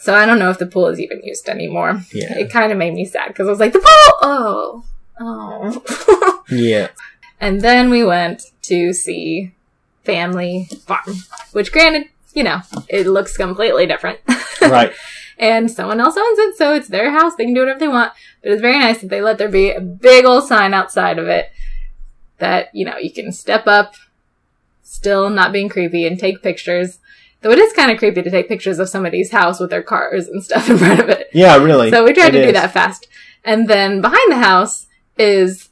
[0.00, 2.00] So I don't know if the pool is even used anymore.
[2.10, 4.12] yeah, It kind of made me sad because I was like, the pool!
[4.22, 4.84] Oh.
[5.20, 6.42] Oh.
[6.50, 6.88] yeah,
[7.40, 9.52] and then we went to see
[10.04, 11.16] Family Farm,
[11.52, 14.20] which granted, you know, it looks completely different.
[14.62, 14.92] right.
[15.38, 17.34] and someone else owns it, so it's their house.
[17.36, 18.12] They can do whatever they want.
[18.42, 21.28] But it's very nice that they let there be a big old sign outside of
[21.28, 21.50] it
[22.38, 23.94] that, you know, you can step up,
[24.82, 26.98] still not being creepy, and take pictures.
[27.42, 30.28] Though it is kind of creepy to take pictures of somebody's house with their cars
[30.28, 31.28] and stuff in front of it.
[31.32, 31.90] Yeah, really.
[31.90, 33.06] So we tried It to do that fast.
[33.44, 34.86] And then behind the house
[35.20, 35.68] is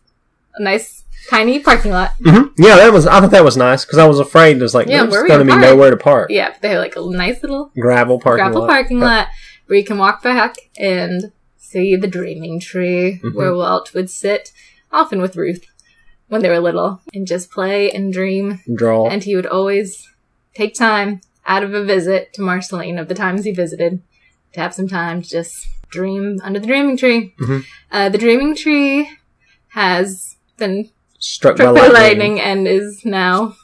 [0.54, 2.12] a nice, tiny parking lot.
[2.20, 2.52] Mhm.
[2.58, 3.06] Yeah, that was.
[3.06, 5.44] I thought that was nice because I was afraid there's like Yeah, there's going to
[5.44, 5.62] be park?
[5.62, 6.30] nowhere to park.
[6.30, 8.68] Yeah, they have like a nice little Gravel parking gravel lot.
[8.70, 9.28] parking lot
[9.66, 13.34] where you can walk back and see the dreaming tree Mhm.
[13.34, 14.52] where Walt would sit,
[14.92, 15.64] often with Ruth
[16.28, 18.60] when they were little, and just play and dream.
[18.74, 19.08] Draw.
[19.08, 20.08] And he would always
[20.54, 24.00] take time out of a visit to Marceline of the times he visited
[24.54, 27.34] to have some time to just dream under the dreaming tree.
[27.40, 27.64] Mhm.
[27.92, 29.08] Uh, the dreaming tree
[29.78, 32.36] has been struck, struck by by lightning.
[32.36, 33.54] lightning and is now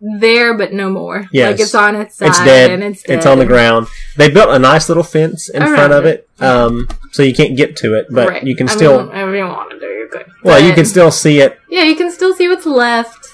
[0.00, 1.26] there but no more.
[1.32, 1.50] Yes.
[1.52, 2.70] Like it's on its side It's dead.
[2.70, 3.86] and it's It's, on the ground.
[4.16, 6.28] They built a nice little fence in front of it.
[6.40, 8.44] um, so you can't get to it, but Right.
[8.44, 8.98] you can I still.
[8.98, 10.26] mean, whenever you want to do, you're good.
[10.44, 11.58] well, you can still see it.
[11.68, 13.26] Yeah, you can still see what's left,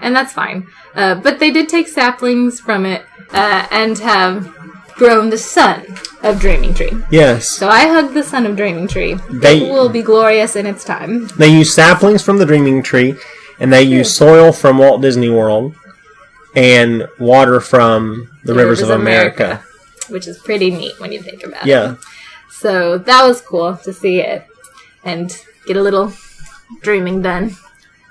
[0.00, 0.66] and that's fine.
[0.94, 3.02] Uh, but they did take saplings from it
[3.32, 4.36] uh, and have
[4.96, 5.86] grown the son
[6.22, 6.92] of Dreaming Tree.
[7.10, 9.14] Yes, So I hug the son of Dreaming Tree.
[9.30, 11.28] They- it will be glorious in its time.
[11.36, 13.16] they use saplings from the Dreaming Tree,
[13.58, 14.24] and they use hmm.
[14.24, 15.74] soil from Walt Disney World,
[16.54, 19.62] and water from the, rivers, of America.
[20.08, 21.68] which is pretty neat when you think about it.
[21.68, 21.96] Yeah,
[22.50, 24.46] So that was cool to see it
[25.04, 25.34] and
[25.66, 26.12] get a little
[26.82, 27.56] dreaming done.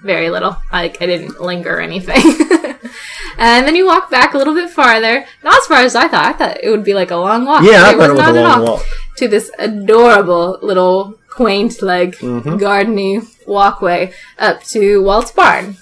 [0.04, 0.58] Very little.
[0.72, 2.22] Like I didn't linger or anything.
[3.38, 5.26] and then you walk back a little bit farther.
[5.44, 6.26] Not as far as I thought.
[6.26, 7.64] I thought it would be like a long walk.
[7.64, 7.84] yeah.
[7.86, 8.74] I It thought it was not a at long all.
[8.76, 8.86] walk.
[9.18, 12.60] To this adorable little quaint like Mhm.
[12.60, 15.78] gardeny walkway up to Walt's barn.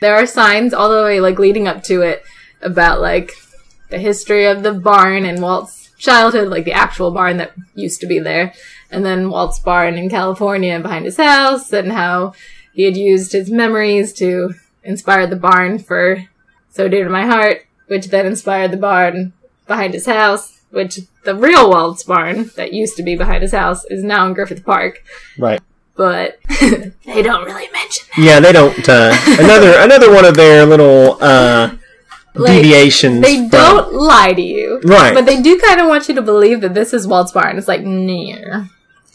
[0.00, 2.22] There are signs all the way like leading up to it
[2.62, 3.32] about like
[3.90, 8.06] the history of the barn and Walt's childhood, like the actual barn that used to
[8.06, 8.52] be there,
[8.90, 12.32] and then Walt's barn in California behind his house, and how
[12.72, 14.54] he had used his memories to
[14.84, 16.22] inspire the barn for
[16.78, 19.32] So Dear to My Heart, which then inspired the barn
[19.66, 23.84] behind his house, which the real Walt's barn that used to be behind his house
[23.86, 25.02] is now in Griffith Park,
[25.36, 25.60] Right.
[25.96, 28.22] but they don't really mention that.
[28.22, 28.88] Yeah, they don't.
[28.88, 31.72] Uh, another another one of their little uh,
[32.36, 33.22] Like, deviations.
[33.22, 34.80] They from- don't lie to you.
[34.84, 35.12] Right.
[35.12, 37.58] But they do kind of want you to believe that this is Walt's barn.
[37.58, 38.68] It's like, near.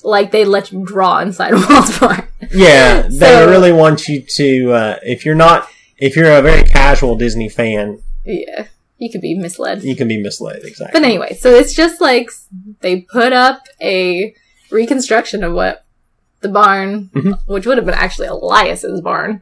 [0.03, 2.27] Like they let you draw inside Walt's barn.
[2.51, 4.71] Yeah, they So- really want you to.
[4.73, 8.67] Uh, if you're not, if you're a very casual Disney fan, Yeah.
[8.99, 9.83] You could be misled.
[9.83, 10.61] you can be misled.
[10.63, 10.99] Exactly.
[10.99, 12.29] But anyway, so it's just like
[12.81, 14.33] they put up a
[14.71, 15.83] reconstruction of what
[16.41, 17.39] the barn, Mhm.
[17.47, 19.41] which would have been actually Elias's barn,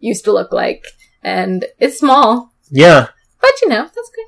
[0.00, 0.84] used to look like.
[1.22, 3.08] And it's small, Yeah,
[3.40, 4.26] but you know, that's good.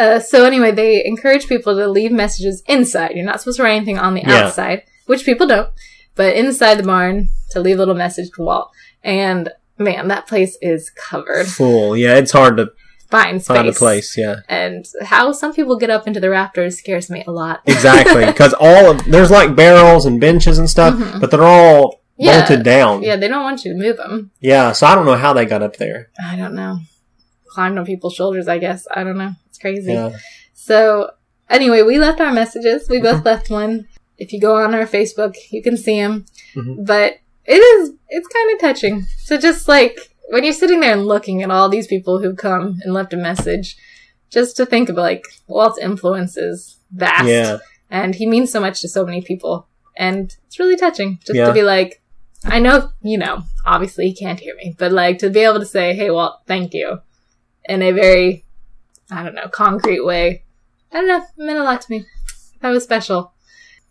[0.00, 3.16] Uh, so anyway, they encourage people to leave messages inside.
[3.16, 4.46] You're not supposed to write anything on the Yeah.
[4.46, 5.68] outside, which people don't,
[6.14, 8.70] but inside the barn to leave a little message to Walt.
[9.02, 9.50] And
[9.80, 11.46] man, that place is covered.
[11.46, 11.96] full.
[11.96, 12.70] Yeah, it's hard to
[13.10, 13.56] Find space.
[13.56, 14.16] find a place.
[14.16, 17.60] Yeah, And how some people get up into the rafters scares me a lot.
[17.66, 18.24] exactly.
[18.26, 21.20] Because all of there's like barrels and benches and stuff, Mhm.
[21.20, 22.40] but they're all Yeah.
[22.40, 23.02] bolted down.
[23.02, 24.30] Yeah, they don't want you to move them.
[24.40, 26.10] Yeah, so I don't know how they got up there.
[26.24, 26.78] I don't know.
[27.48, 28.86] Climbed on people's shoulders, I guess.
[28.94, 29.32] I don't know.
[29.48, 29.92] It's crazy.
[29.92, 30.10] Yeah,
[30.54, 31.10] So
[31.48, 32.88] anyway, we left our messages.
[32.88, 33.16] We Mm-hmm.
[33.16, 33.86] both left one.
[34.18, 36.26] If you go on our Facebook, you can see them.
[36.54, 36.84] Mhm.
[36.86, 37.14] But
[37.50, 39.02] it is, it's kind of touching.
[39.18, 39.98] So just like
[40.28, 43.16] when you're sitting there and looking at all these people who've come and left a
[43.16, 43.76] message,
[44.30, 47.26] just to think of like Walt's influence is vast.
[47.26, 47.58] Yeah.
[47.90, 49.66] And he means so much to so many people.
[49.96, 51.46] And it's really touching just Yeah.
[51.46, 52.00] to be like,
[52.44, 55.66] I know, you know, obviously he can't hear me, but like to be able to
[55.66, 57.00] say, hey, Walt, thank you
[57.68, 58.44] in a very,
[59.10, 60.44] I don't know, concrete way.
[60.92, 62.06] I don't know, it meant a lot to me.
[62.60, 63.32] That was special.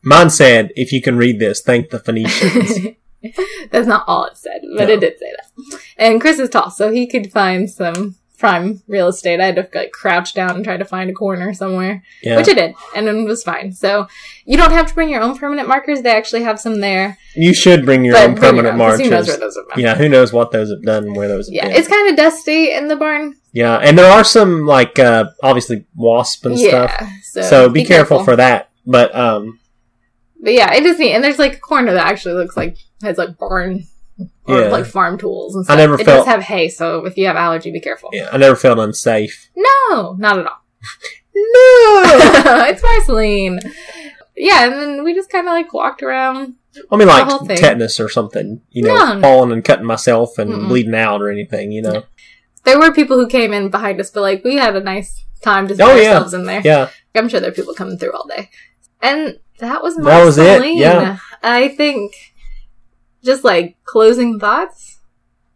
[0.01, 2.95] Mine said, if you can read this, thank the Phoenicians.
[3.71, 4.93] That's not all it said, but No.
[4.93, 5.79] it did say that.
[5.97, 9.41] And Chris is tall, so he could find some prime real estate.
[9.41, 12.37] I had to like crouch down and try to find a corner somewhere, yeah.
[12.37, 13.73] which I did, and it was fine.
[13.73, 14.07] So
[14.45, 16.01] you don't have to bring your own permanent markers.
[16.01, 17.17] They actually have some there.
[17.35, 19.01] you should bring your own bring your permanent markers.
[19.01, 19.83] Who knows where those been?
[19.83, 21.75] Yeah, who knows what those have done and where those have Yeah, been.
[21.75, 23.35] it's kind of dusty in the barn.
[23.51, 26.91] yeah, and there are some, like, uh, obviously wasp and stuff.
[27.23, 28.69] So, So, be, careful, for that.
[28.85, 29.59] But, um,
[30.41, 31.11] But yeah, it is neat.
[31.13, 33.83] And there's like a corner that actually looks like has like barn
[34.45, 34.67] or Yeah.
[34.69, 35.77] like farm tools and I stuff.
[35.77, 38.09] never it felt- does have hay, so if you have allergy, be careful.
[38.13, 39.49] yeah, I never felt unsafe.
[39.55, 40.57] No, not at all.
[41.35, 42.65] No!
[42.67, 43.59] it's Marceline.
[44.35, 46.55] Yeah, and then we just kind of like walked around.
[46.91, 47.27] I mean, like
[47.57, 49.21] tetanus or something, you know, No, no.
[49.21, 50.67] falling and cutting myself and Mm-mm.
[50.67, 52.03] bleeding out or anything, you know.
[52.63, 55.67] There were people who came in behind us, but like we had a nice time
[55.67, 56.09] just Oh, yeah.
[56.13, 56.61] ourselves in there.
[56.63, 58.49] Yeah, I'm sure there are people coming through all day.
[59.01, 61.17] And that was That was it, yeah.
[61.41, 62.13] I think
[63.23, 64.99] just like closing thoughts.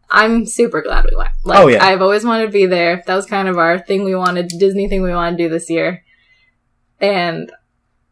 [0.10, 1.32] I'm super glad we went.
[1.44, 1.84] Like, Oh, yeah.
[1.84, 3.04] I've always wanted to be there.
[3.08, 5.72] That was kind of our thing we wanted, Disney thing we wanted to do this
[5.72, 6.04] year.
[7.02, 7.52] And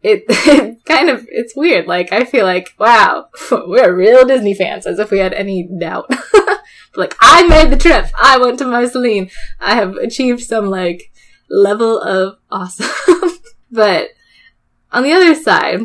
[0.02, 1.86] it, it kind of, it's weird.
[1.86, 6.10] Like, I feel like, wow, we're real Disney fans, as if we had any doubt.
[6.95, 8.07] like, I made the trip.
[8.19, 9.30] I went to Marceline.
[9.60, 11.11] I have achieved some, like,
[11.52, 12.90] level of awesome.
[13.72, 14.10] but
[14.91, 15.82] on the other side,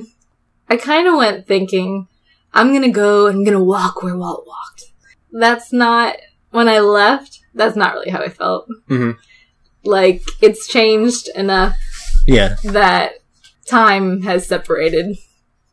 [0.69, 2.09] I kind of went thinking,
[2.57, 4.85] I'm gonna go and I'm gonna walk where Walt walked.
[5.31, 6.17] That's not,
[6.51, 8.67] when I left, that's not really how I felt.
[8.89, 9.19] Mhm.
[9.85, 11.77] Like, it's changed enough
[12.27, 13.13] yeah, that
[13.67, 15.19] time has separated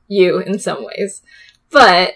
[0.07, 1.21] you in some ways.
[1.71, 2.15] But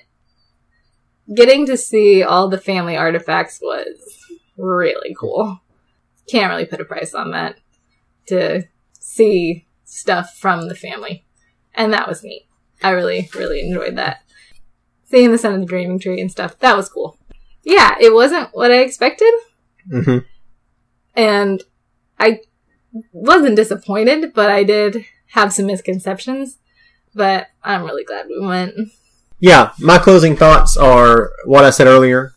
[1.34, 3.98] getting to see all the family artifacts was
[4.57, 5.61] really cool.
[6.27, 7.56] Can't really put a price on that
[8.27, 8.68] to
[8.99, 11.26] see stuff from the family.
[11.73, 12.48] And that was neat.
[12.84, 14.23] I really, really enjoyed that.
[15.10, 17.18] Seeing the Son of the Dreaming Tree and stuff, that was cool.
[17.64, 19.34] Yeah, it wasn't what I expected,
[19.90, 20.18] hmm
[21.16, 21.64] and
[22.20, 22.42] I
[23.12, 26.58] wasn't disappointed, but I did have some misconceptions.
[27.16, 28.76] But I'm really glad we went.
[29.40, 29.72] yeah.
[29.80, 32.34] My closing thoughts are what I said earlier.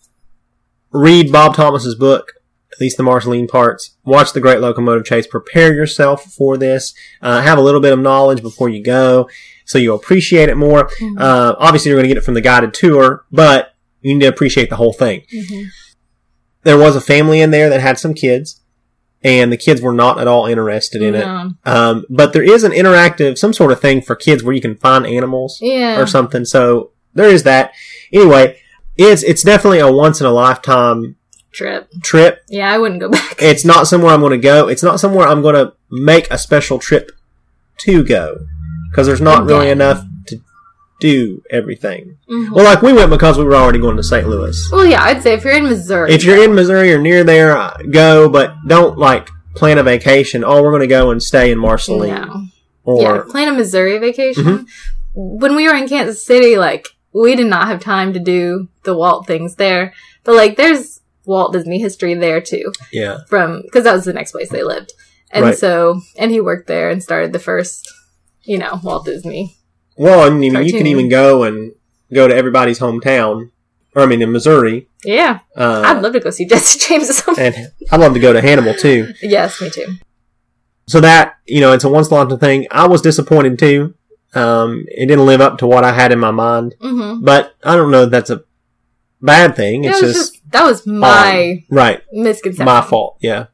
[0.93, 2.33] Read Bob Thomas's book,
[2.73, 3.97] at least the Marceline parts.
[4.05, 5.27] Watch the Great Locomotive Chase.
[5.27, 6.95] Prepare yourself for this.
[7.21, 9.29] Uh, have a little bit of knowledge before you go,
[9.71, 10.91] so you'll appreciate it more.
[11.19, 14.27] Uh, obviously, you're going to get it from the guided tour, but you need to
[14.29, 15.23] appreciate the whole thing.
[15.35, 15.67] Mhm.
[16.63, 18.61] There was a family in there that had some kids,
[19.23, 21.27] and the kids were not at all interested in it.
[21.67, 24.77] Um, but there is an interactive, some sort of thing for kids where you can
[24.77, 26.01] find animals Yeah.
[26.01, 26.45] or something.
[26.45, 27.73] So there is that.
[28.13, 28.57] Anyway,
[28.97, 31.17] it's it's definitely a once in a lifetime
[31.53, 31.89] Trip.
[32.03, 32.43] trip.
[32.49, 33.37] Yeah, I wouldn't go back.
[33.43, 34.69] It's not somewhere I'm going to go.
[34.69, 37.11] It's not somewhere I'm going to make a special trip
[37.79, 38.37] to go
[38.91, 39.81] because there's not really Again.
[39.81, 40.37] enough to
[41.01, 42.17] do everything.
[42.31, 42.51] Mhm.
[42.51, 44.29] Well, like we went because we were already going to St.
[44.29, 44.69] Louis.
[44.71, 47.57] Well, yeah, I'd say if you're in Missouri, If you're in Missouri or near there,
[47.57, 50.45] uh, go, but don't like plan a vacation.
[50.45, 52.45] Oh, we're going to go and stay in Marceline no.
[52.85, 54.45] or yeah, plan a Missouri vacation.
[54.45, 54.67] Mhm.
[55.15, 58.95] When we were in Kansas City, like we did not have time to do the
[58.95, 59.93] Walt things there,
[60.25, 62.73] but like there's Walt Disney history there too.
[62.93, 64.93] yeah, from because that was the next place they lived,
[65.33, 65.59] and Right.
[65.59, 67.91] so and he worked there and started the first,
[68.45, 69.57] you know, Walt Disney.
[69.97, 71.73] Well, I mean, you can even go and
[72.13, 73.51] go to everybody's hometown,
[73.95, 74.89] or I mean, in Missouri.
[75.05, 77.09] Yeah, Uh, I'd love to go see Jesse James.
[77.11, 77.47] or something.
[77.55, 79.13] and I'd love to go to Hannibal too.
[79.23, 79.87] yes, me too.
[80.87, 82.67] So that you know, it's a once a thing.
[82.71, 83.95] I was disappointed too.
[84.35, 87.25] Um, it didn't live up to what I had in my mind, Mm-hmm.
[87.25, 88.45] but I don't know that's a
[89.21, 89.85] bad thing.
[89.85, 92.65] It's just, just that was my right, misconception.
[92.65, 93.17] my fault.
[93.21, 93.47] Yeah,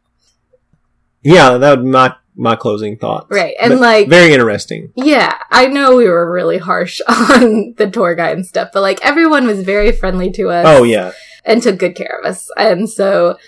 [1.23, 3.27] yeah, that would be my my closing thoughts.
[3.31, 4.93] Right, and But like very interesting.
[4.95, 9.05] Yeah, I know we were really harsh on the tour guide and stuff, but like
[9.05, 10.67] everyone was very friendly to us.
[10.69, 11.13] Oh yeah,
[11.45, 12.51] and took good care of us.
[12.57, 13.39] And so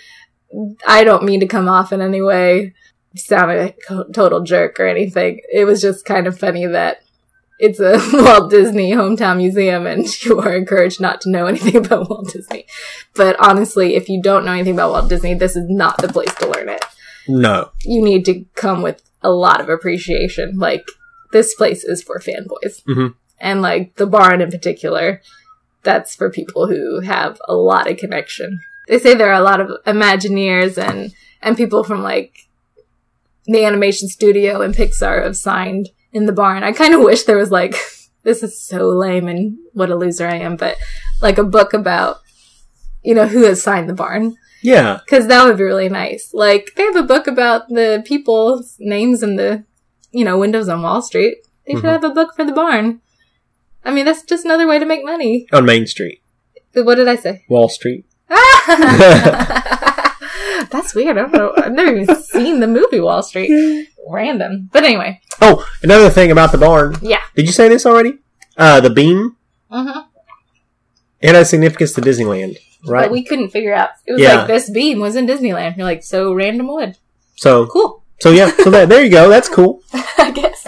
[0.87, 2.73] I don't mean to come off in any way
[3.15, 5.41] sound like a total jerk or anything.
[5.51, 7.01] It was just kind of funny that
[7.59, 12.09] it's a Walt Disney hometown museum and you are encouraged not to know anything about
[12.09, 12.65] Walt Disney.
[13.15, 16.33] But honestly, if you don't know anything about Walt Disney, this is not the place
[16.35, 16.83] to learn it.
[17.27, 20.57] No, You need to come with a lot of appreciation.
[20.57, 20.85] Like
[21.31, 23.13] this place is for fanboys, Mhm.
[23.39, 25.21] and like the barn in particular,
[25.83, 28.59] that's for people who have a lot of connection.
[28.87, 32.47] They say there are a lot of Imagineers and and people from like
[33.45, 36.63] the animation studio and Pixar have signed in the barn.
[36.63, 37.75] I kind of wish there was like
[38.23, 40.77] this is so lame and what a loser I am, but
[41.21, 42.19] like a book about
[43.03, 44.99] you know who has signed the barn Yeah.
[45.05, 46.31] because that would be really nice.
[46.33, 49.63] Like they have a book about the people's names in the
[50.11, 51.37] you know windows on Wall Street.
[51.65, 51.91] They should Mhm.
[51.91, 53.01] have a book for the barn.
[53.85, 55.47] I mean, that's just another way to make money.
[55.53, 56.21] On Main Street.
[56.73, 57.45] What did I say?
[57.49, 58.05] Wall Street.
[60.71, 61.17] That's weird.
[61.17, 61.53] I don't know.
[61.57, 63.87] I've never even seen the movie Wall Street.
[64.07, 64.69] Random.
[64.71, 66.95] But anyway, Oh, another thing about the barn.
[67.01, 67.21] yeah.
[67.35, 68.17] Did you say this already?
[68.57, 69.35] Uh, the beam.
[69.71, 69.99] hmm
[71.21, 73.03] It has significance to Disneyland, right?
[73.03, 73.89] But we couldn't figure out.
[74.05, 74.35] It was Yeah.
[74.39, 75.75] like this beam was in Disneyland.
[75.77, 76.97] You're like, so random wood.
[77.35, 78.03] so, Cool.
[78.19, 78.51] so yeah.
[78.63, 79.29] So that, there you go.
[79.29, 79.81] That's cool.
[79.93, 80.63] I guess.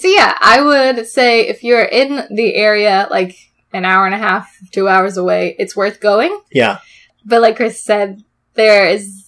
[0.00, 3.36] so yeah, I would say if you're in the area, like
[3.72, 6.38] an hour and a half, two hours away, it's worth going.
[6.52, 6.78] Yeah.
[7.24, 8.22] But like Chris said,
[8.54, 9.19] there is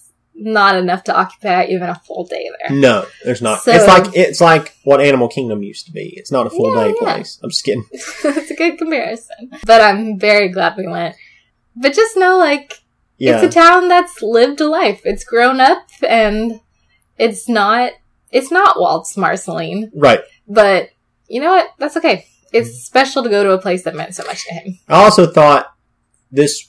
[0.44, 2.76] not enough to occupy even a full day there.
[2.76, 3.62] No, there's not.
[3.62, 6.12] So- it's like it's like what Animal Kingdom used to be.
[6.16, 7.14] It's not a full Yeah, day yeah.
[7.14, 7.38] place.
[7.42, 7.84] I'm just kidding.
[7.92, 9.50] it's a good comparison.
[9.66, 11.16] But I'm very glad we went.
[11.76, 12.74] But just know, like,
[13.18, 13.40] Yeah.
[13.40, 15.00] it's a town that's lived a life.
[15.04, 16.60] It's grown up and
[17.18, 17.92] it's not,
[18.30, 19.90] it's not Walt's Marceline.
[19.94, 20.20] right.
[20.48, 20.90] But
[21.28, 21.70] you know what?
[21.78, 22.26] That's okay.
[22.52, 24.78] It's special to go to a place that meant so much to him.
[24.88, 25.72] I also thought
[26.30, 26.68] this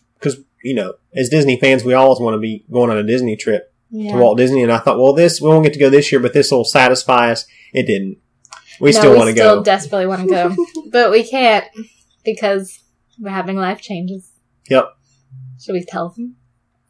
[0.64, 3.72] you know, as Disney fans, we always want to be going on a Disney trip
[3.92, 4.14] Yeah.
[4.14, 6.20] to Walt Disney, and I thought, well, this we won't get to go this year,
[6.22, 7.46] but this will satisfy us.
[7.74, 8.18] It didn't.
[8.80, 9.44] We No, still want to go.
[9.44, 10.56] We still desperately want to go.
[10.92, 11.66] but we can't
[12.26, 12.80] because
[13.20, 14.32] we're having life changes.
[14.70, 14.90] Yep.
[15.62, 16.38] Should we tell them?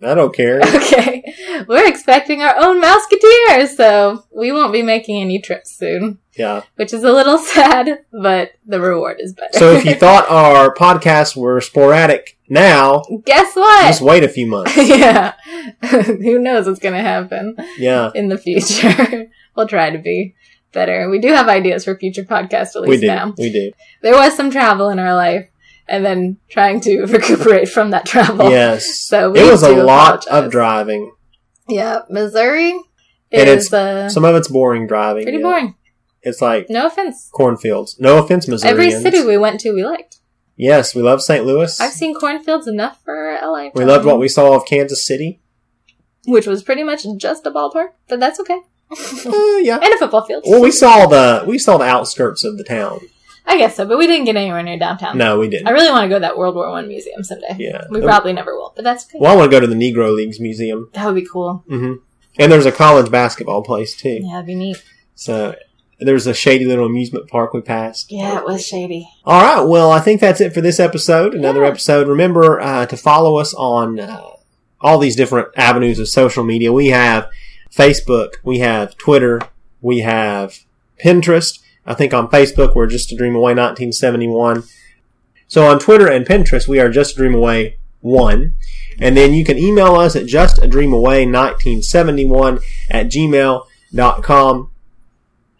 [0.02, 0.62] I don't care.
[0.76, 1.24] Okay.
[1.68, 6.20] We're expecting our own Mouseketeer, so we won't be making any trips soon.
[6.35, 6.64] Yeah.
[6.76, 9.57] Which is a little sad, but the reward is better.
[9.57, 13.88] So if you thought our podcasts were sporadic now, Guess what?
[13.88, 14.76] just wait a few months.
[14.77, 15.34] yeah.
[15.81, 18.11] Who knows what's gonna happen Yeah.
[18.15, 19.27] in the future.
[19.55, 20.35] we'll try to be
[20.72, 21.10] better.
[21.10, 23.07] We do have ideas for future podcasts at We do.
[23.07, 23.34] now.
[23.38, 23.72] We do.
[24.01, 25.49] There was some travel in our life
[25.88, 28.49] and then trying to recuperate from that travel.
[28.49, 28.97] Yes.
[28.99, 30.45] So it was a lot apologize.
[30.45, 31.11] of driving.
[31.68, 32.72] Yeah, Missouri
[33.31, 35.23] And it's uh, Some of it's boring driving.
[35.23, 35.43] pretty yeah.
[35.43, 35.76] boring.
[36.24, 37.30] It's like No offense.
[37.34, 38.00] cornfields.
[38.00, 38.94] No offense, Missourians.
[38.95, 40.18] Every city we went to, we liked.
[40.56, 41.45] Yes, we love St.
[41.45, 41.80] Louis.
[41.82, 43.70] I've seen cornfields enough for LA.
[43.74, 45.41] we loved what we saw of Kansas City.
[46.26, 48.60] which was pretty much just a ballpark, but that's okay.
[48.91, 49.80] Uh, yeah.
[49.82, 50.44] and a football field.
[50.48, 53.00] Well, we saw the we saw the outskirts of the town.
[53.45, 55.18] I guess so, but we didn't get anywhere near downtown.
[55.18, 55.68] No, we didn't.
[55.68, 57.56] I really want to go to that World War One museum someday.
[57.58, 57.86] Yeah.
[57.90, 59.18] We probably never will, but that's okay.
[59.20, 60.90] Well, I want to go to the Negro Leagues Museum.
[60.94, 61.64] That would be cool.
[61.68, 61.95] hmm
[62.40, 64.20] And there's a college basketball place too.
[64.22, 64.82] Yeah, that'd be neat.
[65.16, 65.56] So
[65.99, 68.11] there's a shady little amusement park we passed.
[68.11, 69.10] Yeah, it was shady.
[69.26, 69.61] All right.
[69.68, 71.34] Well, I think that's it for this episode.
[71.34, 71.70] Another Yeah.
[71.70, 72.07] episode.
[72.07, 74.22] Remember uh, to follow us on uh,
[74.82, 76.74] all these different avenues of social media.
[76.74, 77.30] We have
[77.74, 79.40] Facebook, we have Twitter,
[79.82, 80.60] we have
[81.03, 81.60] Pinterest.
[81.86, 84.64] I think on Facebook we're just a dream away 1971.
[85.48, 88.53] So on Twitter and Pinterest we are just a dream away one.
[88.99, 94.70] And then you can email us at justadreamaway1971 at gmail.com.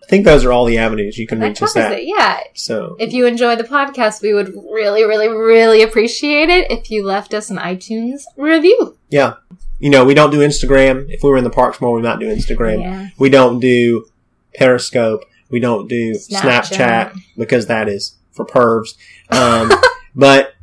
[0.04, 1.94] I think those are all the avenues you can That reach us at.
[1.94, 2.04] it.
[2.06, 2.40] Yeah.
[2.54, 7.06] So If you enjoy the podcast, we would really, really, really appreciate it if you
[7.06, 8.98] left us an iTunes review.
[9.10, 9.36] Yeah.
[9.80, 11.10] You know, we don't do Instagram.
[11.10, 12.82] If we were in the parks more, we might do Instagram.
[12.82, 13.08] Yeah.
[13.18, 14.06] We don't do
[14.56, 15.24] Periscope.
[15.50, 17.18] We don't do Snapchat, Snapchat.
[17.38, 18.96] because that is for pervs.
[19.30, 19.72] Um,
[20.16, 20.54] but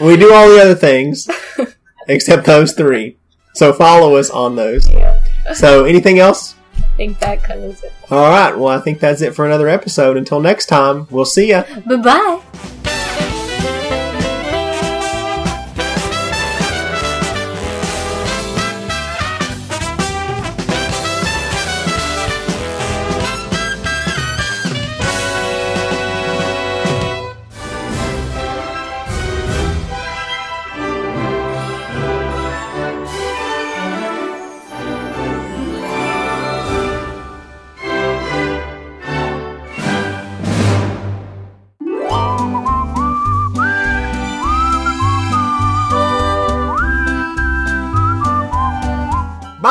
[0.00, 1.28] we do all the other things
[2.08, 3.16] except those three.
[3.54, 4.88] So follow us on those.
[5.54, 6.56] So anything else?
[6.94, 7.92] I think that covers it.
[8.08, 8.56] All right.
[8.56, 10.16] Well, I think that's it for another episode.
[10.16, 11.64] Until next time, we'll see ya.
[11.84, 12.93] Bye bye.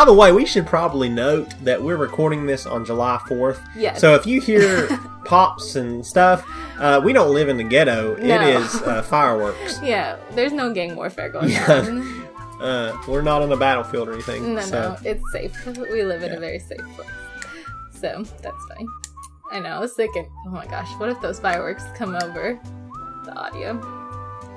[0.03, 3.65] By the way, we should probably note that we're recording this on July 4th.
[3.73, 4.01] Yes.
[4.01, 4.89] So if you hear
[5.23, 6.43] pops and stuff,
[6.77, 8.17] uh, we don't live in the ghetto.
[8.17, 8.35] No.
[8.41, 9.79] It is uh, fireworks.
[9.81, 11.71] Yeah, there's no gang warfare going Yeah.
[11.71, 12.27] on.
[12.61, 14.55] Uh, we're not on the battlefield or anything.
[14.55, 14.89] No, so.
[14.91, 15.65] no, it's safe.
[15.77, 16.37] We live in Yeah.
[16.37, 17.07] a very safe place.
[17.91, 18.87] So that's fine.
[19.51, 22.59] I know, I was thinking, oh my gosh, what if those fireworks come over
[23.25, 23.79] the audio?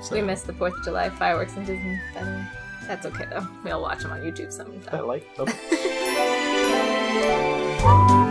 [0.01, 2.47] so- We missed the 4th of July fireworks in Disney, by the way.
[2.87, 3.45] That's okay though.
[3.63, 5.27] We'll watch them on YouTube Is I like?
[5.37, 5.53] Okay.